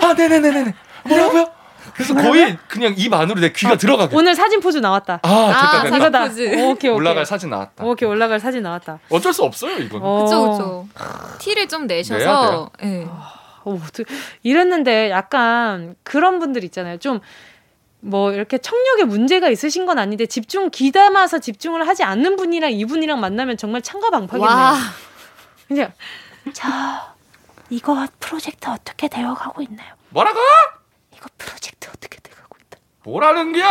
아, 0.03 0.15
네네네네네 0.15 0.75
뭐라고요? 1.05 1.51
그래서 1.95 2.15
거의 2.15 2.57
그냥 2.69 2.95
입 2.97 3.13
안으로 3.13 3.41
내 3.41 3.53
귀가 3.53 3.77
들어가게. 3.77 4.17
오늘 4.17 4.35
사진 4.35 4.61
포즈 4.61 4.79
나왔다. 4.79 5.21
아, 5.23 5.29
아, 5.29 5.47
됐다 5.49 5.83
됐다. 5.83 5.89
사과- 5.91 5.97
이거다. 5.97 6.21
포즈. 6.29 6.41
오케이 6.49 6.65
오케이. 6.71 6.91
올라갈 6.91 7.27
사진 7.27 7.51
나왔다. 7.51 7.85
오케이 7.85 8.09
올라갈 8.09 8.41
사진 8.41 8.63
나왔다. 8.63 8.99
어쩔 9.11 9.33
수 9.33 9.43
없어요 9.43 9.77
이건. 9.79 10.01
어. 10.03 10.25
그쵸 10.25 10.51
그쵸. 10.51 10.89
티를 11.39 11.69
좀 11.69 11.87
내셔서 11.87 12.71
예. 12.83 13.05
어, 13.65 13.79
어떡- 13.79 14.07
이랬는데 14.43 15.11
약간 15.11 15.97
그런 16.03 16.39
분들 16.39 16.65
있잖아요. 16.65 16.99
좀 16.99 17.21
뭐 18.05 18.33
이렇게 18.33 18.59
청력에 18.59 19.05
문제가 19.05 19.49
있으신 19.49 19.87
건 19.87 19.99
아닌데 19.99 20.27
집중 20.27 20.71
기담아서 20.71 21.39
집중을 21.39 21.87
하지 21.87 22.03
않는 22.03 22.35
분이랑 22.37 22.73
이분이랑 22.73 23.21
만나면 23.21 23.57
정말 23.57 23.79
와 23.79 23.83
창가방파겠네요. 23.83 24.75
그냥 25.69 25.93
저 26.53 26.69
이거 27.71 28.07
프로젝트 28.19 28.69
어떻게 28.69 29.07
되어가고 29.07 29.63
있나요? 29.63 29.95
뭐라고? 30.11 30.39
이거 31.17 31.29
프로젝트 31.39 31.89
어떻게 31.89 32.19
돼가고 32.21 32.57
있다. 32.67 32.79
뭐라는 33.05 33.53
게야? 33.53 33.71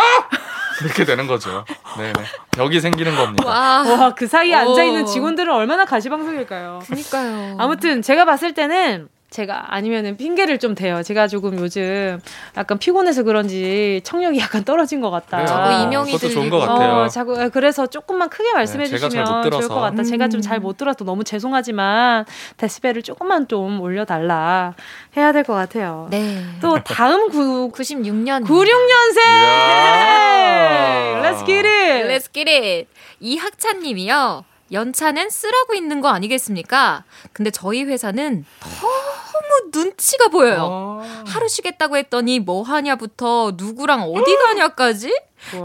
이렇게 0.82 1.04
되는 1.06 1.28
거죠. 1.28 1.66
네네. 1.98 2.14
여기 2.58 2.80
생기는 2.80 3.14
겁니다. 3.18 3.46
와, 3.46 3.82
와, 3.84 4.16
그 4.16 4.28
사이에 4.28 4.56
어. 4.56 4.60
앉아 4.60 4.84
있는 4.84 5.06
직원들은 5.06 5.54
얼마나 5.54 5.84
가시방석일까요? 5.84 6.80
그니까요. 6.88 7.58
아무튼 7.60 8.02
제가 8.02 8.24
봤을 8.24 8.54
때는 8.54 9.10
제가 9.32 9.74
아니면은 9.74 10.18
핑계를 10.18 10.60
좀 10.60 10.76
대요. 10.76 11.02
제가 11.04 11.28
조금 11.30 11.58
요즘 11.58 12.20
약간 12.58 12.78
피곤해서 12.78 13.24
그런지 13.24 14.02
청력이 14.04 14.38
약간 14.44 14.66
떨어진 14.66 15.00
것 15.00 15.10
같다. 15.10 15.38
그래요. 15.38 15.48
자꾸 15.48 15.72
이명이 15.84 16.12
그것도 16.12 16.30
좋은 16.34 16.44
들리고. 16.50 16.60
것 16.60 16.68
같아요. 16.68 16.94
어, 17.04 17.08
자꾸 17.08 17.42
예, 17.42 17.48
그래서 17.48 17.88
조금만 17.88 18.30
크게 18.30 18.52
말씀해 18.54 18.84
네, 18.84 18.90
주시면 18.98 19.50
좋을. 19.50 19.68
것 19.70 19.80
같다. 19.80 20.04
제가 20.04 20.28
좀 20.28 20.40
음. 20.40 20.42
잘못 20.42 20.76
들어서 20.78 21.06
너무 21.06 21.24
죄송하지만 21.24 22.26
데시벨을 22.58 23.02
조금만 23.04 23.48
좀 23.48 23.80
올려달라 23.82 24.74
해야 25.16 25.32
될 25.32 25.42
것 25.44 25.54
같아요. 25.54 26.08
네. 26.12 26.44
또 26.62 26.78
다음 26.84 27.30
구 27.32 27.72
96년. 27.74 28.46
96년생 28.46 29.26
이야. 29.26 31.22
Let's 31.24 31.46
get 31.46 31.66
it. 31.68 32.08
Let's 32.08 32.32
get 32.34 32.50
it. 32.52 32.88
이학찬님이요. 33.22 34.44
연차는 34.72 35.30
쓰라고 35.30 35.74
있는 35.74 36.02
거 36.02 36.10
아니겠습니까? 36.10 37.04
근데 37.34 37.52
저희 37.52 37.84
회사는 37.84 38.46
너무 38.62 39.70
눈치가 39.74 40.28
보여요. 40.30 40.68
어. 40.70 41.24
하루 41.28 41.48
쉬겠다고 41.48 41.98
했더니 41.98 42.40
뭐 42.40 42.64
하냐부터 42.64 43.54
누구랑 43.58 44.04
어디 44.04 44.36
가냐까지. 44.38 45.14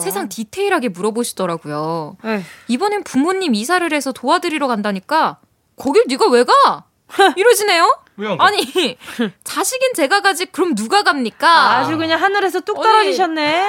세상 0.01 0.29
디테일하게 0.29 0.89
물어보시더라고요. 0.89 2.17
에휴, 2.25 2.43
이번엔 2.69 3.05
부모님 3.05 3.55
이사를 3.55 3.93
해서 3.93 4.11
도와드리러 4.13 4.67
간다니까 4.67 5.39
거길 5.77 6.05
네가 6.09 6.29
왜 6.31 6.45
가? 6.45 6.85
이러시네요. 7.37 7.99
아니 8.39 8.97
자식인 9.45 9.93
제가 9.95 10.23
가지 10.23 10.47
그럼 10.47 10.75
누가 10.75 11.03
갑니까? 11.03 11.77
아주 11.77 11.99
그냥 11.99 12.21
하늘에서 12.23 12.61
뚝 12.61 12.83
떨어지셨네. 12.83 13.69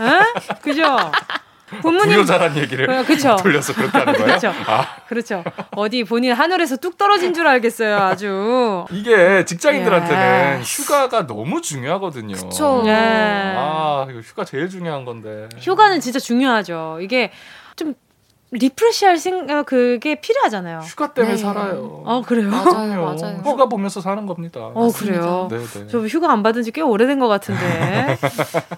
응? 0.00 0.20
그죠? 0.62 0.82
부모님 1.80 2.08
불효자란 2.10 2.56
얘기를 2.56 2.88
어, 2.90 3.02
그쵸. 3.04 3.36
돌려서 3.42 3.72
그렇게 3.74 3.98
하는 3.98 4.12
거예요? 4.14 4.34
그쵸. 4.34 4.52
아, 4.66 4.96
그렇죠. 5.08 5.44
어디 5.76 6.04
본인 6.04 6.32
하늘에서 6.32 6.76
뚝 6.76 6.96
떨어진 6.98 7.34
줄 7.34 7.46
알겠어요. 7.46 7.96
아주. 7.98 8.84
이게 8.90 9.44
직장인들한테는 9.44 10.22
야. 10.22 10.60
휴가가 10.60 11.26
너무 11.26 11.60
중요하거든요. 11.62 12.34
그쵸. 12.34 12.82
네. 12.84 13.54
아, 13.56 14.06
이거 14.10 14.20
휴가 14.20 14.44
제일 14.44 14.68
중요한 14.68 15.04
건데. 15.04 15.48
휴가는 15.58 16.00
진짜 16.00 16.18
중요하죠. 16.18 16.98
이게 17.00 17.30
좀 17.76 17.94
리프레시할 18.54 19.18
생각 19.18 19.66
그게 19.66 20.14
필요하잖아요. 20.14 20.78
휴가 20.80 21.12
때문에 21.12 21.34
네. 21.34 21.38
살아요. 21.38 22.02
어 22.04 22.22
그래요? 22.24 22.48
맞아요, 22.50 23.02
맞아요. 23.04 23.38
휴가 23.44 23.66
보면서 23.66 24.00
사는 24.00 24.24
겁니다. 24.26 24.60
어 24.74 24.88
그래요. 24.90 25.48
네, 25.50 25.58
네. 25.58 25.86
저 25.88 25.98
휴가 26.06 26.32
안 26.32 26.42
받은 26.42 26.62
지 26.62 26.70
꽤 26.74 26.80
오래된 26.80 27.18
것 27.20 27.28
같은데 27.28 28.16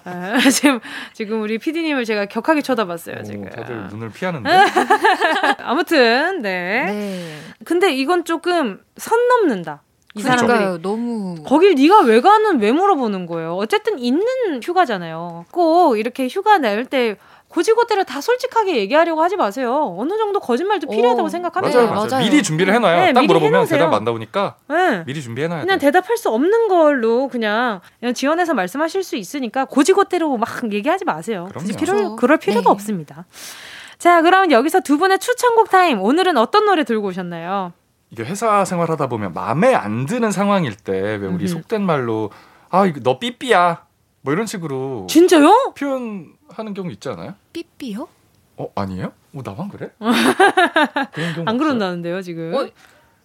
아, 0.05 0.37
지금 0.51 0.79
지금 1.13 1.41
우리 1.41 1.57
PD님을 1.57 2.05
제가 2.05 2.25
격하게 2.27 2.61
쳐다봤어요 2.61 3.17
오, 3.19 3.23
지금. 3.23 3.49
다들 3.49 3.87
눈을 3.89 4.11
피하는데. 4.11 4.49
아무튼 5.59 6.41
네. 6.41 6.85
네. 6.85 7.37
근데 7.65 7.93
이건 7.93 8.23
조금 8.25 8.79
선 8.97 9.17
넘는다. 9.27 9.81
이 10.15 10.21
사람들이. 10.21 10.47
그러니까요. 10.47 10.81
너무 10.81 11.43
거길 11.43 11.75
네가 11.75 12.01
왜 12.01 12.21
가는 12.21 12.59
왜 12.59 12.71
물어보는 12.71 13.25
거예요. 13.27 13.55
어쨌든 13.55 13.99
있는 13.99 14.23
휴가잖아요. 14.63 15.45
꼭 15.51 15.97
이렇게 15.97 16.27
휴가 16.27 16.57
낼 16.57 16.85
때 16.85 17.17
고지고대로 17.49 18.03
다 18.03 18.19
솔직하게 18.21 18.75
얘기하려고 18.75 19.21
하지 19.23 19.35
마세요. 19.37 19.95
어느 19.97 20.17
정도 20.17 20.39
거짓말도 20.39 20.87
오, 20.87 20.91
필요하다고 20.91 21.29
생각합니다. 21.29 21.77
맞아요, 21.77 21.87
네, 21.89 21.93
맞아요, 21.95 22.09
맞아요. 22.09 22.23
미리 22.25 22.43
준비를 22.43 22.73
해놔요. 22.75 22.99
네, 22.99 23.13
딱 23.13 23.21
미리 23.21 23.27
물어보면 23.27 23.53
해놓으세요. 23.53 23.79
대답 23.79 23.93
안 23.93 24.03
나오니까 24.03 24.55
네. 24.67 25.03
미리 25.05 25.21
준비해놔야 25.21 25.61
그냥 25.61 25.79
돼. 25.79 25.85
대답할 25.87 26.17
수 26.17 26.29
없는 26.29 26.67
걸로 26.67 27.27
그냥, 27.29 27.79
그냥 27.99 28.13
지원해서 28.13 28.53
말씀하실 28.53 29.03
수 29.03 29.15
있으니까 29.15 29.65
고지고대로 29.65 30.37
막 30.37 30.49
얘기하지 30.71 31.05
마세요. 31.05 31.47
그럼요. 31.51 31.67
필요. 31.77 32.15
그럴 32.17 32.37
필요가 32.37 32.61
네. 32.65 32.69
없습니다. 32.69 33.25
자, 33.97 34.21
그럼 34.21 34.51
여기서 34.51 34.81
두 34.81 34.97
분의 34.97 35.19
추천곡 35.19 35.69
타임. 35.71 36.01
오늘은 36.01 36.37
어떤 36.37 36.65
노래 36.65 36.83
들고 36.83 37.07
오셨나요? 37.07 37.73
이게 38.11 38.23
회사 38.23 38.63
생활하다 38.63 39.07
보면 39.07 39.33
마음에 39.33 39.73
안 39.73 40.05
드는 40.05 40.31
상황일 40.31 40.75
때 40.77 40.91
왜 41.17 41.27
우리. 41.27 41.47
속된 41.47 41.81
말로 41.81 42.29
아 42.69 42.85
이거 42.85 42.99
너 43.01 43.19
삐삐야 43.19 43.83
뭐 44.21 44.33
이런 44.33 44.45
식으로 44.45 45.07
진짜요? 45.09 45.73
표현 45.77 46.27
하는 46.49 46.73
경우 46.73 46.89
있지 46.91 47.09
않아요? 47.09 47.35
삐삐요? 47.53 48.07
어 48.57 48.67
아니에요? 48.75 49.11
어 49.35 49.41
나만 49.43 49.69
그래? 49.69 49.89
그런 51.13 51.33
경우 51.35 51.45
안? 51.47 51.57
그런다는데요, 51.57 52.21
지금. 52.21 52.53
어, 52.55 52.67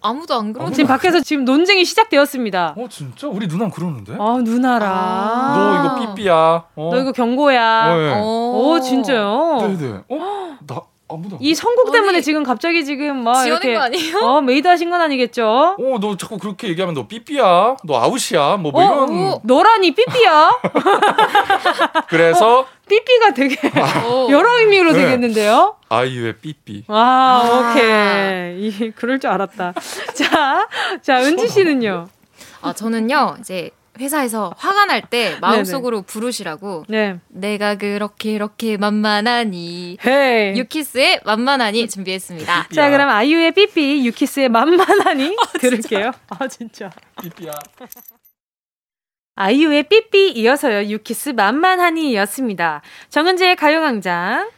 아무도 0.01 0.35
안 0.35 0.51
그러지. 0.53 0.75
지금 0.75 0.87
밖에서 0.87 1.21
지금 1.21 1.45
논쟁이 1.45 1.85
시작되었습니다. 1.85 2.75
어 2.77 2.87
진짜 2.89 3.27
우리 3.27 3.47
누난 3.47 3.71
그러는데? 3.71 4.15
아, 4.19 4.37
누나라. 4.43 4.89
아. 4.91 5.55
너 5.55 5.79
이거 6.05 6.13
삐삐야. 6.13 6.35
어. 6.75 6.89
너 6.91 6.99
이거 6.99 7.11
경고야. 7.13 7.93
어, 7.93 7.95
네. 7.97 8.21
오, 8.21 8.79
진짜요? 8.81 9.57
네네. 9.61 10.03
어? 10.09 10.57
나 10.67 10.81
아무도 11.09 11.35
안이 11.35 11.53
선곡 11.53 11.91
때문에 11.91 12.15
아니, 12.17 12.23
지금 12.23 12.43
갑자기 12.43 12.85
지금 12.85 13.23
막 13.23 13.45
이렇게 13.45 13.73
거 13.73 13.81
아니에요? 13.81 14.17
어 14.19 14.41
메이드 14.41 14.67
하신 14.67 14.89
건 14.89 15.01
아니겠죠? 15.01 15.75
어, 15.77 15.99
너 15.99 16.17
자꾸 16.17 16.37
그렇게 16.37 16.69
얘기하면 16.69 16.95
너 16.95 17.07
삐삐야, 17.07 17.77
너 17.83 18.01
아웃이야, 18.01 18.57
뭐, 18.57 18.71
뭐 18.71 18.81
어, 18.81 19.05
이런. 19.05 19.31
어. 19.33 19.41
너라니 19.43 19.91
삐삐야? 19.91 20.59
그래서 22.07 22.65
삐삐가 22.87 23.33
되게 23.33 23.55
어. 24.05 24.27
여러 24.29 24.59
의미로 24.59 24.91
네. 24.93 25.03
되겠는데요? 25.03 25.75
아이유의 25.89 26.37
삐삐. 26.37 26.85
아, 26.87 27.71
오케이. 27.73 28.67
이, 28.67 28.91
그럴 28.91 29.19
줄 29.19 29.29
알았다. 29.29 29.73
자, 30.13 30.67
자, 31.01 31.21
은지 31.21 31.47
씨는요? 31.47 32.07
아 32.63 32.71
저는요 32.71 33.35
이제 33.41 33.69
회사에서 33.99 34.53
화가 34.57 34.85
날 34.85 35.03
때 35.09 35.37
마음속으로 35.41 36.01
부르시라고 36.03 36.85
네. 36.89 37.19
내가 37.27 37.75
그렇게 37.75 38.31
이렇게 38.31 38.77
만만하니 38.77 39.97
헤이. 40.05 40.57
유키스의 40.57 41.21
만만하니 41.25 41.87
준비했습니다. 41.89 42.67
자, 42.73 42.89
그럼 42.89 43.09
아이유의 43.09 43.51
삐삐, 43.51 44.05
유키스의 44.07 44.49
만만하니 44.49 45.35
들을게요. 45.59 46.11
아, 46.29 46.47
진짜. 46.47 46.89
삐삐야. 47.21 47.51
아이유의 49.35 49.83
삐삐 49.89 50.31
이어서요. 50.31 50.89
유키스 50.89 51.29
만만하니였습니다. 51.29 52.81
정은지의 53.09 53.55
가요광장. 53.55 54.49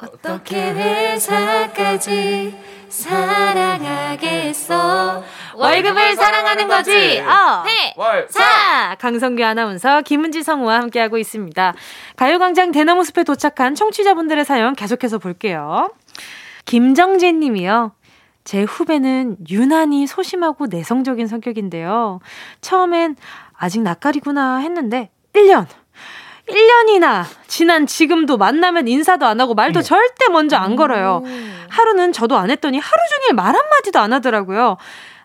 어떻게 0.00 0.56
회사까지 0.72 2.56
사랑하겠어 2.90 4.70
월급을 5.54 6.16
사랑하는 6.16 6.68
거지 6.68 7.20
어. 7.20 7.62
네. 7.64 7.94
왈. 7.96 8.28
자, 8.28 8.96
강성규 8.98 9.42
아나운서, 9.44 10.02
김은지 10.02 10.42
성우와 10.42 10.80
함께하고 10.80 11.16
있습니다. 11.18 11.74
가요광장 12.16 12.72
대나무 12.72 13.04
숲에 13.04 13.24
도착한 13.24 13.74
청취자분들의 13.74 14.44
사연 14.44 14.74
계속해서 14.74 15.18
볼게요. 15.18 15.90
김정재 16.64 17.32
님이요. 17.32 17.92
제 18.44 18.62
후배는 18.62 19.36
유난히 19.50 20.06
소심하고 20.06 20.66
내성적인 20.66 21.26
성격인데요. 21.26 22.20
처음엔 22.60 23.16
아직 23.56 23.82
낯가리구나 23.82 24.58
했는데 24.58 25.10
1년. 25.34 25.66
1년이나 26.50 27.24
지난 27.46 27.86
지금도 27.86 28.36
만나면 28.36 28.88
인사도 28.88 29.26
안 29.26 29.40
하고 29.40 29.54
말도 29.54 29.82
절대 29.82 30.28
먼저 30.30 30.56
안 30.56 30.76
걸어요. 30.76 31.22
하루는 31.68 32.12
저도 32.12 32.36
안 32.36 32.50
했더니 32.50 32.78
하루 32.78 32.98
종일 33.10 33.34
말 33.34 33.54
한마디도 33.54 33.98
안 33.98 34.12
하더라고요. 34.12 34.76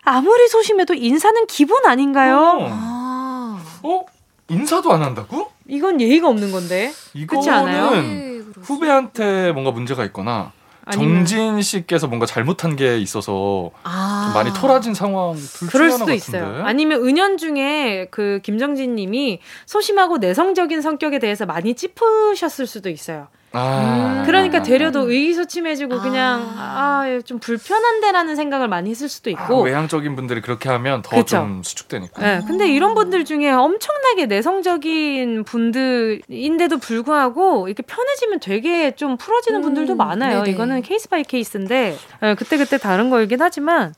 아무리 0.02 0.48
소심해도 0.48 0.94
인사는 0.94 1.46
기본 1.46 1.84
아닌가요? 1.84 2.38
어. 2.38 2.68
아. 2.70 3.62
어? 3.82 4.04
인사도 4.48 4.92
안 4.92 5.02
한다고? 5.02 5.50
이건 5.68 6.00
예의가 6.00 6.28
없는 6.28 6.52
건데. 6.52 6.92
그렇지 7.26 7.50
않아요? 7.50 7.86
이거는 7.86 8.52
네. 8.52 8.60
후배한테 8.62 9.52
뭔가 9.52 9.72
문제가 9.72 10.04
있거나 10.06 10.52
정진 10.92 11.60
씨께서 11.62 12.06
뭔가 12.06 12.26
잘못한 12.26 12.76
게 12.76 12.98
있어서 12.98 13.70
아. 13.82 14.24
좀 14.26 14.34
많이 14.34 14.52
토라진 14.58 14.94
상황 14.94 15.34
둘 15.34 15.68
그럴 15.68 15.88
중에 15.90 15.98
수도. 15.98 16.12
있어요. 16.12 16.62
아니면 16.64 17.04
은연 17.04 17.38
중에 17.38 18.08
그 18.10 18.40
김정진 18.42 18.94
님이 18.94 19.40
소심하고 19.66 20.18
내성적인 20.18 20.80
성격에 20.82 21.18
대해서 21.18 21.44
많이 21.46 21.74
찝으셨을 21.74 22.66
수도 22.66 22.88
있어요. 22.88 23.28
아. 23.56 24.22
그러니까 24.26 24.62
되려도 24.62 25.10
의기소침해지고 25.10 25.94
아. 25.96 26.02
그냥 26.02 26.54
아 26.56 26.86
좀 27.24 27.38
불편한데라는 27.38 28.36
생각을 28.36 28.68
많이 28.68 28.90
했을 28.90 29.08
수도 29.08 29.30
아, 29.30 29.32
있고. 29.32 29.62
외향적인 29.62 30.16
분들이 30.16 30.40
그렇게 30.40 30.68
하면 30.68 31.02
더. 31.02 31.24
좀 31.24 31.62
수축되니까. 31.62 32.20
네, 32.22 32.40
근데 32.46 32.68
이런 32.68 32.94
분들 32.94 33.24
중에 33.24 33.50
엄청나게 33.50 34.26
내성적인 34.26 35.44
분들인데도 35.44 36.78
불구하고 36.78 37.68
이렇게 37.68 37.82
편해지면 37.82 38.40
되게 38.40 38.92
좀 38.94 39.16
풀어지는 39.16 39.60
음, 39.60 39.62
분들도 39.62 39.94
많아요. 39.96 40.38
네네. 40.42 40.50
이거는 40.50 40.82
case 40.82 41.08
by 41.08 41.22
case인데 41.24 41.96
네, 42.20 42.34
그때 42.34 42.56
그때 42.58 42.78
다른 42.78 43.10
거이긴 43.10 43.40
하지만 43.40 43.94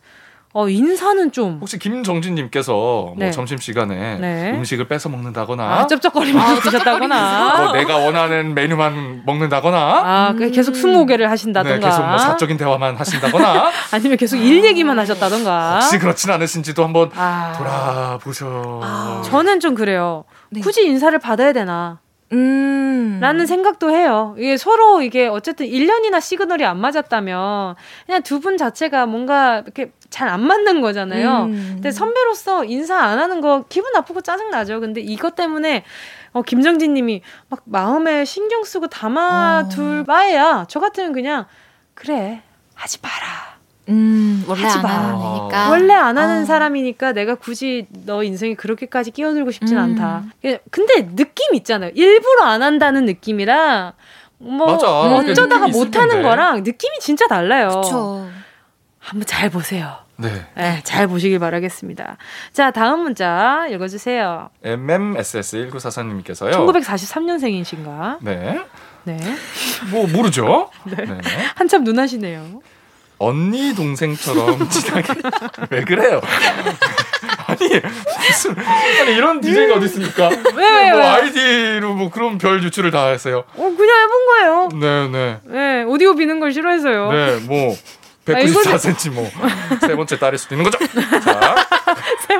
어 0.54 0.66
인사는 0.68 1.30
좀 1.30 1.58
혹시 1.60 1.78
김정진님께서 1.78 2.72
뭐 2.72 3.14
네. 3.18 3.30
점심 3.30 3.58
시간에 3.58 4.16
네. 4.16 4.52
음식을 4.54 4.88
뺏어 4.88 5.10
먹는다거나, 5.10 5.62
아, 5.62 5.86
쩝쩝거리면서 5.86 6.56
아, 6.56 6.60
드셨다거나 6.60 7.58
뭐 7.58 7.72
내가 7.72 7.98
원하는 7.98 8.54
메뉴만 8.54 9.22
먹는다거나, 9.26 9.76
아, 9.78 10.34
그 10.36 10.50
계속 10.50 10.74
스무고개를 10.74 11.26
네, 11.26 11.28
하신다던가 11.28 11.86
계속 11.86 12.02
뭐 12.06 12.16
사적인 12.16 12.56
대화만 12.56 12.96
하신다거나, 12.96 13.70
아니면 13.92 14.16
계속 14.16 14.36
일 14.38 14.64
얘기만 14.64 14.98
하셨다던가 14.98 15.74
혹시 15.74 15.98
그렇진 15.98 16.30
않으신지도 16.30 16.82
한번 16.82 17.10
아, 17.14 17.52
돌아보셔. 17.58 18.80
아. 18.82 19.22
저는 19.26 19.60
좀 19.60 19.74
그래요. 19.74 20.24
네. 20.50 20.60
굳이 20.60 20.86
인사를 20.86 21.16
받아야 21.18 21.52
되나? 21.52 22.00
음. 22.32 23.18
라는 23.20 23.46
생각도 23.46 23.90
해요. 23.90 24.34
이게 24.38 24.56
서로 24.56 25.00
이게 25.02 25.26
어쨌든 25.28 25.66
1년이나 25.66 26.20
시그널이 26.20 26.64
안 26.64 26.78
맞았다면 26.80 27.74
그냥 28.06 28.22
두 28.22 28.38
분 28.40 28.56
자체가 28.56 29.06
뭔가 29.06 29.60
이렇게 29.60 29.92
잘 30.10 30.28
안 30.28 30.40
맞는 30.42 30.80
거잖아요. 30.80 31.44
음. 31.44 31.70
근데 31.74 31.90
선배로서 31.90 32.64
인사 32.64 32.96
안 32.98 33.18
하는 33.18 33.40
거 33.40 33.64
기분 33.68 33.92
나쁘고 33.92 34.20
짜증 34.20 34.50
나죠. 34.50 34.80
근데 34.80 35.00
이것 35.00 35.34
때문에 35.36 35.84
어, 36.32 36.42
김정진 36.42 36.94
님이 36.94 37.22
막 37.48 37.62
마음에 37.64 38.24
신경 38.24 38.62
쓰고 38.64 38.88
담아둘 38.88 40.00
어. 40.00 40.04
바에야 40.04 40.66
저 40.68 40.80
같으면 40.80 41.12
그냥 41.12 41.46
그래 41.94 42.42
하지 42.74 42.98
마라. 43.02 43.47
음, 43.88 44.44
원래 44.46 44.62
하지 44.62 44.76
안 44.78 44.82
마. 44.82 44.88
하는 44.88 45.14
애니까. 45.40 45.70
원래 45.70 45.94
안 45.94 46.18
하는 46.18 46.42
어. 46.42 46.44
사람이니까 46.44 47.12
내가 47.12 47.34
굳이 47.36 47.86
너 48.04 48.22
인생에 48.22 48.54
그렇게까지 48.54 49.10
끼어들고 49.12 49.50
싶진 49.50 49.76
음. 49.78 49.82
않다. 49.82 50.24
예, 50.44 50.60
근데 50.70 51.14
느낌 51.14 51.54
있잖아요. 51.54 51.90
일부러 51.94 52.44
안 52.44 52.62
한다는 52.62 53.04
느낌이랑 53.06 53.92
뭐 54.38 54.72
맞아. 54.72 54.88
어쩌다가 54.88 55.68
못 55.68 55.96
하는. 55.96 56.22
거랑 56.22 56.62
느낌이 56.62 56.98
진짜 57.00 57.26
달라요. 57.26 57.80
그쵸. 57.82 58.28
한번 58.98 59.26
잘 59.26 59.48
보세요. 59.50 59.96
네. 60.16 60.28
네, 60.56 60.80
잘 60.82 61.06
보시길 61.06 61.38
바라겠습니다. 61.38 62.16
자, 62.52 62.70
다음 62.72 63.00
문자 63.04 63.66
읽어주세요. 63.70 64.50
MMSS1944님께서요. 64.64 66.52
1943년생이신가? 66.52 68.18
네. 68.22 68.60
네. 69.04 69.16
뭐 69.90 70.06
모르죠? 70.08 70.70
네. 70.84 71.04
한참 71.54 71.84
눈하시네요. 71.84 72.60
언니 73.18 73.74
동생처럼 73.74 74.68
친하게 74.70 75.12
왜 75.70 75.84
그래요? 75.84 76.20
아니 77.46 77.58
무슨 78.28 78.56
아니 78.58 79.14
이런 79.14 79.40
디제이가 79.40 79.74
어디 79.76 79.86
있습니까? 79.86 80.28
왜, 80.28 80.36
왜, 80.54 80.90
뭐 80.92 81.00
왜? 81.00 81.06
아이디로 81.06 81.94
뭐 81.94 82.10
그런 82.10 82.38
별 82.38 82.62
유출을 82.62 82.90
다 82.90 83.08
했어요. 83.08 83.44
어, 83.56 83.74
그냥 83.76 83.96
해본 84.00 84.26
거예요. 84.26 84.68
네, 84.74 85.08
네. 85.08 85.40
네, 85.44 85.82
오디오 85.84 86.14
비는 86.14 86.40
걸 86.40 86.52
싫어해서요. 86.52 87.10
네, 87.12 87.36
뭐 87.46 87.74
아, 88.26 88.32
이거는- 88.32 88.62
194cm 88.62 89.10
뭐 89.12 89.30
세 89.80 89.96
번째 89.96 90.18
딸일 90.18 90.38
수도 90.38 90.54
있는 90.54 90.70
거죠. 90.70 90.78
자, 91.24 91.54
세 92.26 92.36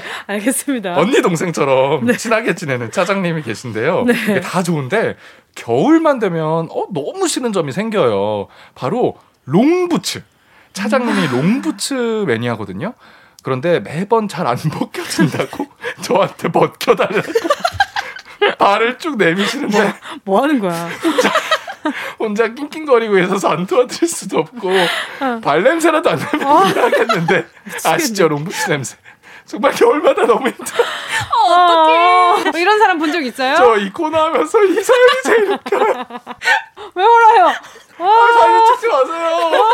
알겠습니다. 0.26 0.96
언니 0.98 1.22
동생처럼 1.22 2.16
친하게 2.16 2.54
지내는 2.54 2.90
차장님이 2.90 3.42
계신데요. 3.42 4.04
네. 4.04 4.14
이게 4.24 4.40
다 4.40 4.62
좋은데 4.62 5.16
겨울만 5.54 6.18
되면 6.18 6.68
어 6.70 6.86
너무 6.92 7.28
싫은 7.28 7.52
점이 7.52 7.72
생겨요. 7.72 8.48
바로 8.74 9.16
롱부츠. 9.44 10.22
차장님이 10.72 11.28
롱부츠 11.28 12.24
매니아거든요. 12.26 12.92
그런데 13.42 13.80
매번 13.80 14.28
잘 14.28 14.46
안 14.46 14.56
벗겨진다고 14.70 15.66
저한테 16.02 16.50
벗겨달라고 16.50 17.32
발을 18.58 18.98
쭉 18.98 19.16
내미시는데 19.16 19.94
뭐 20.24 20.42
하는 20.42 20.58
거야? 20.58 20.88
혼자 22.18 22.52
낑낑거리고 22.52 23.18
있어서 23.20 23.48
안 23.50 23.66
도와드릴 23.66 24.08
수도 24.08 24.38
없고 24.40 24.68
어. 25.20 25.40
발 25.42 25.62
냄새라도 25.62 26.10
안 26.10 26.18
나면 26.18 26.70
일하겠는데 26.70 27.46
아시죠 27.84 28.26
롱부츠 28.28 28.68
냄새 28.68 28.96
정말 29.46 29.72
겨울마다 29.72 30.26
너무 30.26 30.48
힘들어 30.48 30.84
어떡해. 31.48 32.60
이런 32.60 32.78
사람 32.78 32.98
본 32.98 33.12
적 33.12 33.22
있어요? 33.24 33.56
저 33.56 33.76
이 33.76 33.90
코너 33.92 34.24
하면서 34.26 34.62
이 34.64 34.74
사연이 34.82 35.22
제일 35.24 35.50
웃겨요 35.52 36.06
왜 36.94 37.04
울어요? 37.04 37.52
사진 37.98 38.74
찍지 38.74 38.88
마세요 38.88 39.64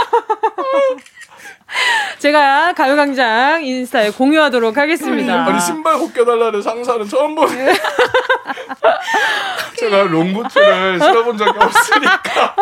제가 2.18 2.74
가요광장 2.74 3.64
인스타에 3.64 4.10
공유하도록 4.10 4.76
하겠습니다. 4.76 5.44
아니 5.46 5.58
신발 5.60 5.94
벗겨달라는 5.98 6.60
상사는 6.60 7.08
처음 7.08 7.34
보네 7.34 7.72
제가 9.78 10.02
롱부츠를 10.04 11.00
신어본 11.00 11.38
적이 11.38 11.58
없으니까 11.58 12.54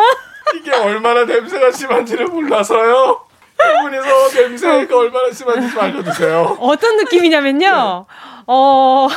이게 0.55 0.71
얼마나 0.71 1.25
냄새가 1.25 1.71
심한지를 1.71 2.27
몰라서요 2.27 3.25
이분이서 3.79 4.41
냄새가 4.41 4.97
얼마나 4.97 5.31
심한지 5.31 5.69
좀 5.71 5.79
알려주세요 5.79 6.57
어떤 6.59 6.97
느낌이냐면요. 6.97 8.05
어, 8.47 9.07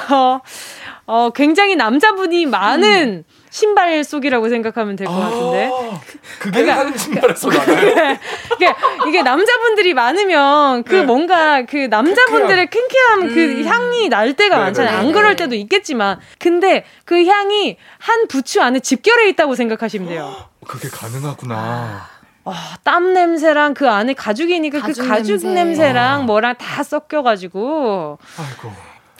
어, 1.06 1.30
굉장히 1.34 1.76
남자분이 1.76 2.46
많은 2.46 3.24
신발 3.50 4.02
속이라고 4.02 4.48
생각하면 4.48 4.96
될 4.96 5.06
것 5.06 5.12
같은데. 5.14 5.70
아, 5.72 6.00
그게 6.40 6.68
한 6.70 6.96
신발에서 6.96 7.48
나나요? 7.50 8.16
이게, 8.56 8.74
이게 9.06 9.22
남자분들이 9.22 9.94
많으면 9.94 10.82
그 10.82 10.96
네. 10.96 11.02
뭔가 11.04 11.62
그 11.64 11.76
남자분들의 11.88 12.68
쾌쾌한 12.70 13.28
그 13.28 13.62
향이 13.64 14.08
날 14.08 14.34
때가 14.34 14.56
네, 14.56 14.62
많잖아요. 14.64 14.90
네, 14.92 14.98
안 14.98 15.06
네. 15.06 15.12
그럴 15.12 15.36
때도 15.36 15.54
있겠지만. 15.54 16.18
근데 16.38 16.84
그 17.04 17.24
향이 17.24 17.76
한 17.98 18.26
부츠 18.26 18.58
안에 18.58 18.80
집결해 18.80 19.28
있다고 19.30 19.54
생각하시면 19.54 20.08
돼요. 20.08 20.34
그게 20.66 20.88
가능하구나 20.88 22.08
아, 22.44 22.76
땀 22.82 23.14
냄새랑 23.14 23.74
그 23.74 23.88
안에 23.88 24.12
가죽이니까 24.14 24.80
그 24.80 24.86
가죽 24.88 25.08
가죽 25.08 25.42
냄새. 25.42 25.48
냄새랑 25.48 26.20
아. 26.20 26.22
뭐랑 26.24 26.56
다 26.56 26.82
섞여가지고. 26.82 28.18
아이고 28.38 28.72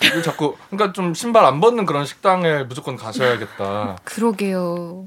이거 0.03 0.23
자꾸 0.23 0.57
그러니까 0.71 0.93
좀 0.93 1.15
신발 1.15 1.45
안 1.45 1.61
벗는 1.61 1.87
그런 1.87 2.05
식당에 2.05 2.65
무조건 2.65 2.97
가셔야겠다 2.97 3.97
그러게요. 4.05 5.07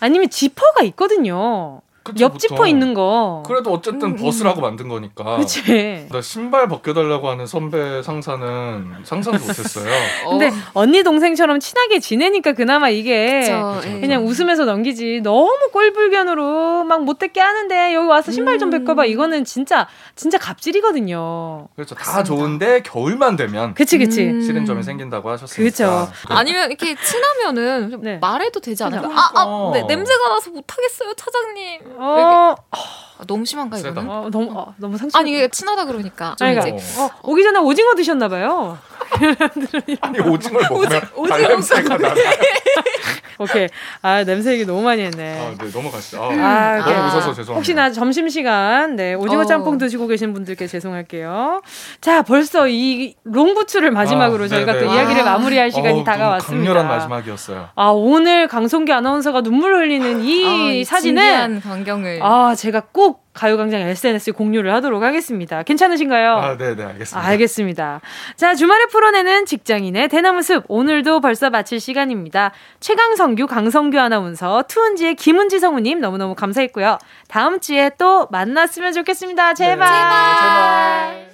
아니면 0.00 0.28
지퍼가 0.28 0.82
있거든요. 0.84 1.80
그쵸, 2.04 2.22
옆 2.22 2.38
지퍼 2.38 2.56
보통. 2.56 2.68
있는 2.68 2.92
거. 2.92 3.42
그래도 3.46 3.72
어쨌든 3.72 4.10
음, 4.10 4.16
벗으라고 4.16 4.60
만든 4.60 4.88
거니까 4.88 5.38
그치. 5.38 6.06
나 6.12 6.20
신발 6.20 6.68
벗겨달라고 6.68 7.30
하는 7.30 7.46
선배 7.46 8.02
상사는 8.02 8.96
상상도 9.04 9.40
못했어요. 9.46 9.86
근데 10.28 10.48
어, 10.48 10.52
언니 10.74 11.02
동생처럼 11.02 11.60
친하게 11.60 12.00
지내니까 12.00 12.52
그나마 12.52 12.90
이게 12.90 13.40
그쵸, 13.40 13.80
예. 13.86 14.00
그냥 14.00 14.26
웃으면서 14.26 14.66
넘기지 14.66 15.22
너무 15.22 15.50
꼴불견으로 15.72 16.84
막 16.84 17.04
못됐게 17.04 17.40
하는데 17.40 17.94
여기 17.94 18.06
와서 18.06 18.30
신발 18.32 18.58
좀 18.58 18.68
음. 18.72 18.84
벗겨봐 18.84 19.06
이거는 19.06 19.44
진짜 19.46 19.88
진짜 20.14 20.36
갑질이거든요. 20.36 21.68
그렇죠. 21.74 21.94
다 21.94 22.22
좋은데 22.22 22.82
겨울만 22.82 23.36
되면 23.36 23.72
그치 23.72 23.96
그치. 23.96 24.24
음. 24.26 24.42
싫은 24.42 24.66
점이 24.66 24.82
생긴다고 24.82 25.30
하셨으니까. 25.30 25.70
그쵸. 25.70 26.08
아니면 26.28 26.68
이렇게 26.68 26.94
친하면은 26.94 27.90
좀 27.90 28.02
네. 28.02 28.18
말해도 28.18 28.60
되지 28.60 28.84
않을까? 28.84 29.08
아, 29.08 29.30
아, 29.34 29.44
그러니까. 29.46 29.72
네, 29.86 29.94
냄새가 29.96 30.28
나서 30.28 30.50
못하겠어요, 30.50 31.14
차장님. 31.14 31.93
어, 31.96 32.54
아, 32.70 33.24
너무 33.26 33.44
심한가 33.44 33.76
세다. 33.76 33.90
이거는? 33.90 34.10
어, 34.10 34.28
너무 34.30 34.50
어, 34.52 34.74
너무 34.76 34.96
상처. 34.98 35.18
아니 35.18 35.30
이게 35.32 35.48
친하다 35.48 35.84
그러니까 35.86 36.34
좀 36.36 36.46
아니, 36.48 36.56
그러니까, 36.56 36.84
어, 37.02 37.10
오기 37.22 37.42
전에 37.42 37.58
오징어 37.58 37.94
드셨나 37.94 38.28
봐요. 38.28 38.78
아니 40.00 40.18
오징어를 40.20 40.68
먹으면 40.70 41.02
오징어 41.14 41.38
발냄새가 41.38 41.96
나요. 41.98 42.14
오케이. 43.38 43.66
아 44.00 44.22
냄새 44.24 44.52
얘기 44.52 44.64
너무 44.64 44.82
많이 44.82 45.02
했네. 45.02 45.40
아, 45.40 45.54
네 45.58 45.70
넘어가시죠. 45.72 46.22
아, 46.22 46.28
아. 46.30 46.78
너무 46.78 46.90
웃어서 47.08 47.34
죄송합니다. 47.34 47.54
혹시나 47.54 47.90
점심 47.90 48.28
시간, 48.28 48.96
네, 48.96 49.14
오징어 49.14 49.42
어. 49.42 49.44
짬뽕 49.44 49.76
드시고 49.78 50.06
계신 50.06 50.32
분들께 50.32 50.66
죄송할게요. 50.66 51.60
자, 52.00 52.22
벌써 52.22 52.68
이 52.68 53.14
롱부츠를 53.24 53.90
마지막으로 53.90 54.44
아, 54.44 54.48
저희가 54.48 54.74
또 54.74 54.80
네네. 54.80 54.94
이야기를 54.94 55.22
아. 55.22 55.24
마무리할 55.24 55.72
시간이 55.72 55.96
좀 55.96 56.04
다가왔습니다. 56.04 56.72
강렬한 56.72 56.88
마지막이었어요. 56.88 57.68
아, 57.74 57.88
오늘 57.88 58.46
강성기 58.46 58.92
아나운서가 58.92 59.40
눈물 59.42 59.74
흘리는 59.74 60.22
이 60.24 60.46
아, 60.46 60.72
이 60.72 60.84
사진은, 60.84 61.60
광경을 61.84 62.20
아, 62.22 62.54
제가 62.54 62.82
꼭 62.92 63.24
가요광장 63.34 63.80
SNS에 63.80 64.32
공유를 64.32 64.72
하도록 64.74 65.02
하겠습니다. 65.02 65.62
괜찮으신가요? 65.62 66.32
아, 66.36 66.56
네, 66.56 66.74
네, 66.74 66.84
알겠습니다. 66.84 67.28
알겠습니다. 67.28 68.00
자, 68.36 68.54
주말에 68.54 68.86
풀어내는 68.86 69.46
직장인의 69.46 70.08
대나무 70.08 70.42
숲. 70.42 70.64
오늘도 70.68 71.20
벌써 71.20 71.50
마칠 71.50 71.80
시간입니다. 71.80 72.52
최강성규, 72.80 73.46
강성규 73.46 73.98
아나운서, 73.98 74.64
투은지의 74.68 75.16
김은지 75.16 75.58
성우님 75.58 76.00
너무너무 76.00 76.34
감사했고요. 76.34 76.98
다음 77.28 77.60
주에 77.60 77.90
또 77.98 78.28
만났으면 78.30 78.92
좋겠습니다. 78.92 79.54
제발. 79.54 79.78
네, 79.78 81.18
제발. 81.20 81.33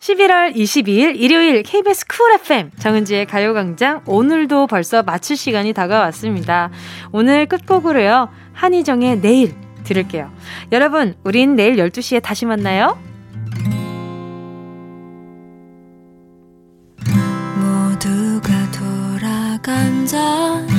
11월 0.00 0.54
22일 0.54 1.16
일요일 1.16 1.62
KBS 1.62 2.06
쿨 2.06 2.32
FM 2.34 2.70
정은지의 2.78 3.26
가요광장 3.26 4.02
오늘도 4.06 4.68
벌써 4.68 5.02
마칠 5.02 5.36
시간이 5.36 5.72
다가왔습니다. 5.72 6.70
오늘 7.12 7.46
끝곡으로요. 7.46 8.28
한희정의 8.52 9.20
내일 9.20 9.54
들을게요. 9.84 10.30
여러분, 10.72 11.14
우린 11.24 11.56
내일 11.56 11.76
12시에 11.76 12.22
다시 12.22 12.46
만나요. 12.46 12.98
모두가 17.58 18.50
돌아간 18.72 20.06
자 20.06 20.75